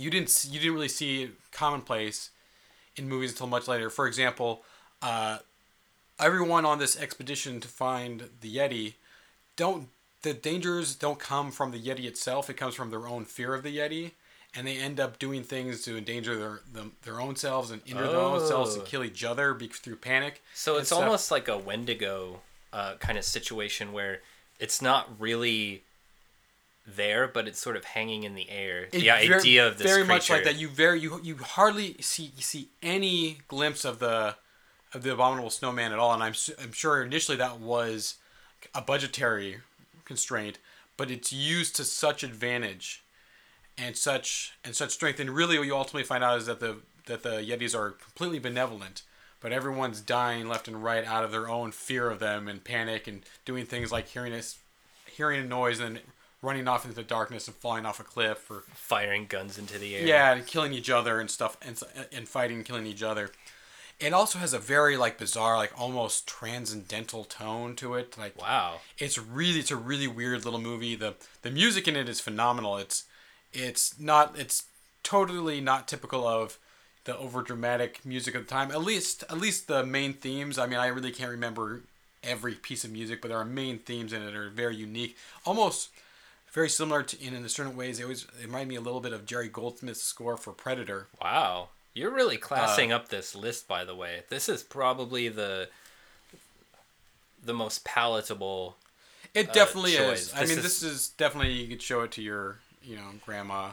you 0.00 0.10
didn't 0.10 0.46
you 0.50 0.58
didn't 0.58 0.74
really 0.74 0.88
see 0.88 1.30
commonplace 1.52 2.30
in 2.96 3.08
movies 3.08 3.30
until 3.32 3.46
much 3.46 3.66
later. 3.68 3.88
For 3.90 4.06
example, 4.06 4.62
uh, 5.02 5.38
everyone 6.18 6.64
on 6.64 6.78
this 6.78 6.98
expedition 7.00 7.60
to 7.60 7.68
find 7.68 8.28
the 8.40 8.56
Yeti 8.56 8.94
don't 9.56 9.88
the 10.22 10.34
dangers 10.34 10.94
don't 10.94 11.18
come 11.18 11.50
from 11.50 11.70
the 11.70 11.80
Yeti 11.80 12.04
itself. 12.04 12.50
It 12.50 12.54
comes 12.54 12.74
from 12.74 12.90
their 12.90 13.06
own 13.06 13.24
fear 13.24 13.54
of 13.54 13.62
the 13.62 13.74
Yeti, 13.78 14.12
and 14.54 14.66
they 14.66 14.76
end 14.76 15.00
up 15.00 15.18
doing 15.18 15.42
things 15.42 15.82
to 15.84 15.96
endanger 15.96 16.36
their 16.36 16.60
them, 16.72 16.92
their 17.02 17.20
own 17.20 17.36
selves 17.36 17.70
and 17.70 17.80
injure 17.86 18.06
their 18.08 18.16
own 18.20 18.46
selves 18.46 18.74
to 18.74 18.80
Oh. 18.82 18.84
kill 18.84 19.02
each 19.04 19.24
other 19.24 19.54
be, 19.54 19.68
through 19.68 19.96
panic. 19.96 20.42
So 20.54 20.76
it's 20.76 20.88
stuff. 20.88 21.00
almost 21.02 21.30
like 21.30 21.48
a 21.48 21.56
Wendigo 21.56 22.40
uh, 22.72 22.94
kind 23.00 23.16
of 23.18 23.24
situation 23.24 23.92
where 23.92 24.20
it's 24.58 24.82
not 24.82 25.08
really 25.18 25.82
there, 26.96 27.28
but 27.28 27.48
it's 27.48 27.58
sort 27.58 27.76
of 27.76 27.84
hanging 27.84 28.24
in 28.24 28.34
the 28.34 28.50
air. 28.50 28.84
It 28.84 29.00
the 29.00 29.28
ver- 29.28 29.38
idea 29.38 29.66
of 29.66 29.78
this 29.78 29.86
very 29.86 30.04
much 30.04 30.30
like 30.30 30.44
that. 30.44 30.56
You 30.56 30.68
very 30.68 31.00
you 31.00 31.20
you 31.22 31.36
hardly 31.36 31.96
see 32.00 32.32
you 32.36 32.42
see 32.42 32.68
any 32.82 33.38
glimpse 33.48 33.84
of 33.84 33.98
the 33.98 34.36
of 34.92 35.02
the 35.02 35.12
Abominable 35.12 35.50
Snowman 35.50 35.92
at 35.92 35.98
all, 35.98 36.12
and 36.12 36.22
I'm 36.22 36.34
I'm 36.62 36.72
sure 36.72 37.02
initially 37.02 37.36
that 37.38 37.60
was 37.60 38.16
a 38.74 38.82
budgetary 38.82 39.58
constraint, 40.04 40.58
but 40.96 41.10
it's 41.10 41.32
used 41.32 41.76
to 41.76 41.84
such 41.84 42.22
advantage 42.22 43.04
and 43.78 43.96
such 43.96 44.54
and 44.64 44.74
such 44.74 44.90
strength. 44.90 45.20
And 45.20 45.30
really, 45.30 45.58
what 45.58 45.66
you 45.66 45.76
ultimately 45.76 46.04
find 46.04 46.22
out 46.24 46.38
is 46.38 46.46
that 46.46 46.60
the 46.60 46.78
that 47.06 47.22
the 47.22 47.42
Yetis 47.42 47.74
are 47.78 47.90
completely 47.90 48.38
benevolent, 48.38 49.02
but 49.40 49.52
everyone's 49.52 50.00
dying 50.00 50.48
left 50.48 50.68
and 50.68 50.82
right 50.82 51.04
out 51.04 51.24
of 51.24 51.32
their 51.32 51.48
own 51.48 51.72
fear 51.72 52.10
of 52.10 52.18
them 52.18 52.48
and 52.48 52.62
panic 52.62 53.06
and 53.06 53.22
doing 53.44 53.64
things 53.66 53.90
like 53.90 54.08
hearing 54.08 54.32
a, 54.32 54.42
hearing 55.10 55.40
a 55.40 55.46
noise 55.46 55.80
and 55.80 56.00
running 56.42 56.66
off 56.66 56.84
into 56.84 56.94
the 56.94 57.02
darkness 57.02 57.46
and 57.46 57.56
falling 57.56 57.84
off 57.84 58.00
a 58.00 58.04
cliff 58.04 58.50
or 58.50 58.64
firing 58.72 59.26
guns 59.26 59.58
into 59.58 59.78
the 59.78 59.96
air. 59.96 60.06
yeah, 60.06 60.32
and 60.32 60.46
killing 60.46 60.72
each 60.72 60.90
other 60.90 61.20
and 61.20 61.30
stuff 61.30 61.56
and 61.62 61.80
and 62.12 62.28
fighting 62.28 62.58
and 62.58 62.66
killing 62.66 62.86
each 62.86 63.02
other. 63.02 63.30
It 63.98 64.14
also 64.14 64.38
has 64.38 64.54
a 64.54 64.58
very 64.58 64.96
like 64.96 65.18
bizarre, 65.18 65.58
like 65.58 65.78
almost 65.78 66.26
transcendental 66.26 67.24
tone 67.24 67.76
to 67.76 67.94
it. 67.94 68.16
Like 68.16 68.40
wow, 68.40 68.80
it's 68.98 69.18
really 69.18 69.60
it's 69.60 69.70
a 69.70 69.76
really 69.76 70.08
weird 70.08 70.44
little 70.44 70.60
movie. 70.60 70.96
the 70.96 71.14
The 71.42 71.50
music 71.50 71.86
in 71.86 71.96
it 71.96 72.08
is 72.08 72.20
phenomenal. 72.20 72.78
It's 72.78 73.04
it's 73.52 74.00
not 74.00 74.38
it's 74.38 74.64
totally 75.02 75.60
not 75.60 75.86
typical 75.88 76.26
of 76.26 76.58
the 77.04 77.16
over 77.16 77.42
dramatic 77.42 78.04
music 78.04 78.34
of 78.34 78.46
the 78.46 78.48
time. 78.50 78.70
At 78.70 78.82
least 78.82 79.24
at 79.24 79.38
least 79.38 79.68
the 79.68 79.84
main 79.84 80.14
themes. 80.14 80.58
I 80.58 80.66
mean, 80.66 80.78
I 80.78 80.86
really 80.86 81.12
can't 81.12 81.30
remember 81.30 81.82
every 82.22 82.54
piece 82.54 82.84
of 82.84 82.90
music, 82.90 83.20
but 83.20 83.28
there 83.28 83.38
are 83.38 83.44
main 83.44 83.78
themes 83.78 84.12
in 84.12 84.22
it 84.22 84.26
that 84.26 84.34
are 84.34 84.50
very 84.50 84.76
unique, 84.76 85.16
almost 85.44 85.90
very 86.52 86.68
similar 86.68 87.02
to 87.02 87.22
in, 87.22 87.34
in 87.34 87.48
certain 87.48 87.76
ways. 87.76 87.98
They 87.98 88.04
always 88.04 88.26
remind 88.40 88.68
me 88.68 88.76
a 88.76 88.80
little 88.80 89.00
bit 89.00 89.12
of 89.12 89.26
Jerry 89.26 89.48
Goldsmith's 89.48 90.02
score 90.02 90.36
for 90.36 90.52
Predator. 90.52 91.08
Wow. 91.22 91.68
You're 91.94 92.10
really 92.10 92.36
classing 92.36 92.92
uh, 92.92 92.96
up 92.96 93.08
this 93.08 93.34
list, 93.34 93.66
by 93.66 93.84
the 93.84 93.94
way. 93.94 94.22
This 94.28 94.48
is 94.48 94.62
probably 94.62 95.28
the 95.28 95.68
the 97.42 97.54
most 97.54 97.84
palatable. 97.84 98.76
It 99.34 99.52
definitely 99.52 99.96
uh, 99.96 100.10
is. 100.10 100.32
I 100.34 100.42
mean, 100.42 100.58
is... 100.58 100.62
this 100.62 100.82
is 100.82 101.08
definitely 101.08 101.52
you 101.52 101.68
could 101.68 101.82
show 101.82 102.02
it 102.02 102.12
to 102.12 102.22
your, 102.22 102.58
you 102.82 102.96
know, 102.96 103.02
grandma. 103.24 103.70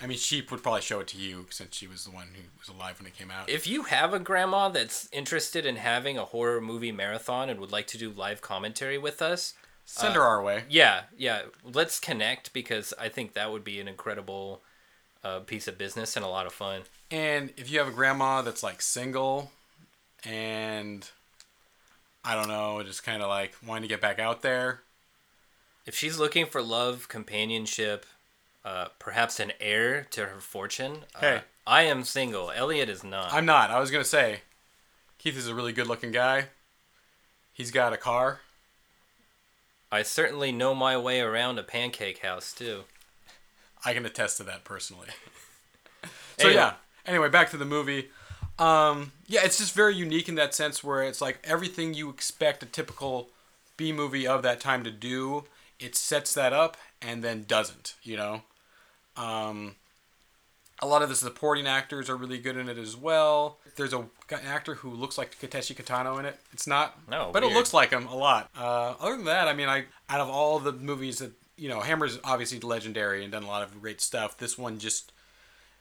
I 0.00 0.06
mean, 0.06 0.18
she 0.18 0.44
would 0.50 0.62
probably 0.62 0.82
show 0.82 1.00
it 1.00 1.08
to 1.08 1.16
you 1.16 1.46
since 1.50 1.74
she 1.74 1.86
was 1.86 2.04
the 2.04 2.10
one 2.10 2.28
who 2.34 2.42
was 2.58 2.68
alive 2.68 3.00
when 3.00 3.06
it 3.06 3.16
came 3.16 3.30
out. 3.30 3.48
If 3.48 3.66
you 3.66 3.84
have 3.84 4.12
a 4.12 4.18
grandma 4.18 4.68
that's 4.68 5.08
interested 5.10 5.64
in 5.64 5.76
having 5.76 6.18
a 6.18 6.24
horror 6.26 6.60
movie 6.60 6.92
marathon 6.92 7.48
and 7.48 7.58
would 7.60 7.72
like 7.72 7.86
to 7.88 7.98
do 7.98 8.10
live 8.10 8.42
commentary 8.42 8.98
with 8.98 9.22
us, 9.22 9.54
send 9.86 10.16
uh, 10.16 10.20
her 10.20 10.22
our 10.22 10.42
way. 10.42 10.64
Yeah, 10.68 11.02
yeah. 11.16 11.42
Let's 11.64 11.98
connect 11.98 12.52
because 12.52 12.92
I 12.98 13.08
think 13.08 13.32
that 13.32 13.50
would 13.50 13.64
be 13.64 13.80
an 13.80 13.88
incredible 13.88 14.60
uh, 15.24 15.40
piece 15.40 15.66
of 15.66 15.78
business 15.78 16.16
and 16.16 16.24
a 16.24 16.28
lot 16.28 16.46
of 16.46 16.52
fun. 16.52 16.82
And 17.10 17.52
if 17.56 17.70
you 17.70 17.78
have 17.78 17.88
a 17.88 17.92
grandma 17.92 18.42
that's 18.42 18.62
like 18.62 18.82
single 18.82 19.50
and 20.24 21.08
I 22.24 22.34
don't 22.34 22.48
know, 22.48 22.82
just 22.82 23.04
kind 23.04 23.22
of 23.22 23.28
like 23.28 23.54
wanting 23.64 23.82
to 23.82 23.88
get 23.88 24.00
back 24.00 24.18
out 24.18 24.42
there. 24.42 24.82
If 25.86 25.94
she's 25.94 26.18
looking 26.18 26.46
for 26.46 26.60
love, 26.60 27.08
companionship, 27.08 28.04
uh, 28.64 28.86
perhaps 28.98 29.38
an 29.38 29.52
heir 29.60 30.04
to 30.10 30.26
her 30.26 30.40
fortune. 30.40 31.04
Uh, 31.14 31.20
hey. 31.20 31.40
I 31.64 31.82
am 31.82 32.02
single. 32.02 32.50
Elliot 32.50 32.88
is 32.88 33.04
not. 33.04 33.32
I'm 33.32 33.46
not. 33.46 33.70
I 33.70 33.78
was 33.78 33.92
going 33.92 34.02
to 34.02 34.08
say, 34.08 34.40
Keith 35.18 35.36
is 35.36 35.46
a 35.46 35.54
really 35.54 35.72
good 35.72 35.86
looking 35.86 36.10
guy. 36.10 36.46
He's 37.52 37.70
got 37.70 37.92
a 37.92 37.96
car. 37.96 38.40
I 39.90 40.02
certainly 40.02 40.52
know 40.52 40.74
my 40.74 40.96
way 40.96 41.20
around 41.20 41.58
a 41.58 41.62
pancake 41.62 42.18
house, 42.18 42.52
too. 42.52 42.84
I 43.84 43.94
can 43.94 44.04
attest 44.04 44.38
to 44.38 44.42
that 44.44 44.64
personally. 44.64 45.08
so, 46.38 46.48
anyway. 46.48 46.54
yeah. 46.54 46.72
Anyway, 47.06 47.28
back 47.28 47.50
to 47.50 47.56
the 47.56 47.64
movie. 47.64 48.10
Um, 48.58 49.12
yeah, 49.26 49.40
it's 49.44 49.58
just 49.58 49.74
very 49.74 49.94
unique 49.94 50.28
in 50.28 50.34
that 50.36 50.54
sense 50.54 50.82
where 50.82 51.02
it's 51.02 51.20
like 51.20 51.38
everything 51.44 51.94
you 51.94 52.08
expect 52.08 52.62
a 52.62 52.66
typical 52.66 53.28
B 53.76 53.92
movie 53.92 54.26
of 54.26 54.42
that 54.42 54.60
time 54.60 54.82
to 54.84 54.90
do, 54.90 55.44
it 55.78 55.94
sets 55.94 56.34
that 56.34 56.52
up 56.52 56.76
and 57.02 57.22
then 57.22 57.44
doesn't, 57.46 57.94
you 58.02 58.16
know? 58.16 58.42
Um, 59.16 59.76
a 60.80 60.86
lot 60.86 61.02
of 61.02 61.08
the 61.08 61.14
supporting 61.14 61.66
actors 61.66 62.10
are 62.10 62.16
really 62.16 62.38
good 62.38 62.56
in 62.56 62.68
it 62.68 62.78
as 62.78 62.96
well. 62.96 63.58
There's 63.76 63.92
a 63.92 63.98
an 63.98 64.40
actor 64.44 64.74
who 64.74 64.90
looks 64.90 65.16
like 65.18 65.38
Takeshi 65.38 65.74
Kitano 65.74 66.18
in 66.18 66.26
it. 66.26 66.38
It's 66.52 66.66
not, 66.66 66.98
no, 67.08 67.30
but 67.32 67.42
weird. 67.42 67.52
it 67.52 67.56
looks 67.56 67.72
like 67.72 67.90
him 67.90 68.06
a 68.06 68.16
lot. 68.16 68.50
Uh, 68.56 68.94
other 69.00 69.16
than 69.16 69.26
that, 69.26 69.48
I 69.48 69.54
mean, 69.54 69.68
I 69.68 69.84
out 70.08 70.20
of 70.20 70.28
all 70.28 70.58
the 70.58 70.72
movies 70.72 71.18
that 71.18 71.32
you 71.56 71.68
know, 71.68 71.80
Hammer's 71.80 72.18
obviously 72.22 72.60
legendary 72.60 73.22
and 73.22 73.32
done 73.32 73.42
a 73.42 73.46
lot 73.48 73.62
of 73.62 73.80
great 73.80 74.00
stuff. 74.00 74.36
This 74.38 74.58
one 74.58 74.78
just 74.78 75.12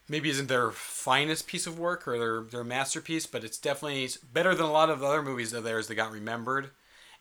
maybe 0.07 0.29
isn't 0.29 0.47
their 0.47 0.71
finest 0.71 1.47
piece 1.47 1.67
of 1.67 1.77
work 1.77 2.07
or 2.07 2.17
their 2.17 2.41
their 2.41 2.63
masterpiece, 2.63 3.25
but 3.25 3.43
it's 3.43 3.57
definitely 3.57 4.09
better 4.31 4.55
than 4.55 4.65
a 4.65 4.71
lot 4.71 4.89
of 4.89 5.03
other 5.03 5.21
movies 5.21 5.53
of 5.53 5.63
theirs 5.63 5.87
that 5.87 5.95
got 5.95 6.11
remembered, 6.11 6.69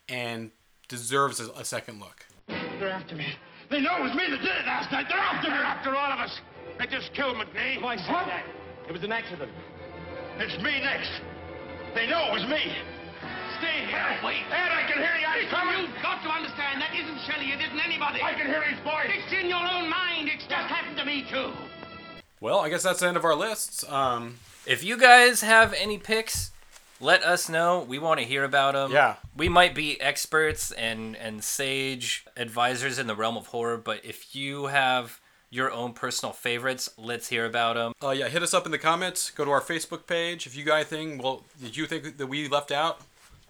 and 0.08 0.50
deserves 0.88 1.40
a, 1.40 1.50
a 1.52 1.64
second 1.64 2.00
look. 2.00 2.26
They're 2.46 2.90
after 2.90 3.14
me. 3.16 3.26
They 3.70 3.80
know 3.80 3.96
it 3.96 4.02
was 4.02 4.14
me 4.14 4.24
that 4.30 4.40
did 4.40 4.50
it 4.50 4.66
last 4.66 4.92
night. 4.92 5.06
They're 5.08 5.18
after 5.18 5.48
me. 5.48 5.56
They're 5.56 5.64
after 5.64 5.96
all 5.96 6.12
of 6.12 6.20
us. 6.20 6.38
They 6.78 6.86
just 6.86 7.12
killed 7.14 7.36
McNee. 7.36 7.82
Why 7.82 7.96
said 7.96 8.12
what? 8.12 8.26
that? 8.26 8.44
It 8.88 8.92
was 8.92 9.02
an 9.02 9.12
accident. 9.12 9.50
It's 10.38 10.56
me 10.62 10.80
next. 10.82 11.10
They 11.94 12.06
know 12.06 12.26
it 12.28 12.32
was 12.32 12.42
me. 12.50 12.74
Stay 13.58 13.86
here. 13.86 14.18
Wait. 14.24 14.42
Ed, 14.50 14.70
I 14.74 14.82
can 14.90 14.98
hear 14.98 15.14
you. 15.14 15.28
He's 15.40 15.50
coming. 15.50 15.78
You've 15.78 16.02
got 16.02 16.22
to 16.22 16.28
understand 16.28 16.82
that 16.82 16.90
isn't 16.94 17.20
Shelley. 17.26 17.52
It 17.52 17.60
isn't 17.60 17.80
anybody. 17.80 18.20
I 18.20 18.34
can 18.34 18.46
hear 18.46 18.62
his 18.62 18.78
voice. 18.82 19.08
It's 19.08 19.32
in 19.32 19.48
your 19.48 19.62
own 19.62 19.88
mind. 19.88 20.28
It's 20.28 20.44
just 20.44 20.68
happened 20.68 20.96
to 20.98 21.04
me 21.04 21.24
too. 21.30 21.52
Well, 22.40 22.58
I 22.58 22.68
guess 22.68 22.82
that's 22.82 23.00
the 23.00 23.08
end 23.08 23.16
of 23.16 23.24
our 23.24 23.36
lists. 23.36 23.88
Um, 23.88 24.36
if 24.66 24.82
you 24.82 24.98
guys 24.98 25.40
have 25.42 25.72
any 25.72 25.98
picks, 25.98 26.50
let 27.00 27.22
us 27.22 27.48
know. 27.48 27.84
We 27.88 27.98
want 27.98 28.20
to 28.20 28.26
hear 28.26 28.44
about 28.44 28.74
them. 28.74 28.92
Yeah. 28.92 29.16
We 29.36 29.48
might 29.48 29.74
be 29.74 30.00
experts 30.00 30.72
and 30.72 31.16
and 31.16 31.44
sage 31.44 32.26
advisors 32.36 32.98
in 32.98 33.06
the 33.06 33.14
realm 33.14 33.36
of 33.36 33.46
horror, 33.46 33.76
but 33.76 34.04
if 34.04 34.34
you 34.34 34.66
have 34.66 35.20
your 35.54 35.70
own 35.70 35.92
personal 35.92 36.32
favorites, 36.32 36.90
let's 36.98 37.28
hear 37.28 37.46
about 37.46 37.76
them. 37.76 37.92
Uh, 38.02 38.10
yeah, 38.10 38.28
hit 38.28 38.42
us 38.42 38.52
up 38.52 38.66
in 38.66 38.72
the 38.72 38.78
comments. 38.78 39.30
Go 39.30 39.44
to 39.44 39.52
our 39.52 39.60
Facebook 39.60 40.04
page. 40.04 40.48
If 40.48 40.56
you 40.56 40.64
got 40.64 40.76
anything, 40.76 41.18
well, 41.18 41.44
did 41.62 41.76
you 41.76 41.86
think 41.86 42.16
that 42.16 42.26
we 42.26 42.48
left 42.48 42.72
out? 42.72 43.00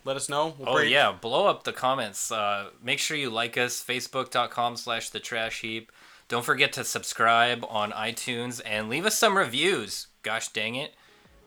Let 0.05 0.17
us 0.17 0.29
know. 0.29 0.55
We'll 0.59 0.69
oh 0.69 0.75
break. 0.75 0.91
yeah, 0.93 1.13
blow 1.13 1.47
up 1.47 1.65
the 1.65 1.73
comments. 1.73 2.31
Uh, 2.31 2.69
make 2.83 2.99
sure 2.99 3.17
you 3.17 3.31
like 3.31 3.57
us. 3.57 3.83
Facebook.com 3.83 4.77
slash 4.77 5.09
the 5.09 5.19
trash 5.19 5.63
heap. 5.63 5.91
Don't 6.29 6.45
forget 6.45 6.75
to 6.75 6.85
subscribe 6.85 7.65
on 7.71 7.91
iTunes 7.93 8.61
and 8.67 8.91
leave 8.91 9.07
us 9.07 9.19
some 9.19 9.39
reviews. 9.39 10.09
Gosh 10.23 10.49
dang 10.49 10.75
it. 10.75 10.95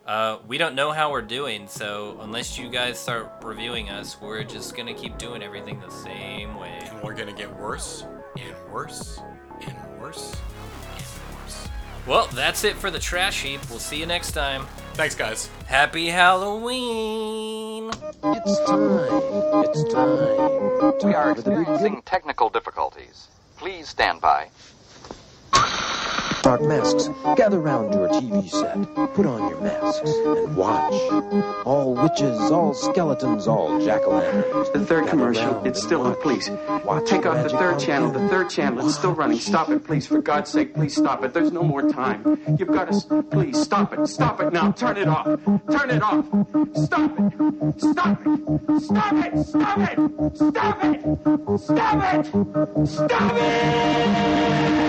Uh, 0.08 0.40
we 0.48 0.58
don't 0.58 0.74
know 0.74 0.92
how 0.92 1.12
we're 1.12 1.22
doing, 1.22 1.68
so 1.68 2.18
unless 2.22 2.58
you 2.58 2.70
guys 2.70 2.98
start 2.98 3.32
reviewing 3.44 3.90
us, 3.90 4.20
we're 4.20 4.44
just 4.44 4.76
gonna 4.76 4.94
keep 4.94 5.18
doing 5.20 5.44
everything 5.44 5.80
the 5.82 5.90
same 5.92 6.56
way. 6.56 6.80
And 6.82 7.04
we're 7.04 7.14
gonna 7.14 7.34
get 7.34 7.56
worse 7.60 8.06
and 8.38 8.56
worse 8.72 9.20
and 9.62 9.76
worse 9.76 9.87
and 9.98 10.02
worse. 10.02 10.36
Well, 12.06 12.28
that's 12.28 12.64
it 12.64 12.76
for 12.76 12.90
the 12.90 13.00
trash 13.00 13.44
heap. 13.44 13.60
We'll 13.70 13.80
see 13.80 14.00
you 14.00 14.06
next 14.06 14.32
time. 14.32 14.66
Thanks, 14.94 15.14
guys. 15.14 15.50
Happy 15.66 16.08
Halloween! 16.08 17.92
It's 18.24 18.60
time. 18.66 19.08
It's 19.66 19.94
time. 19.94 21.08
We 21.08 21.14
are 21.14 21.32
experiencing 21.32 22.02
technical 22.06 22.50
difficulties. 22.50 23.28
Please 23.58 23.90
stand 23.90 24.22
by. 24.22 24.48
Dark 26.44 26.62
masks, 26.62 27.10
gather 27.36 27.60
round 27.60 27.94
your 27.94 28.08
TV 28.10 28.50
set. 28.50 28.74
Put 29.14 29.26
on 29.26 29.50
your 29.50 29.60
masks 29.62 30.10
and 30.10 30.56
watch. 30.56 30.94
All 31.66 31.94
witches, 31.94 32.40
all 32.52 32.74
skeletons, 32.74 33.48
all 33.48 33.84
jack-o'-lanterns. 33.84 34.72
The 34.74 34.86
third 34.86 35.08
commercial, 35.08 35.64
it's 35.66 35.82
still 35.82 36.02
on, 36.02 36.16
please. 36.22 36.50
Watch 36.86 37.08
Take 37.08 37.26
off 37.26 37.44
the 37.44 37.50
third 37.58 37.80
channel, 37.80 38.12
the 38.12 38.28
third 38.28 38.50
channel, 38.50 38.86
it's 38.86 38.98
still 38.98 39.14
running. 39.14 39.40
Stop 39.40 39.70
it, 39.70 39.84
please, 39.84 40.06
for 40.06 40.22
God's 40.22 40.52
sake, 40.52 40.74
please 40.74 40.96
stop 40.96 41.24
it. 41.24 41.34
There's 41.34 41.52
no 41.52 41.64
more 41.64 41.90
time. 41.90 42.40
You've 42.60 42.68
got 42.68 42.92
to, 42.92 43.24
please, 43.24 43.62
stop 43.62 43.94
it, 43.94 44.08
stop 44.08 44.42
it 44.42 44.52
now. 44.54 44.72
Turn 44.72 44.98
it 44.98 45.08
off, 45.08 45.26
turn 45.26 45.90
it 45.90 46.02
off. 46.02 46.26
Stop 46.76 47.12
it, 47.18 47.82
stop 47.82 48.20
it, 48.26 48.42
stop 48.52 48.76
it, 48.76 48.80
stop 48.80 49.14
it, 49.14 49.46
stop 49.48 49.78
it, 49.80 50.38
stop 50.38 50.84
it, 50.84 51.60
stop 51.60 52.14
it. 52.14 52.88
Stop 52.88 53.34
it! 53.36 54.87